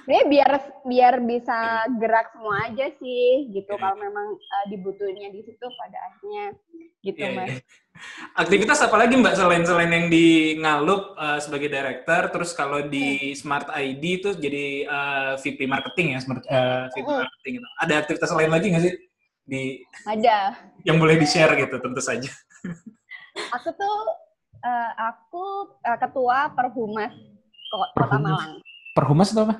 Sebenarnya 0.05 0.27
biar 0.29 0.51
biar 0.85 1.13
bisa 1.19 1.57
gerak 1.97 2.29
semua 2.29 2.69
aja 2.69 2.93
sih 3.01 3.49
gitu 3.49 3.73
kalau 3.73 3.97
memang 3.97 4.37
uh, 4.37 4.65
dibutuhinnya 4.69 5.33
di 5.33 5.41
situ 5.41 5.65
pada 5.65 5.97
akhirnya 6.05 6.45
gitu 7.01 7.17
Iya, 7.17 7.29
mas. 7.33 7.49
iya. 7.49 7.57
Aktivitas 8.45 8.85
apa 8.85 9.01
lagi 9.01 9.17
Mbak 9.17 9.33
selain 9.33 9.65
selain 9.65 9.89
yang 9.89 10.07
di 10.11 10.59
Ngalup 10.59 11.15
eh, 11.15 11.39
sebagai 11.39 11.71
director, 11.71 12.27
terus 12.27 12.51
kalau 12.51 12.83
di 12.85 13.31
Smart 13.33 13.71
ID 13.71 14.03
itu 14.19 14.29
jadi 14.35 14.65
eh, 14.83 15.33
VP 15.39 15.63
marketing 15.63 16.13
ya, 16.13 16.19
Smart 16.19 16.43
eh, 16.43 16.85
VP 16.91 17.01
Mm-mm. 17.01 17.23
marketing 17.23 17.53
itu. 17.57 17.67
Ada 17.79 17.93
aktivitas 18.03 18.29
lain 18.35 18.51
lagi 18.51 18.67
nggak 18.67 18.83
sih 18.83 18.93
di 19.41 19.63
Ada. 20.03 20.59
yang 20.83 20.99
boleh 20.99 21.15
di 21.15 21.23
share 21.23 21.55
gitu 21.55 21.79
tentu 21.79 22.01
saja. 22.03 22.27
Aku 23.55 23.69
tuh 23.73 23.97
uh, 24.59 24.91
aku 24.99 25.43
uh, 25.81 25.97
ketua 25.97 26.51
Perhumas 26.51 27.15
Ko- 27.71 27.91
Kota? 27.95 28.17
Malang. 28.19 28.59
Perhumas 28.91 29.31
itu 29.31 29.39
apa? 29.39 29.55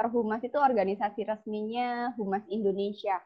Perhumas 0.00 0.40
itu 0.40 0.56
organisasi 0.56 1.28
resminya 1.28 2.16
Humas 2.16 2.40
Indonesia. 2.48 3.20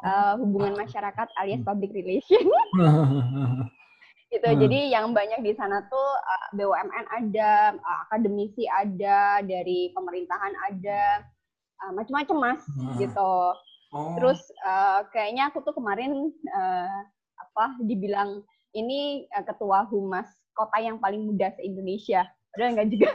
Uh, 0.00 0.40
hubungan 0.40 0.80
masyarakat 0.80 1.28
alias 1.36 1.60
public 1.60 1.92
relation 1.92 2.40
gitu. 4.32 4.48
Hmm. 4.48 4.58
Jadi 4.64 4.94
yang 4.94 5.12
banyak 5.12 5.44
di 5.44 5.52
sana 5.52 5.84
tuh 5.92 6.08
uh, 6.24 6.48
BUMN 6.56 7.04
ada, 7.10 7.76
uh, 7.76 7.98
akademisi 8.08 8.64
ada, 8.70 9.44
dari 9.44 9.92
pemerintahan 9.92 10.54
ada, 10.72 11.02
uh, 11.84 11.92
macam-macam 11.92 12.36
mas 12.38 12.62
Hmm. 12.78 12.96
gitu. 12.96 13.34
Oh. 13.90 14.14
Terus 14.16 14.40
uh, 14.62 15.04
kayaknya 15.10 15.50
aku 15.50 15.66
tuh 15.66 15.74
kemarin 15.74 16.30
uh, 16.54 16.98
apa 17.36 17.76
dibilang 17.82 18.46
ini 18.72 19.26
uh, 19.34 19.42
ketua 19.42 19.84
humas 19.90 20.30
kota 20.54 20.78
yang 20.78 21.02
paling 21.02 21.26
muda 21.26 21.50
se 21.58 21.60
Indonesia. 21.66 22.22
Padahal 22.54 22.78
enggak 22.78 22.88
juga. 22.94 23.10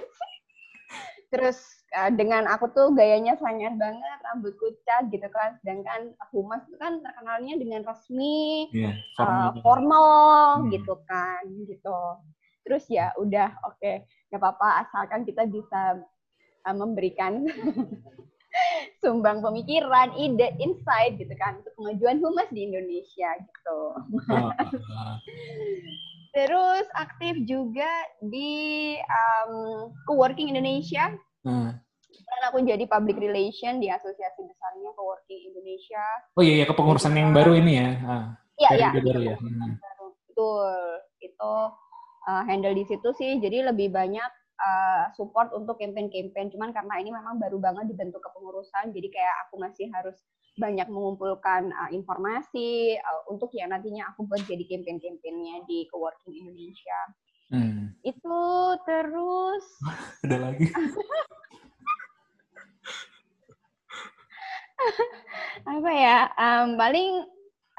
Terus 1.31 1.57
uh, 1.57 1.74
dengan 2.13 2.43
aku 2.51 2.67
tuh 2.75 2.91
gayanya 2.91 3.39
sangar 3.39 3.71
banget, 3.79 4.17
rambutku 4.27 4.75
cat 4.83 5.07
gitu 5.09 5.25
kan. 5.31 5.55
Sedangkan 5.63 6.11
humas 6.35 6.61
itu 6.67 6.75
kan 6.75 6.99
terkenalnya 6.99 7.55
dengan 7.55 7.81
resmi, 7.87 8.67
Iya, 8.75 8.91
uh, 9.19 9.55
formal. 9.55 9.61
formal 9.63 10.43
Hmm. 10.59 10.69
gitu 10.75 10.93
kan, 11.07 11.43
gitu. 11.65 11.99
Terus 12.65 12.83
ya 12.91 13.13
udah 13.15 13.49
oke, 13.63 13.91
nggak 14.31 14.41
apa-apa 14.41 14.87
asalkan 14.87 15.23
kita 15.23 15.47
bisa 15.47 16.01
uh, 16.65 16.75
memberikan 16.75 17.45
sumbang 19.03 19.43
pemikiran, 19.43 20.15
ide, 20.15 20.55
insight 20.59 21.19
gitu 21.19 21.31
kan 21.37 21.59
untuk 21.61 21.73
kemajuan 21.77 22.17
humas 22.23 22.49
di 22.51 22.65
Indonesia 22.67 23.29
gitu. 23.39 23.79
Oh, 24.31 24.51
oh. 24.99 25.15
Terus 26.35 26.83
aktif 26.99 27.47
juga 27.47 27.87
di 28.19 28.95
um, 28.99 29.87
Coworking 30.03 30.51
Indonesia. 30.51 31.15
Hmm. 31.47 31.79
Dan 32.23 32.41
aku 32.47 32.57
jadi 32.63 32.83
public 32.87 33.17
relation 33.19 33.83
di 33.83 33.91
asosiasi 33.91 34.41
besarnya 34.45 34.91
Coworking 34.95 35.41
Indonesia. 35.51 36.05
Oh 36.39 36.43
iya, 36.43 36.63
iya 36.63 36.65
kepengurusan 36.69 37.13
yang 37.15 37.35
baru 37.35 37.57
ini 37.59 37.73
ya. 37.75 37.89
Ah, 38.05 38.25
Iya, 38.55 38.69
iya. 38.79 38.89
baru 38.95 39.21
ya. 39.21 39.35
Hmm. 39.35 39.75
Betul. 40.31 40.75
Itu 41.19 41.53
uh, 42.27 42.43
handle 42.47 42.75
di 42.75 42.85
situ 42.87 43.09
sih. 43.19 43.39
Jadi 43.43 43.67
lebih 43.67 43.91
banyak 43.91 44.31
uh, 44.59 45.11
support 45.15 45.51
untuk 45.51 45.79
campaign-campaign. 45.79 46.51
Cuman 46.55 46.71
karena 46.71 46.95
ini 46.99 47.11
memang 47.11 47.37
baru 47.39 47.59
banget 47.59 47.91
dibentuk 47.91 48.23
kepengurusan, 48.23 48.95
jadi 48.95 49.07
kayak 49.11 49.35
aku 49.47 49.55
masih 49.59 49.87
harus 49.91 50.15
banyak 50.55 50.87
mengumpulkan 50.87 51.67
uh, 51.75 51.91
informasi 51.91 52.95
uh, 52.95 53.21
untuk 53.27 53.51
yang 53.51 53.75
nantinya 53.75 54.07
aku 54.15 54.23
buat 54.23 54.39
jadi 54.47 54.63
campaign-campaignnya 54.63 55.67
di 55.67 55.83
Coworking 55.91 56.31
Indonesia. 56.31 56.99
Hmm. 57.51 57.93
Itu 58.01 58.39
terus 58.87 59.65
Ada 60.25 60.37
lagi. 60.49 60.65
apa 65.71 65.91
ya? 65.91 66.17
um, 66.35 66.67
paling 66.75 67.11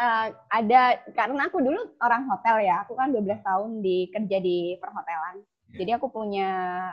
uh, 0.01 0.29
ada 0.53 1.01
karena 1.13 1.49
aku 1.49 1.59
dulu 1.61 1.81
orang 2.01 2.29
hotel 2.29 2.65
ya. 2.65 2.85
Aku 2.85 2.97
kan 2.97 3.13
12 3.13 3.43
tahun 3.43 3.71
di 3.85 4.09
kerja 4.13 4.39
di 4.41 4.77
perhotelan. 4.81 5.45
Jadi 5.77 5.91
aku 5.93 6.09
punya 6.09 6.51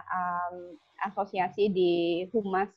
um, 0.10 0.76
asosiasi 1.08 1.72
di 1.72 2.26
Humas 2.36 2.72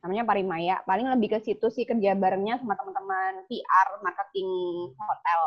namanya 0.00 0.24
Parimaya. 0.24 0.76
Paling 0.88 1.06
lebih 1.12 1.36
ke 1.36 1.38
situ 1.44 1.68
sih 1.68 1.84
kerja 1.84 2.16
barengnya 2.16 2.58
sama 2.58 2.74
teman-teman 2.74 3.44
PR 3.46 3.86
marketing 4.00 4.50
hotel 4.96 5.40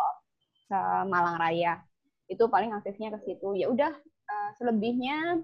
se 0.69 0.79
Malang 1.09 1.37
Raya. 1.41 1.81
Itu 2.29 2.47
paling 2.47 2.71
aktifnya 2.71 3.11
ke 3.17 3.19
situ. 3.27 3.57
Ya 3.57 3.67
udah 3.67 3.91
uh, 4.29 4.49
selebihnya 4.61 5.41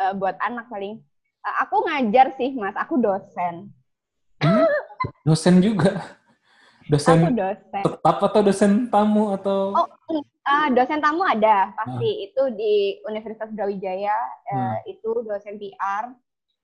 uh, 0.00 0.12
buat 0.16 0.40
anak 0.40 0.66
paling. 0.72 0.98
Uh, 1.44 1.56
aku 1.64 1.84
ngajar 1.86 2.34
sih, 2.34 2.56
Mas. 2.56 2.74
Aku 2.76 2.98
dosen. 2.98 3.70
Hmm? 5.00 5.12
Dosen 5.24 5.54
juga. 5.60 6.20
Dosen 6.86 7.22
Aku 7.22 7.32
dosen. 7.32 7.82
tetap 7.86 8.16
atau 8.20 8.40
dosen 8.42 8.72
tamu 8.88 9.30
atau 9.32 9.72
Oh, 9.72 9.86
Ah, 10.42 10.66
dosen 10.66 10.98
tamu 10.98 11.22
ada 11.22 11.70
pasti 11.78 12.26
itu 12.26 12.42
di 12.52 12.98
Universitas 13.06 13.54
Brawijaya 13.54 14.16
Hmm. 14.50 14.74
itu 14.84 15.22
dosen 15.22 15.54
PR. 15.56 16.10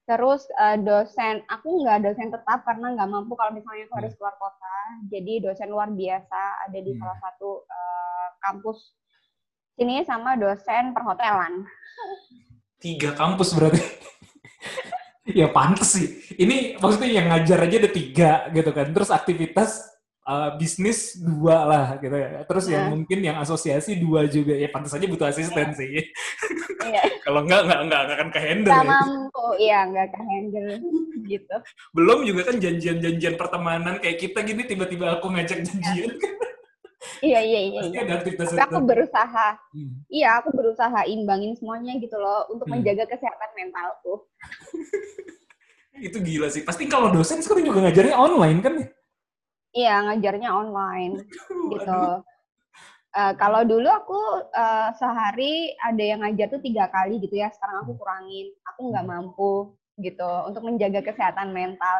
Terus 0.02 0.42
eh, 0.50 0.74
dosen 0.76 1.46
aku 1.46 1.86
nggak 1.86 2.02
dosen 2.02 2.28
tetap 2.28 2.66
karena 2.66 2.98
nggak 2.98 3.06
mampu 3.06 3.38
kalau 3.38 3.54
misalnya 3.54 3.86
aku 3.86 3.94
harus 3.96 4.12
keluar 4.18 4.34
kota. 4.36 4.76
Jadi 5.06 5.38
dosen 5.38 5.70
luar 5.70 5.88
biasa 5.88 6.40
ada 6.66 6.78
di 6.78 6.90
Hmm. 6.90 6.98
salah 6.98 7.18
satu 7.22 7.62
eh, 7.62 8.26
kampus 8.42 8.78
sini 9.72 10.02
sama 10.02 10.34
dosen 10.34 10.90
perhotelan. 10.90 11.62
tiga 12.76 13.14
kampus 13.14 13.54
berarti. 13.54 13.78
ya 15.26 15.50
pantes 15.50 15.90
sih. 15.94 16.06
Ini 16.38 16.78
maksudnya 16.78 17.10
yang 17.10 17.26
ngajar 17.30 17.58
aja 17.66 17.76
ada 17.82 17.90
tiga 17.90 18.30
gitu 18.54 18.70
kan. 18.70 18.86
Terus 18.94 19.10
aktivitas 19.10 19.70
uh, 20.22 20.54
bisnis 20.58 21.18
dua 21.18 21.56
lah 21.66 21.86
gitu 21.98 22.14
ya. 22.14 22.42
Terus 22.46 22.64
yang 22.70 22.84
Nah. 22.86 22.92
mungkin 22.98 23.18
yang 23.22 23.36
asosiasi 23.40 23.98
dua 23.98 24.26
juga. 24.30 24.54
Ya 24.54 24.68
pantes 24.70 24.94
aja 24.94 25.06
butuh 25.06 25.26
asisten 25.30 25.74
sih. 25.74 26.06
Iya, 26.86 27.02
Kalau 27.26 27.42
enggak, 27.42 27.66
enggak, 27.66 27.80
enggak, 27.82 28.00
enggak 28.02 28.16
akan 28.18 28.30
kehandle 28.30 28.70
nggak 28.70 28.86
ya. 28.86 28.90
mampu, 28.94 29.44
iya 29.58 29.78
nggak 29.90 30.06
ke 30.14 30.20
handle 30.22 30.70
gitu. 31.26 31.56
Belum 31.90 32.18
juga 32.22 32.40
kan 32.52 32.56
janjian-janjian 32.62 33.34
pertemanan 33.34 33.94
kayak 33.98 34.18
kita 34.22 34.38
gini 34.46 34.62
tiba-tiba 34.62 35.18
aku 35.18 35.34
ngajak 35.34 35.66
janjian. 35.66 36.14
Iya 37.20 37.40
iya 37.44 37.60
iya. 37.70 37.80
Pasti 37.84 37.96
iya. 37.96 38.04
ada 38.08 38.14
aktivitas 38.20 38.46
Tapi 38.52 38.62
aku 38.64 38.78
berusaha 38.84 39.48
Hmm. 39.76 39.92
Iya, 40.08 40.28
aku 40.40 40.48
berusaha 40.56 41.00
imbangin 41.04 41.52
semuanya 41.56 41.92
gitu 42.00 42.16
loh 42.16 42.48
untuk 42.48 42.64
Hmm. 42.66 42.80
menjaga 42.80 43.04
kesehatan 43.04 43.50
mentalku. 43.52 44.24
Itu 45.96 46.20
gila 46.20 46.48
sih. 46.52 46.64
Pasti 46.64 46.88
kalau 46.88 47.12
dosen 47.12 47.40
sekarang 47.40 47.64
juga 47.68 47.84
ngajarnya 47.88 48.16
online 48.16 48.58
kan 48.64 48.72
ya? 48.80 48.86
Iya, 49.76 49.94
ngajarnya 50.08 50.50
online 50.52 51.12
gitu. 51.72 52.00
Eh, 53.16 53.32
kalau 53.40 53.64
dulu 53.64 53.88
aku 53.88 54.20
eh, 54.52 54.88
sehari 54.96 55.72
ada 55.80 56.04
yang 56.04 56.20
ngajar 56.24 56.52
tuh 56.52 56.60
tiga 56.60 56.88
kali 56.88 57.20
gitu 57.20 57.36
ya. 57.36 57.48
Sekarang 57.52 57.84
aku 57.84 57.96
kurangin. 57.96 58.52
Aku 58.72 58.92
nggak 58.92 59.04
mampu 59.08 59.76
gitu 59.96 60.28
untuk 60.48 60.64
menjaga 60.64 61.00
kesehatan 61.00 61.52
mental. 61.52 61.96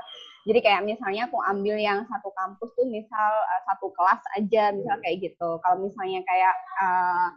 Jadi 0.46 0.58
kayak 0.62 0.86
misalnya 0.86 1.26
aku 1.26 1.42
ambil 1.42 1.74
yang 1.74 2.06
satu 2.06 2.30
kampus 2.30 2.70
tuh 2.78 2.86
misal 2.86 3.30
eh, 3.50 3.62
satu 3.66 3.90
kelas 3.90 4.22
aja, 4.38 4.70
misal 4.70 4.96
kayak 5.02 5.16
gitu. 5.26 5.58
Kalau 5.58 5.76
misalnya 5.82 6.22
kayak 6.22 6.54
eh, 6.78 7.28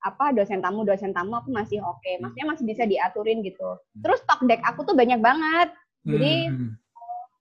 apa 0.00 0.32
dosen 0.32 0.60
tamu 0.64 0.84
dosen 0.84 1.12
tamu 1.16 1.40
aku 1.40 1.52
masih 1.52 1.80
oke, 1.80 2.12
maksudnya 2.20 2.48
masih 2.52 2.64
bisa 2.68 2.84
diaturin 2.84 3.40
gitu. 3.40 3.80
Terus 4.04 4.20
talk 4.28 4.44
deck 4.44 4.60
aku 4.64 4.84
tuh 4.84 4.92
banyak 4.92 5.20
banget. 5.20 5.72
Jadi 6.04 6.32
Hmm. 6.52 6.70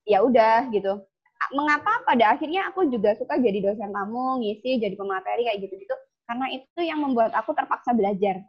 ya 0.08 0.20
udah 0.24 0.68
gitu. 0.72 1.04
Mengapa 1.56 2.04
pada 2.04 2.36
akhirnya 2.36 2.68
aku 2.68 2.88
juga 2.92 3.16
suka 3.16 3.40
jadi 3.40 3.60
dosen 3.64 3.92
tamu, 3.96 4.44
ngisi, 4.44 4.80
jadi 4.80 4.96
pemateri 4.96 5.48
kayak 5.48 5.60
gitu-gitu. 5.68 5.96
Karena 6.28 6.46
itu 6.52 6.80
yang 6.84 7.00
membuat 7.00 7.32
aku 7.32 7.56
terpaksa 7.56 7.96
belajar. 7.96 8.44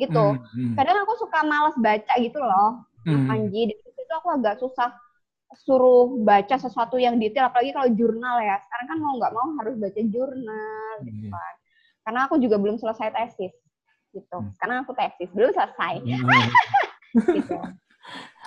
Gitu. 0.00 0.16
Hmm, 0.16 0.40
hmm, 0.40 0.72
Kadang 0.80 1.04
aku 1.04 1.20
suka 1.20 1.44
malas 1.44 1.76
baca 1.76 2.14
gitu 2.16 2.40
loh, 2.40 2.80
hmm. 3.04 3.28
Panji. 3.28 3.68
Di 3.68 3.74
situ 3.76 4.12
aku 4.16 4.32
agak 4.32 4.56
susah 4.56 4.88
suruh 5.52 6.14
baca 6.16 6.54
sesuatu 6.54 6.94
yang 6.94 7.16
detail, 7.16 7.46
apalagi 7.46 7.70
kalau 7.70 7.90
jurnal 7.90 8.38
ya. 8.38 8.56
Sekarang 8.60 8.86
kan 8.86 8.98
mau 8.98 9.14
nggak 9.14 9.32
mau 9.32 9.46
harus 9.58 9.74
baca 9.76 10.00
jurnal 10.04 10.92
gitu 11.02 11.26
Iya. 11.26 11.32
kan. 11.32 11.54
karena 12.00 12.20
aku 12.24 12.34
juga 12.36 12.56
belum 12.56 12.74
selesai 12.74 13.12
tesis 13.12 13.52
gitu. 14.10 14.36
Hmm. 14.36 14.50
Karena 14.56 14.80
aku 14.80 14.92
tesis 14.92 15.28
belum 15.30 15.50
selesai 15.50 15.94
Hmm. 16.00 16.06
gitu. 17.36 17.58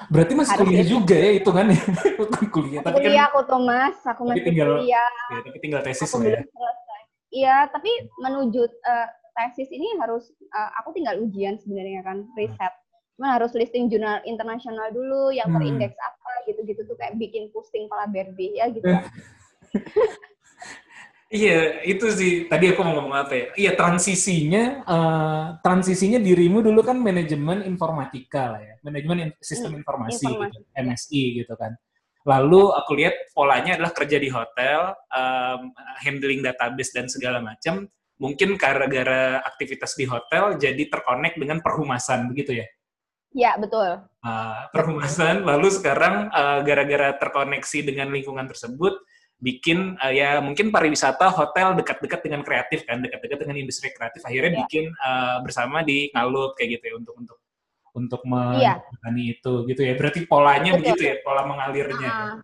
Berarti 0.10 0.34
masih 0.34 0.52
Harus 0.52 0.66
kuliah 0.66 0.84
gitu. 0.84 0.94
juga 0.98 1.16
ya 1.16 1.32
hitungannya. 1.34 1.80
Kuliah, 2.56 2.82
tapi 2.82 2.98
kan 2.98 3.06
kuliah 3.06 3.26
aku 3.30 3.40
tuh 3.46 3.62
mas, 3.62 3.96
aku 4.04 4.22
masih 4.26 4.44
tinggal- 4.44 4.76
kuliah, 4.76 5.10
ya, 5.30 5.38
tapi 5.40 5.58
tinggal 5.60 5.82
tesis 5.82 6.10
aku 6.10 6.18
ya. 6.20 6.34
belum 6.34 6.50
selesai. 6.50 7.02
Iya, 7.30 7.56
tapi 7.70 7.92
menuju 8.18 8.62
eh, 8.66 9.08
tesis 9.34 9.70
ini 9.70 9.88
harus 9.98 10.24
eh, 10.34 10.70
aku 10.78 10.90
tinggal 10.92 11.16
ujian 11.18 11.56
sebenarnya 11.56 12.02
kan, 12.02 12.18
riset. 12.34 12.74
Cuma 13.14 13.28
harus 13.32 13.54
listing 13.54 13.88
jurnal 13.88 14.20
internasional 14.24 14.90
dulu 14.90 15.30
yang 15.30 15.48
Hmm. 15.48 15.56
terindeks 15.56 15.94
apa 15.96 16.23
gitu-gitu 16.46 16.82
tuh 16.86 16.96
kayak 17.00 17.16
bikin 17.20 17.50
pusing 17.52 17.88
kepala 17.88 18.06
berbi 18.08 18.60
ya 18.60 18.68
gitu. 18.72 18.88
Iya, 21.34 21.82
itu 21.82 22.06
sih. 22.14 22.46
Tadi 22.46 22.70
aku 22.70 22.86
mau 22.86 22.94
ngomong 23.02 23.26
apa 23.26 23.34
ya? 23.34 23.46
Iya, 23.58 23.72
transisinya, 23.74 24.86
eh, 24.86 25.46
transisinya 25.66 26.22
dirimu 26.22 26.62
dulu 26.62 26.86
kan 26.86 26.94
manajemen 27.02 27.66
informatika 27.66 28.54
lah 28.54 28.62
ya, 28.62 28.76
manajemen 28.86 29.18
in- 29.30 29.38
sistem 29.42 29.74
Hmm, 29.74 29.82
informasi, 29.82 30.30
informasi, 30.30 30.54
gitu, 30.62 30.70
MSI 30.78 31.24
gitu 31.42 31.54
kan. 31.58 31.74
Lalu 32.30 32.62
aku 32.78 32.92
lihat 32.94 33.34
polanya 33.34 33.82
adalah 33.82 33.92
kerja 33.98 34.22
di 34.22 34.30
hotel, 34.30 34.94
em, 35.10 35.62
handling 36.06 36.46
database 36.46 36.94
dan 36.94 37.10
segala 37.10 37.42
macam. 37.42 37.90
Mungkin 38.22 38.54
gara-gara 38.56 39.42
aktivitas 39.42 39.98
di 39.98 40.06
hotel 40.06 40.56
jadi 40.62 40.86
terkonek 40.86 41.34
dengan 41.36 41.66
perhumasan 41.66 42.30
begitu 42.30 42.62
ya? 42.62 42.68
Ya 43.34 43.58
betul. 43.58 44.00
Uh, 44.24 44.58
perhumasan 44.72 45.44
lalu 45.44 45.68
sekarang 45.74 46.32
uh, 46.32 46.64
gara-gara 46.64 47.18
terkoneksi 47.18 47.80
dengan 47.84 48.14
lingkungan 48.14 48.48
tersebut 48.48 48.96
bikin 49.44 50.00
uh, 50.00 50.14
ya 50.14 50.40
mungkin 50.40 50.72
pariwisata 50.72 51.28
hotel 51.28 51.76
dekat-dekat 51.76 52.24
dengan 52.24 52.46
kreatif 52.48 52.88
kan 52.88 53.04
dekat-dekat 53.04 53.44
dengan 53.44 53.60
industri 53.60 53.92
kreatif 53.92 54.24
akhirnya 54.24 54.56
Ya. 54.56 54.60
bikin 54.64 54.86
uh, 54.96 55.44
bersama 55.44 55.84
di 55.84 56.08
Ngalup 56.16 56.56
kayak 56.56 56.80
gitu 56.80 56.84
ya 56.88 56.96
untuk 56.96 57.14
untuk 57.20 57.38
untuk 57.94 58.22
Iya. 58.26 58.80
menangani 58.80 59.24
itu 59.38 59.54
gitu 59.68 59.82
ya 59.84 59.94
berarti 60.00 60.20
polanya 60.26 60.72
Betul. 60.74 60.82
begitu 60.82 61.02
ya 61.04 61.16
pola 61.22 61.44
mengalirnya 61.44 62.00
ya. 62.00 62.14
Ah. 62.14 62.36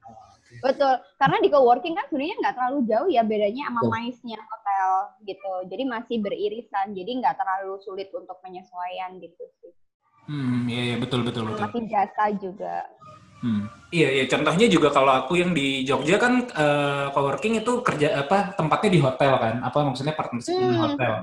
Betul. 0.60 0.94
Karena 1.16 1.38
di 1.40 1.50
coworking 1.54 1.96
kan 1.96 2.06
sebenarnya 2.10 2.36
nggak 2.42 2.56
terlalu 2.58 2.80
jauh 2.90 3.10
ya 3.10 3.22
bedanya 3.24 3.70
sama 3.70 3.82
maisnya 3.96 4.40
hotel 4.42 4.90
gitu. 5.24 5.54
Jadi 5.72 5.84
masih 5.86 6.18
beririsan. 6.20 6.92
Jadi 6.98 7.12
nggak 7.22 7.38
terlalu 7.38 7.78
sulit 7.86 8.10
untuk 8.12 8.38
penyesuaian 8.44 9.16
gitu 9.22 9.44
sih. 9.62 9.72
Hmm, 10.30 10.70
iya, 10.70 10.82
iya 10.94 10.96
betul 11.02 11.26
betul 11.26 11.50
betul. 11.50 11.66
Masih 11.66 11.84
jasa 11.90 12.26
juga. 12.38 12.86
Hmm. 13.42 13.66
Iya, 13.90 14.08
iya. 14.14 14.26
Contohnya 14.30 14.68
juga 14.70 14.94
kalau 14.94 15.10
aku 15.26 15.42
yang 15.42 15.58
di 15.58 15.82
Jogja 15.82 16.22
kan 16.22 16.46
eh, 16.46 17.06
coworking 17.10 17.58
itu 17.58 17.82
kerja 17.82 18.22
apa 18.22 18.54
tempatnya 18.54 18.90
di 18.94 19.00
hotel 19.02 19.34
kan? 19.42 19.56
Apa 19.66 19.82
maksudnya 19.90 20.14
partnership 20.14 20.54
di 20.54 20.62
Hmm. 20.70 20.82
hotel? 20.86 21.14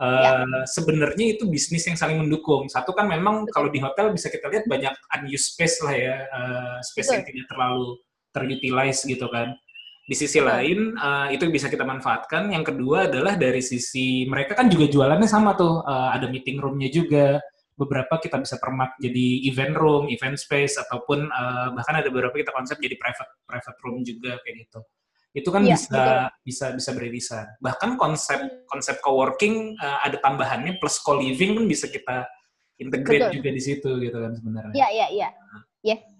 Eh, 0.00 0.64
Sebenarnya 0.66 1.36
itu 1.36 1.44
bisnis 1.46 1.84
yang 1.86 1.94
saling 1.94 2.18
mendukung. 2.18 2.66
Satu 2.66 2.90
kan 2.96 3.06
memang 3.06 3.44
Betul. 3.46 3.52
kalau 3.54 3.68
di 3.70 3.78
hotel 3.78 4.10
bisa 4.10 4.32
kita 4.32 4.48
lihat 4.50 4.64
banyak 4.66 4.96
unused 5.14 5.54
space 5.54 5.78
lah 5.86 5.94
ya, 5.94 6.16
eh, 6.26 6.76
space 6.82 7.10
yang 7.14 7.22
tidak 7.22 7.46
terlalu 7.46 8.00
terutilize 8.34 9.04
gitu 9.06 9.28
kan. 9.30 9.54
Di 10.08 10.16
sisi 10.18 10.40
Betul. 10.40 10.48
lain 10.50 10.78
eh, 10.96 11.26
itu 11.38 11.44
bisa 11.52 11.68
kita 11.68 11.84
manfaatkan. 11.84 12.48
Yang 12.50 12.74
kedua 12.74 13.06
adalah 13.06 13.36
dari 13.36 13.60
sisi 13.62 14.24
mereka 14.26 14.56
kan 14.58 14.66
juga 14.72 14.88
jualannya 14.90 15.28
sama 15.28 15.52
tuh, 15.54 15.84
eh, 15.86 16.08
ada 16.16 16.26
meeting 16.26 16.58
roomnya 16.58 16.88
juga 16.90 17.38
beberapa 17.80 18.20
kita 18.20 18.36
bisa 18.36 18.60
permak 18.60 18.92
jadi 19.00 19.48
event 19.48 19.72
room, 19.80 20.04
event 20.12 20.36
space 20.36 20.76
ataupun 20.76 21.32
eh, 21.32 21.68
bahkan 21.72 21.96
ada 21.96 22.12
beberapa 22.12 22.36
kita 22.36 22.52
konsep 22.52 22.76
jadi 22.76 23.00
private 23.00 23.32
private 23.48 23.78
room 23.80 24.04
juga 24.04 24.36
kayak 24.44 24.68
gitu. 24.68 24.80
Itu 25.32 25.48
kan 25.48 25.64
Iya, 25.64 25.78
bisa 25.78 26.04
bisa 26.44 26.66
bisa 26.76 26.90
beririsan. 26.92 27.46
Bahkan 27.64 27.96
konsep 27.96 28.68
konsep 28.68 29.00
coworking 29.00 29.80
eh, 29.80 29.98
ada 30.04 30.20
tambahannya 30.20 30.76
plus 30.76 31.00
co-living 31.00 31.56
kan 31.56 31.64
bisa 31.64 31.88
kita 31.88 32.28
integrate 32.76 33.32
Betul. 33.32 33.36
juga 33.40 33.50
di 33.56 33.62
situ 33.64 33.90
gitu 33.96 34.16
kan 34.20 34.32
sebenarnya. 34.36 34.74
Iya, 34.76 34.88
iya, 34.92 35.06
iya. 35.08 35.28
Yes. 35.80 36.19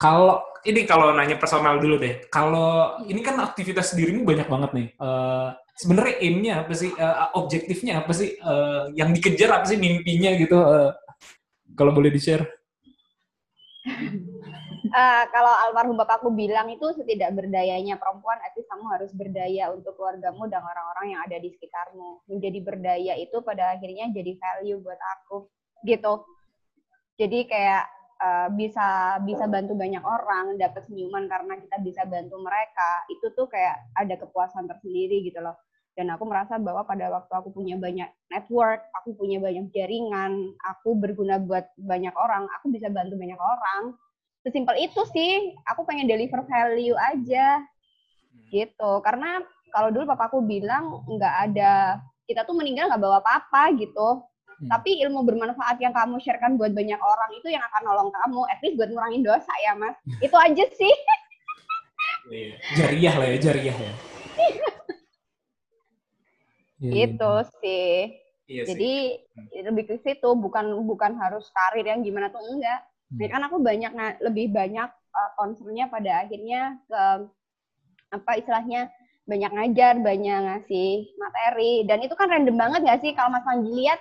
Kalau 0.00 0.40
ini 0.64 0.88
kalau 0.88 1.12
nanya 1.12 1.36
personal 1.36 1.76
dulu 1.76 2.00
deh. 2.00 2.24
Kalau 2.32 3.04
ini 3.04 3.20
kan 3.20 3.36
aktivitas 3.36 3.92
dirimu 3.92 4.24
banyak 4.24 4.48
banget 4.48 4.70
nih. 4.72 4.88
Eh, 4.96 5.48
sebenarnya 5.76 6.14
aim-nya 6.24 6.54
apa 6.64 6.72
sih? 6.72 6.88
Eh, 6.88 7.16
objektifnya 7.36 8.00
apa 8.00 8.12
sih? 8.16 8.32
Eh, 8.32 8.82
yang 8.96 9.12
dikejar 9.12 9.60
apa 9.60 9.68
sih 9.68 9.76
mimpinya 9.76 10.32
gitu? 10.40 10.56
Eh, 10.56 10.90
kalau 11.76 11.92
boleh 11.92 12.08
di-share. 12.08 12.48
Eh, 14.90 15.24
kalau 15.30 15.52
almarhum 15.68 16.00
bapakku 16.00 16.32
bilang 16.32 16.72
itu 16.72 16.96
setidak 16.96 17.36
berdayanya 17.36 18.00
perempuan, 18.00 18.40
least 18.56 18.72
kamu 18.72 18.84
harus 18.90 19.12
berdaya 19.12 19.68
untuk 19.70 19.94
keluargamu 20.00 20.48
dan 20.48 20.64
orang-orang 20.64 21.06
yang 21.12 21.20
ada 21.28 21.36
di 21.36 21.52
sekitarmu. 21.52 22.24
Menjadi 22.24 22.58
berdaya 22.64 23.14
itu 23.20 23.36
pada 23.44 23.76
akhirnya 23.76 24.08
jadi 24.10 24.32
value 24.34 24.80
buat 24.80 24.98
aku, 25.20 25.44
gitu. 25.84 26.24
Jadi 27.20 27.52
kayak 27.52 27.99
eh, 28.20 28.48
bisa 28.54 29.18
bisa 29.24 29.44
bantu 29.48 29.72
banyak 29.74 30.04
orang, 30.04 30.60
dapat 30.60 30.84
senyuman 30.86 31.26
karena 31.26 31.56
kita 31.58 31.76
bisa 31.80 32.02
bantu 32.04 32.36
mereka. 32.40 32.90
Itu 33.08 33.32
tuh 33.32 33.48
kayak 33.48 33.96
ada 33.96 34.14
kepuasan 34.20 34.68
tersendiri 34.68 35.24
gitu 35.24 35.40
loh. 35.40 35.56
Dan 35.96 36.12
aku 36.14 36.24
merasa 36.28 36.56
bahwa 36.56 36.86
pada 36.86 37.10
waktu 37.10 37.32
aku 37.34 37.50
punya 37.50 37.74
banyak 37.76 38.08
network, 38.30 38.80
aku 38.94 39.16
punya 39.18 39.42
banyak 39.42 39.68
jaringan, 39.74 40.54
aku 40.62 40.94
berguna 40.96 41.42
buat 41.42 41.66
banyak 41.76 42.14
orang, 42.14 42.46
aku 42.60 42.70
bisa 42.72 42.88
bantu 42.88 43.18
banyak 43.18 43.36
orang 43.36 43.98
sesimpel 44.40 44.76
itu 44.80 45.00
sih 45.12 45.52
aku 45.68 45.84
pengen 45.84 46.08
deliver 46.08 46.40
value 46.48 46.96
aja 46.96 47.60
gitu 48.48 48.92
karena 49.04 49.44
kalau 49.70 49.92
dulu 49.92 50.08
papaku 50.08 50.42
bilang 50.42 51.04
nggak 51.06 51.34
ada 51.50 52.00
kita 52.24 52.42
tuh 52.48 52.56
meninggal 52.56 52.88
nggak 52.88 53.02
bawa 53.02 53.20
apa-apa 53.20 53.76
gitu 53.78 54.24
tapi 54.68 55.00
ilmu 55.00 55.24
bermanfaat 55.24 55.78
yang 55.78 55.90
kamu 55.90 56.18
sharekan 56.18 56.54
buat 56.54 56.68
banyak 56.70 56.98
orang 56.98 57.30
itu 57.32 57.48
yang 57.48 57.64
akan 57.64 57.82
nolong 57.82 58.10
kamu 58.10 58.40
at 58.46 58.58
least 58.60 58.76
buat 58.76 58.90
ngurangin 58.90 59.22
dosa 59.22 59.52
ya 59.62 59.72
mas 59.72 59.96
itu 60.26 60.36
aja 60.36 60.64
sih 60.70 60.94
Iya. 62.30 62.54
Jariah 62.78 63.14
lah 63.16 63.26
ya, 63.26 63.38
jariah 63.40 63.74
ya. 63.74 63.92
Gitu 66.80 67.32
sih 67.58 68.14
Iya 68.46 68.62
sih. 68.62 68.68
jadi 68.74 68.92
lebih 69.64 69.84
ke 69.86 69.96
situ 69.98 70.28
bukan 70.34 70.74
bukan 70.82 71.14
harus 71.16 71.46
karir 71.50 71.86
yang 71.86 72.02
gimana 72.02 72.28
tuh 72.28 72.42
enggak 72.42 72.82
Hmm. 73.10 73.18
Jadi 73.18 73.26
kan 73.26 73.42
aku 73.42 73.58
banyak 73.58 73.90
nga- 73.90 74.18
lebih 74.22 74.54
banyak 74.54 74.86
uh, 74.86 75.30
concernnya 75.34 75.90
pada 75.90 76.22
akhirnya 76.22 76.78
ke 76.86 77.02
apa 78.14 78.38
istilahnya 78.38 78.86
banyak 79.26 79.50
ngajar, 79.50 79.98
banyak 79.98 80.38
ngasih 80.46 80.90
materi 81.18 81.82
dan 81.86 82.06
itu 82.06 82.14
kan 82.14 82.30
random 82.30 82.54
banget 82.54 82.86
gak 82.86 83.02
sih 83.02 83.10
kalau 83.10 83.34
Mas 83.34 83.42
Panji 83.42 83.66
lihat 83.66 83.98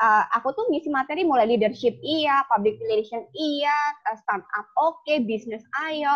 uh, 0.00 0.24
aku 0.36 0.52
tuh 0.52 0.64
ngisi 0.68 0.88
materi 0.92 1.24
mulai 1.24 1.48
leadership 1.48 1.96
iya, 2.04 2.44
public 2.48 2.76
relation 2.80 3.24
iya, 3.32 3.76
uh, 4.08 4.16
startup 4.20 4.66
oke, 4.76 5.14
bisnis 5.24 5.64
ayo 5.88 6.14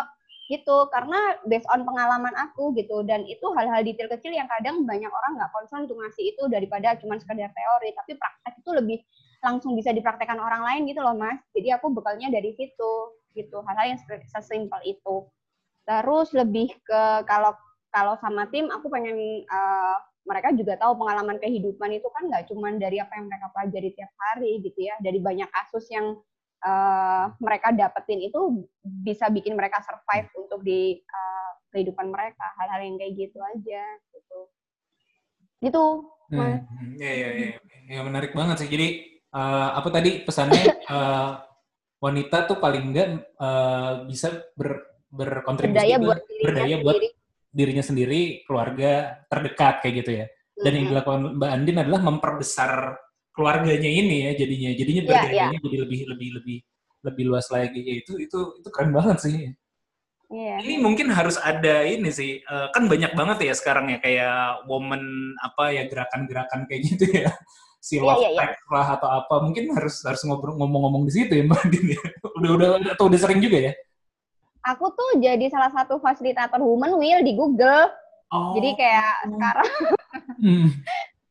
gitu. 0.51 0.91
Karena 0.91 1.39
based 1.47 1.67
on 1.71 1.87
pengalaman 1.87 2.33
aku 2.37 2.75
gitu. 2.77 3.01
Dan 3.07 3.23
itu 3.25 3.43
hal-hal 3.55 3.81
detail 3.81 4.11
kecil 4.11 4.35
yang 4.35 4.49
kadang 4.51 4.83
banyak 4.83 5.09
orang 5.09 5.39
nggak 5.39 5.51
concern 5.55 5.87
untuk 5.87 5.97
ngasih 6.03 6.35
itu 6.35 6.43
daripada 6.51 6.97
cuma 6.99 7.17
sekedar 7.17 7.49
teori. 7.51 7.89
Tapi 7.95 8.11
praktek 8.19 8.53
itu 8.59 8.71
lebih 8.75 8.99
langsung 9.41 9.73
bisa 9.73 9.89
dipraktekkan 9.89 10.37
orang 10.37 10.61
lain 10.61 10.81
gitu 10.91 11.01
loh 11.01 11.17
mas. 11.17 11.39
Jadi 11.55 11.73
aku 11.73 11.89
bekalnya 11.95 12.29
dari 12.29 12.53
situ 12.53 12.93
gitu. 13.33 13.63
Hal-hal 13.65 13.95
yang 13.95 13.99
se- 14.01 14.27
sesimpel 14.29 14.81
itu. 14.85 15.25
Terus 15.87 16.29
lebih 16.35 16.69
ke 16.85 17.25
kalau 17.25 17.55
kalau 17.91 18.15
sama 18.23 18.47
tim 18.47 18.71
aku 18.71 18.87
pengen 18.87 19.17
eh, 19.43 19.97
mereka 20.21 20.53
juga 20.53 20.77
tahu 20.77 21.01
pengalaman 21.01 21.37
kehidupan 21.41 21.89
itu 21.97 22.07
kan 22.13 22.29
nggak 22.29 22.45
cuma 22.49 22.69
dari 22.77 23.01
apa 23.01 23.13
yang 23.17 23.25
mereka 23.27 23.47
pelajari 23.51 23.89
tiap 23.97 24.11
hari 24.17 24.61
gitu 24.61 24.79
ya. 24.79 24.95
Dari 25.01 25.19
banyak 25.19 25.49
kasus 25.49 25.85
yang 25.89 26.17
eh, 26.61 27.25
mereka 27.41 27.73
dapetin 27.73 28.21
itu 28.21 28.65
bisa 28.81 29.27
bikin 29.33 29.57
mereka 29.57 29.81
survive 29.81 30.29
untuk 30.37 30.61
di 30.61 31.01
eh, 31.01 31.51
kehidupan 31.73 32.07
mereka. 32.09 32.45
Hal-hal 32.61 32.81
yang 32.85 32.95
kayak 33.01 33.13
gitu 33.17 33.39
aja 33.41 33.83
gitu. 34.13 34.39
Gitu 35.61 35.83
Hmm, 36.31 36.63
hmm, 36.63 36.95
Iya, 36.95 37.11
iya, 37.11 37.29
iya. 37.35 37.49
Ya, 37.91 37.99
menarik 38.07 38.31
banget 38.31 38.63
sih. 38.63 38.71
Jadi, 38.71 38.87
eh, 39.35 39.69
apa 39.75 39.91
tadi 39.91 40.23
pesannya, 40.23 40.63
eh, 40.95 41.29
wanita 41.99 42.47
tuh 42.47 42.57
paling 42.57 42.83
enggak 42.87 43.07
eh, 43.19 43.93
bisa 44.07 44.47
ber, 44.55 44.79
berkontribusi 45.11 45.75
berdaya 45.75 45.95
buat 45.99 46.19
berdaya 46.23 46.75
buat 46.79 46.95
sendiri 46.95 47.09
dirinya 47.51 47.83
sendiri, 47.83 48.41
keluarga 48.47 49.21
terdekat 49.27 49.83
kayak 49.83 49.95
gitu 50.03 50.11
ya. 50.23 50.25
Dan 50.55 50.71
yang 50.77 50.85
dilakukan 50.95 51.21
Mbak 51.37 51.51
Andin 51.51 51.77
adalah 51.83 52.01
memperbesar 52.01 52.71
keluarganya 53.35 53.89
ini 53.91 54.27
ya 54.27 54.31
jadinya. 54.35 54.69
Jadinya 54.75 55.01
Iya, 55.03 55.09
berdayanya 55.09 55.59
jadi 55.59 55.77
lebih 55.83 55.99
lebih 56.11 56.29
lebih 56.39 56.57
lebih 57.01 57.23
luas 57.27 57.47
lagi. 57.49 57.79
Ya, 57.81 57.93
itu 57.99 58.13
itu 58.21 58.39
itu 58.61 58.67
keren 58.71 58.91
banget 58.95 59.17
sih. 59.25 59.35
Iya. 60.31 60.63
Ini 60.63 60.79
mungkin 60.79 61.11
harus 61.11 61.35
ada 61.35 61.83
ini 61.83 62.07
sih, 62.07 62.39
eh, 62.39 62.67
kan 62.71 62.87
banyak 62.87 63.11
banget 63.19 63.51
ya 63.51 63.53
sekarang 63.57 63.91
ya 63.91 63.99
kayak 63.99 64.63
woman 64.63 65.03
apa 65.43 65.75
ya 65.75 65.83
gerakan-gerakan 65.91 66.63
kayak 66.71 66.81
gitu 66.87 67.03
ya, 67.11 67.35
si 67.83 67.99
Iya, 67.99 68.07
love 68.07 68.21
iya, 68.23 68.29
iya. 68.31 68.39
pact 68.39 68.63
lah 68.71 68.87
atau 68.95 69.09
apa, 69.11 69.35
mungkin 69.43 69.75
harus 69.75 69.99
harus 70.07 70.23
ngobrol 70.23 70.55
ngomong-ngomong 70.55 71.03
di 71.03 71.11
situ 71.19 71.35
ya 71.35 71.43
Mbak 71.43 71.63
Din 71.67 71.85
ya. 71.99 72.01
Udah 72.39 72.51
udah 72.55 72.67
atau 72.95 73.05
udah 73.11 73.19
sering 73.19 73.43
juga 73.43 73.57
ya? 73.59 73.73
Aku 74.61 74.93
tuh 74.93 75.17
jadi 75.17 75.49
salah 75.49 75.73
satu 75.73 75.97
fasilitator 75.97 76.61
woman 76.61 76.93
wheel 77.01 77.25
di 77.25 77.33
Google. 77.33 77.89
Oh. 78.31 78.53
Jadi 78.55 78.77
kayak 78.77 79.27
sekarang 79.27 79.71
Hmm. 80.41 80.67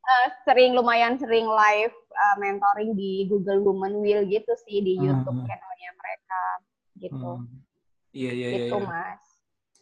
uh, 0.07 0.27
sering 0.47 0.73
lumayan 0.73 1.19
sering 1.19 1.45
live 1.45 1.95
uh, 2.15 2.37
mentoring 2.39 2.95
di 2.95 3.27
Google 3.27 3.59
Women 3.67 3.99
Will 3.99 4.23
gitu 4.31 4.55
sih 4.67 4.79
di 4.83 4.95
YouTube 4.99 5.35
Hmm. 5.35 5.47
channelnya 5.47 5.91
mereka 5.99 6.43
gitu. 6.99 7.31
Hmm. 7.43 7.59
Iya 8.15 8.31
iya 8.35 8.47
iya. 8.51 8.59
gitu 8.71 8.77
iya. 8.79 8.87
mas. 8.87 9.23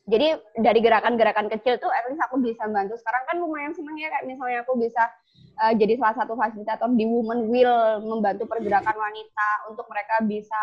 Jadi 0.08 0.28
dari 0.64 0.80
gerakan-gerakan 0.80 1.52
kecil 1.52 1.76
tuh 1.76 1.92
at 1.92 2.08
least 2.08 2.24
aku 2.24 2.40
bisa 2.40 2.64
bantu. 2.72 2.96
Sekarang 2.96 3.24
kan 3.28 3.36
lumayan 3.36 3.76
seneng 3.76 3.96
ya 4.00 4.08
kayak 4.08 4.24
misalnya 4.24 4.64
aku 4.64 4.80
bisa 4.80 5.02
uh, 5.60 5.72
jadi 5.76 6.00
salah 6.00 6.16
satu 6.16 6.32
fasilitator 6.32 6.88
di 6.96 7.04
Women 7.04 7.52
Will 7.52 7.76
membantu 8.08 8.48
pergerakan 8.48 8.96
wanita 8.96 9.48
untuk 9.68 9.84
mereka 9.92 10.24
bisa 10.24 10.56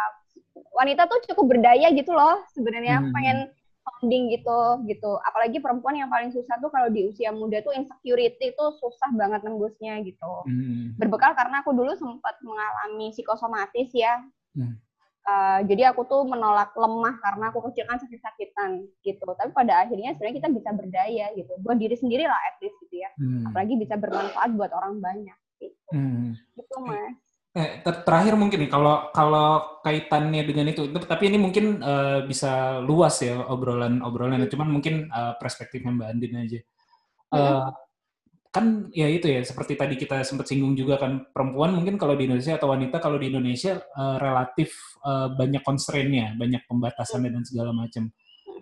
wanita 0.55 1.07
tuh 1.07 1.19
cukup 1.31 1.55
berdaya 1.57 1.91
gitu 1.91 2.15
loh 2.15 2.39
sebenarnya 2.51 3.03
Hmm. 3.03 3.11
pengen 3.11 3.37
founding 3.85 4.33
gitu 4.33 4.59
gitu. 4.89 5.11
Apalagi 5.21 5.61
perempuan 5.61 5.93
yang 5.93 6.09
paling 6.09 6.33
susah 6.33 6.57
tuh 6.57 6.73
kalau 6.73 6.89
di 6.89 7.05
usia 7.05 7.29
muda 7.29 7.61
tuh 7.61 7.75
insecurity 7.75 8.55
tuh 8.57 8.73
susah 8.81 9.13
banget 9.13 9.45
nembusnya 9.45 10.01
gitu 10.01 10.33
Hmm. 10.47 10.97
berbekal 10.97 11.37
karena 11.37 11.61
aku 11.61 11.69
dulu 11.75 11.93
sempat 11.93 12.39
mengalami 12.41 13.13
psikosomatis 13.13 13.93
ya. 13.93 14.25
Hmm. 14.57 14.79
Uh, 15.25 15.65
jadi 15.65 15.89
aku 15.89 16.05
tuh 16.05 16.21
menolak 16.21 16.69
lemah 16.77 17.17
karena 17.17 17.49
aku 17.49 17.57
kecil 17.69 17.89
kan 17.89 17.97
sakit-sakitan 17.97 18.85
gitu. 19.01 19.25
Tapi 19.25 19.49
pada 19.57 19.81
akhirnya 19.81 20.13
sebenarnya 20.13 20.37
kita 20.37 20.49
bisa 20.53 20.69
berdaya 20.69 21.25
gitu. 21.33 21.49
Buat 21.65 21.81
diri 21.81 21.97
sendiri 21.97 22.29
lah 22.29 22.37
at 22.37 22.61
least 22.61 22.77
gitu 22.85 23.01
ya. 23.01 23.09
Hmm. 23.17 23.49
Apalagi 23.49 23.73
bisa 23.73 23.97
bermanfaat 23.97 24.53
buat 24.53 24.69
orang 24.69 25.01
banyak 25.01 25.37
gitu. 25.57 25.89
Hmm. 25.97 26.37
Gitu 26.53 26.75
mas. 26.77 27.24
Eh, 27.55 27.79
ter- 27.87 28.03
terakhir 28.03 28.35
mungkin 28.35 28.67
nih 28.67 28.71
kalau 28.75 29.07
kalau 29.15 29.79
kaitannya 29.79 30.43
dengan 30.43 30.67
itu, 30.75 30.91
tapi 30.91 31.31
ini 31.31 31.39
mungkin 31.39 31.79
eh, 31.79 32.19
bisa 32.27 32.83
luas 32.83 33.15
ya 33.23 33.39
obrolan-obrolan, 33.47 34.43
cuman 34.51 34.67
mungkin 34.75 35.07
eh, 35.07 35.33
perspektifnya 35.39 35.95
Mbak 35.95 36.09
Andin 36.11 36.33
aja. 36.35 36.59
Eh, 37.31 37.67
kan 38.55 38.87
ya 38.95 39.07
itu 39.11 39.27
ya 39.27 39.43
seperti 39.43 39.75
tadi 39.79 39.95
kita 39.99 40.23
sempat 40.23 40.47
singgung 40.51 40.75
juga 40.79 40.95
kan 40.99 41.27
perempuan 41.31 41.75
mungkin 41.75 41.99
kalau 41.99 42.15
di 42.15 42.23
Indonesia 42.27 42.55
atau 42.55 42.71
wanita 42.71 43.03
kalau 43.03 43.19
di 43.19 43.27
Indonesia 43.31 43.79
eh, 43.79 44.17
relatif 44.19 44.75
eh, 45.07 45.27
banyak 45.39 45.63
constraint-nya, 45.63 46.35
banyak 46.35 46.63
pembatasannya 46.67 47.31
dan 47.39 47.43
segala 47.47 47.71
macam. 47.71 48.11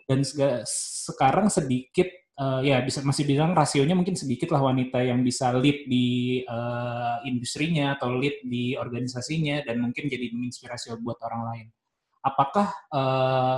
Dan 0.05 0.21
sega- 0.21 0.61
sekarang 1.09 1.49
sedikit 1.49 2.09
eh, 2.39 2.59
ya 2.69 2.77
bisa 2.81 3.05
masih 3.05 3.23
bilang 3.29 3.53
rasionya 3.53 3.93
mungkin 3.93 4.17
sedikit 4.17 4.53
lah 4.53 4.61
wanita 4.73 5.01
yang 5.03 5.21
bisa 5.21 5.53
lead 5.53 5.85
di 5.85 6.39
eh, 6.45 7.15
industrinya 7.29 7.97
atau 7.97 8.15
lead 8.17 8.41
di 8.45 8.73
organisasinya 8.77 9.65
dan 9.67 9.81
mungkin 9.83 10.09
jadi 10.09 10.29
menginspirasi 10.33 10.95
buat 11.01 11.19
orang 11.25 11.41
lain. 11.53 11.67
Apakah 12.23 12.67
eh, 12.93 13.57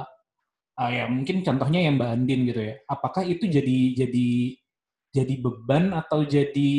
ah, 0.75 0.89
ya 0.91 1.05
mungkin 1.07 1.41
contohnya 1.45 1.79
yang 1.85 1.95
Mbak 1.99 2.09
Andin 2.11 2.41
gitu 2.51 2.61
ya. 2.61 2.75
Apakah 2.89 3.23
itu 3.23 3.47
jadi 3.47 3.79
jadi 4.05 4.29
jadi 5.15 5.35
beban 5.39 5.95
atau 5.95 6.27
jadi 6.27 6.73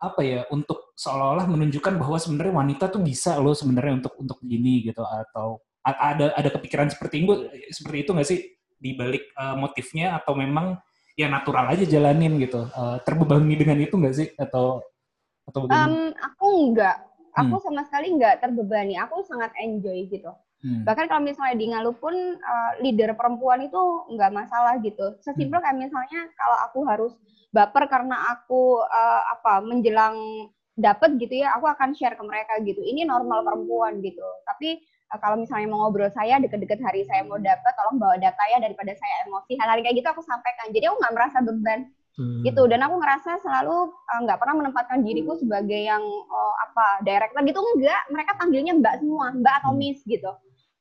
apa 0.00 0.24
ya 0.24 0.40
untuk 0.48 0.96
seolah-olah 0.96 1.44
menunjukkan 1.44 2.00
bahwa 2.00 2.16
sebenarnya 2.16 2.54
wanita 2.56 2.84
tuh 2.88 3.04
bisa 3.04 3.36
loh 3.36 3.52
sebenarnya 3.52 4.00
untuk 4.00 4.16
untuk 4.16 4.38
gini 4.40 4.88
gitu 4.88 5.04
atau 5.04 5.60
ada 5.84 6.32
ada 6.32 6.48
kepikiran 6.48 6.88
seperti 6.88 7.20
itu 7.20 7.34
seperti 7.68 7.98
itu 8.06 8.10
nggak 8.16 8.28
sih 8.28 8.40
di 8.80 8.90
balik 8.96 9.28
eh, 9.36 9.56
motifnya 9.60 10.16
atau 10.16 10.32
memang 10.32 10.80
ya 11.18 11.28
natural 11.28 11.68
aja 11.68 11.84
jalanin 11.84 12.40
gitu 12.40 12.64
Eh, 12.72 12.96
terbebani 13.04 13.54
dengan 13.54 13.78
itu 13.80 13.94
nggak 13.96 14.14
sih 14.16 14.28
atau 14.36 14.80
atau 15.46 15.66
bagaimana? 15.66 15.86
Em, 15.90 15.94
aku 16.16 16.46
enggak. 16.70 16.96
Aku 17.32 17.56
sama 17.64 17.82
sekali 17.88 18.12
enggak 18.12 18.44
terbebani. 18.44 18.94
Aku 19.00 19.24
sangat 19.24 19.52
enjoy 19.56 20.04
gitu. 20.08 20.28
Hmm. 20.62 20.86
Bahkan 20.86 21.10
kalau 21.10 21.22
misalnya 21.24 21.56
di 21.58 21.66
Ngalup 21.72 21.98
pun 21.98 22.14
uh, 22.14 22.72
leader 22.78 23.18
perempuan 23.18 23.66
itu 23.66 23.80
nggak 24.14 24.30
masalah 24.30 24.78
gitu. 24.78 25.18
Sesimpel 25.18 25.58
kayak 25.58 25.80
misalnya 25.80 26.28
kalau 26.38 26.58
aku 26.70 26.78
harus 26.86 27.12
baper 27.50 27.90
karena 27.90 28.16
aku 28.30 28.78
uh, 28.84 29.22
apa 29.32 29.64
menjelang 29.64 30.48
dapet 30.78 31.18
gitu 31.20 31.42
ya, 31.42 31.58
aku 31.58 31.66
akan 31.66 31.92
share 31.98 32.14
ke 32.14 32.24
mereka 32.24 32.62
gitu. 32.62 32.78
Ini 32.78 33.04
normal 33.04 33.42
perempuan 33.42 33.98
gitu. 34.00 34.24
Tapi 34.46 34.78
uh, 34.78 34.91
kalau 35.20 35.36
misalnya 35.36 35.68
mau 35.68 35.84
ngobrol 35.84 36.08
saya 36.14 36.40
deket-deket 36.40 36.80
hari 36.80 37.04
saya 37.04 37.26
mau 37.28 37.36
dapet, 37.36 37.72
tolong 37.76 38.00
bawa 38.00 38.16
data 38.16 38.40
ya 38.48 38.62
daripada 38.64 38.96
saya 38.96 39.14
emosi. 39.28 39.60
Hal-hal 39.60 39.84
kayak 39.84 39.96
gitu 40.00 40.08
aku 40.08 40.22
sampaikan. 40.24 40.72
Jadi 40.72 40.88
aku 40.88 40.96
nggak 41.00 41.14
merasa 41.16 41.38
beban. 41.44 41.80
Hmm. 42.12 42.44
gitu. 42.44 42.68
Dan 42.68 42.84
aku 42.84 43.00
ngerasa 43.00 43.40
selalu 43.40 43.88
uh, 43.88 44.20
nggak 44.28 44.36
pernah 44.36 44.54
menempatkan 44.60 45.00
diriku 45.00 45.32
sebagai 45.40 45.80
yang 45.80 46.04
oh, 46.04 46.54
apa 46.68 47.00
director 47.08 47.40
gitu. 47.40 47.56
Enggak. 47.56 48.02
Mereka 48.12 48.32
panggilnya 48.36 48.72
mbak 48.76 49.00
semua 49.00 49.32
mbak 49.32 49.54
atau 49.64 49.72
Hmm. 49.72 49.80
miss 49.80 50.04
gitu. 50.04 50.28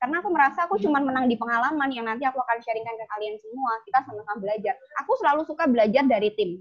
Karena 0.01 0.17
aku 0.17 0.29
merasa 0.33 0.65
aku 0.65 0.75
cuma 0.81 0.97
menang 0.97 1.29
di 1.29 1.37
pengalaman 1.37 1.87
yang 1.93 2.09
nanti 2.09 2.25
aku 2.25 2.41
akan 2.41 2.57
sharingkan 2.59 2.95
ke 2.97 3.05
kalian 3.15 3.35
semua. 3.39 3.71
Kita 3.87 3.99
sama-sama 4.03 4.43
belajar. 4.43 4.73
Aku 5.05 5.11
selalu 5.21 5.41
suka 5.47 5.69
belajar 5.71 6.03
dari 6.03 6.29
tim. 6.35 6.59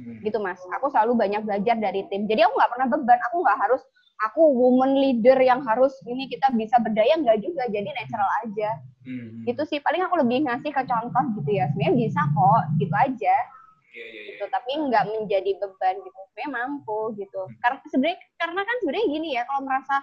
Hmm. 0.00 0.16
gitu 0.24 0.40
mas. 0.40 0.58
Aku 0.80 0.88
selalu 0.90 1.14
banyak 1.14 1.44
belajar 1.46 1.76
dari 1.78 2.02
tim. 2.10 2.26
Jadi 2.26 2.40
aku 2.42 2.56
nggak 2.56 2.70
pernah 2.72 2.88
beban. 2.90 3.18
Aku 3.30 3.36
nggak 3.46 3.58
harus 3.62 3.82
aku 4.28 4.40
woman 4.52 5.00
leader 5.00 5.36
yang 5.40 5.64
harus 5.64 5.96
ini 6.04 6.28
kita 6.28 6.52
bisa 6.52 6.76
berdaya 6.80 7.16
nggak 7.16 7.40
juga 7.40 7.64
jadi 7.72 7.88
natural 7.88 8.30
aja. 8.46 8.70
Hmm. 9.00 9.48
gitu 9.48 9.64
sih 9.64 9.80
paling 9.80 10.04
aku 10.04 10.20
lebih 10.20 10.44
ngasih 10.44 10.70
ke 10.76 10.82
contoh 10.84 11.24
gitu 11.40 11.50
ya. 11.56 11.64
Sebenarnya 11.72 11.94
bisa 11.96 12.20
kok 12.20 12.62
gitu 12.76 12.94
aja. 12.94 13.36
Iya, 13.90 14.04
iya, 14.06 14.06
iya. 14.06 14.22
gitu 14.30 14.44
tapi 14.52 14.70
nggak 14.86 15.04
menjadi 15.08 15.50
beban 15.56 15.94
gitu. 16.04 16.20
Sebenarnya 16.30 16.50
mampu 16.52 17.00
gitu. 17.16 17.42
Karena 17.64 17.78
sebenarnya 17.88 18.18
karena 18.36 18.60
kan 18.60 18.76
sebenarnya 18.84 19.06
gini 19.08 19.28
ya 19.34 19.42
kalau 19.48 19.60
merasa 19.64 19.96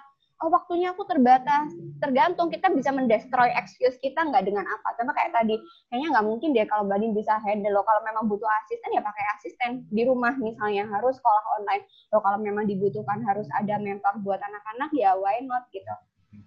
oh 0.43 0.49
waktunya 0.53 0.93
aku 0.93 1.03
terbatas. 1.09 1.73
Tergantung 1.97 2.53
kita 2.53 2.69
bisa 2.69 2.93
mendestroy 2.93 3.49
excuse 3.57 3.97
kita 3.97 4.21
nggak 4.21 4.45
dengan 4.45 4.65
apa. 4.69 4.93
Contoh 4.97 5.13
kayak 5.17 5.33
tadi 5.33 5.57
kayaknya 5.89 6.07
nggak 6.13 6.25
mungkin 6.25 6.49
deh 6.53 6.65
kalau 6.69 6.85
Badin 6.85 7.13
bisa 7.17 7.41
handle 7.41 7.73
lo 7.73 7.81
kalau 7.81 8.01
memang 8.05 8.29
butuh 8.29 8.49
asisten 8.63 8.93
ya 8.93 9.01
pakai 9.01 9.25
asisten. 9.37 9.71
Di 9.89 10.05
rumah 10.05 10.37
misalnya 10.37 10.85
harus 10.85 11.17
sekolah 11.17 11.43
online. 11.57 11.83
Lo 12.13 12.21
kalau 12.21 12.37
memang 12.37 12.69
dibutuhkan 12.69 13.25
harus 13.25 13.49
ada 13.57 13.81
mentor 13.81 14.21
buat 14.21 14.37
anak-anak 14.37 14.93
ya 14.93 15.17
why 15.17 15.41
not 15.41 15.65
gitu. 15.73 15.93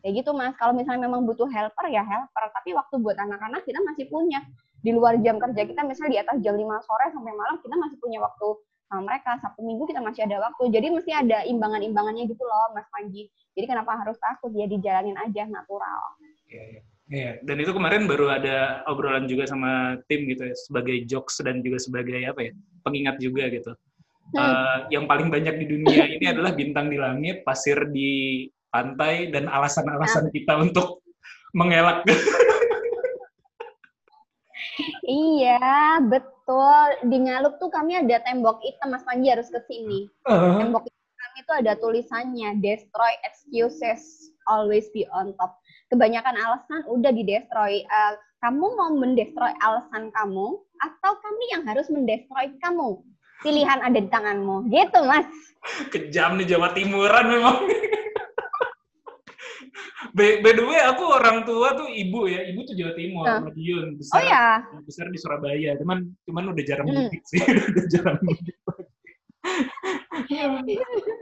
Ya 0.07 0.15
gitu 0.15 0.31
mas. 0.33 0.55
Kalau 0.55 0.71
misalnya 0.71 1.11
memang 1.11 1.27
butuh 1.27 1.51
helper 1.51 1.91
ya 1.91 2.07
helper. 2.07 2.45
Tapi 2.55 2.71
waktu 2.79 2.95
buat 3.03 3.19
anak-anak 3.19 3.67
kita 3.67 3.83
masih 3.83 4.07
punya. 4.07 4.39
Di 4.81 4.97
luar 4.97 5.19
jam 5.21 5.37
kerja 5.37 5.67
kita 5.67 5.85
misalnya 5.85 6.11
di 6.15 6.21
atas 6.25 6.37
jam 6.41 6.57
5 6.57 6.65
sore 6.89 7.07
sampai 7.13 7.33
malam 7.37 7.61
kita 7.61 7.77
masih 7.77 8.01
punya 8.01 8.17
waktu 8.25 8.49
sama 8.91 9.07
mereka 9.07 9.39
Sabtu 9.39 9.63
Minggu 9.63 9.87
kita 9.87 10.03
masih 10.03 10.27
ada 10.27 10.51
waktu 10.51 10.75
jadi 10.75 10.91
mesti 10.91 11.15
ada 11.15 11.47
imbangan-imbangannya 11.47 12.27
gitu 12.27 12.43
loh 12.43 12.75
Mas 12.75 12.91
Panji 12.91 13.31
jadi 13.55 13.71
kenapa 13.71 13.95
harus 14.03 14.19
takut 14.19 14.51
ya 14.51 14.67
dijalanin 14.67 15.15
aja 15.15 15.47
natural 15.47 16.19
Iya, 16.51 16.65
iya. 16.67 16.83
Iya, 17.11 17.43
dan 17.43 17.59
itu 17.59 17.75
kemarin 17.75 18.07
baru 18.07 18.31
ada 18.31 18.87
obrolan 18.87 19.27
juga 19.27 19.43
sama 19.43 19.99
tim 20.07 20.31
gitu 20.31 20.47
ya, 20.47 20.55
sebagai 20.55 21.03
jokes 21.11 21.43
dan 21.43 21.59
juga 21.59 21.83
sebagai 21.83 22.23
apa 22.23 22.39
ya, 22.47 22.53
pengingat 22.87 23.19
juga 23.19 23.51
gitu. 23.51 23.75
Hmm. 24.31 24.39
Eh, 24.39 24.79
yang 24.95 25.11
paling 25.11 25.27
banyak 25.27 25.59
di 25.59 25.67
dunia 25.67 26.07
ini 26.07 26.31
adalah 26.31 26.55
bintang 26.55 26.87
di 26.87 27.03
langit, 27.03 27.43
pasir 27.43 27.83
di 27.91 28.47
pantai, 28.71 29.27
dan 29.35 29.51
alasan-alasan 29.51 30.31
kita 30.31 30.55
untuk 30.63 31.03
mengelak. 31.51 32.07
iya 35.07 35.99
betul. 36.03 37.11
Di 37.11 37.17
Ngalup 37.21 37.59
tuh 37.63 37.71
kami 37.71 37.99
ada 37.99 38.21
tembok 38.25 38.61
hitam 38.65 38.95
Mas 38.95 39.05
Panji 39.07 39.31
harus 39.31 39.49
ke 39.49 39.61
sini. 39.71 40.09
Tembok 40.27 40.85
hitam 40.87 41.15
kami 41.21 41.37
itu 41.43 41.53
ada 41.53 41.73
tulisannya 41.79 42.59
destroy 42.59 43.13
excuses 43.27 44.33
always 44.51 44.91
be 44.91 45.07
on 45.15 45.33
top. 45.39 45.57
Kebanyakan 45.91 46.35
alasan 46.35 46.83
udah 46.91 47.13
di 47.15 47.23
destroy. 47.27 47.83
Eh, 47.83 48.15
kamu 48.41 48.67
mau 48.73 48.91
mendestroy 48.97 49.53
alasan 49.61 50.09
kamu 50.17 50.47
atau 50.81 51.13
kami 51.21 51.45
yang 51.53 51.63
harus 51.69 51.87
mendestroy 51.93 52.49
kamu? 52.65 53.05
Pilihan 53.45 53.81
ada 53.85 53.99
di 54.01 54.09
tanganmu. 54.09 54.69
Gitu 54.73 55.01
mas. 55.05 55.29
Kejam 55.93 56.41
nih 56.41 56.57
Jawa 56.57 56.73
Timuran 56.73 57.27
memang. 57.29 57.57
by, 60.17 60.41
by 60.41 60.53
the 60.53 60.63
way, 60.63 60.81
aku 60.81 61.05
orang 61.05 61.43
tua 61.43 61.75
tuh 61.75 61.89
ibu 61.89 62.27
ya, 62.27 62.41
ibu 62.45 62.63
tuh 62.63 62.75
Jawa 62.75 62.93
Timur, 62.95 63.25
Ah. 63.25 63.41
Madiun, 63.41 63.87
oh 63.87 63.97
besar, 63.97 64.23
ya 64.23 64.45
besar 64.83 65.07
di 65.09 65.17
Surabaya. 65.17 65.77
Cuman, 65.77 65.99
cuman 66.25 66.51
udah 66.51 66.65
jarang 66.65 66.87
Hmm. 66.87 67.07
mudik 67.07 67.23
sih, 67.25 67.39
udah 67.71 67.87
jarang 67.89 68.19
mudik. 68.21 68.57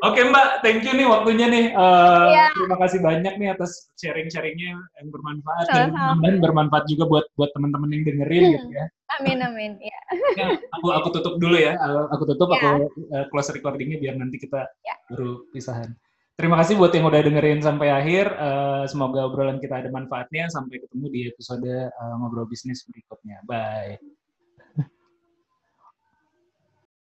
Oke 0.01 0.20
Mbak, 0.22 0.46
thank 0.61 0.82
you 0.82 0.92
nih 0.92 1.07
waktunya 1.07 1.46
nih. 1.46 1.64
Eh, 1.70 2.26
Iya. 2.28 2.46
Terima 2.53 2.76
kasih 2.76 2.99
banyak 2.99 3.34
nih 3.36 3.49
atas 3.51 3.90
sharing-sharingnya 3.94 4.74
yang 4.74 5.09
bermanfaat 5.09 5.66
dan 5.66 5.74
Sama-sama. 5.88 5.99
mudah-mudahan 6.14 6.38
bermanfaat 6.40 6.84
juga 6.86 7.05
buat 7.07 7.26
buat 7.34 7.51
teman-teman 7.53 7.90
yang 7.90 8.03
dengerin 8.05 8.42
Hmm. 8.42 8.55
gitu 8.55 8.68
ya. 8.72 8.86
amin 9.11 9.38
amin 9.40 9.72
ya 9.80 9.99
Ya, 10.36 10.46
aku 10.70 10.92
aku 10.92 11.09
tutup 11.11 11.34
dulu 11.38 11.57
ya. 11.57 11.72
Aku 11.74 11.99
aku 12.12 12.24
tutup, 12.28 12.49
Ya. 12.51 12.61
aku 12.61 12.70
eh, 13.09 13.24
close 13.28 13.51
recordingnya 13.51 13.99
biar 13.99 14.14
nanti 14.14 14.36
kita 14.36 14.66
Ya. 14.82 14.94
baru 15.09 15.49
pisahan. 15.51 15.90
Terima 16.39 16.55
kasih 16.55 16.78
buat 16.78 16.95
yang 16.95 17.11
udah 17.11 17.18
dengerin 17.18 17.59
sampai 17.66 17.91
akhir. 17.91 18.30
Eh, 18.30 18.84
semoga 18.86 19.26
obrolan 19.26 19.59
kita 19.59 19.82
ada 19.82 19.91
manfaatnya. 19.91 20.47
Sampai 20.47 20.78
ketemu 20.78 21.07
di 21.11 21.20
episode 21.26 21.66
eh, 21.66 22.14
ngobrol 22.14 22.47
bisnis 22.47 22.86
berikutnya. 22.86 23.43
Bye. 23.43 24.18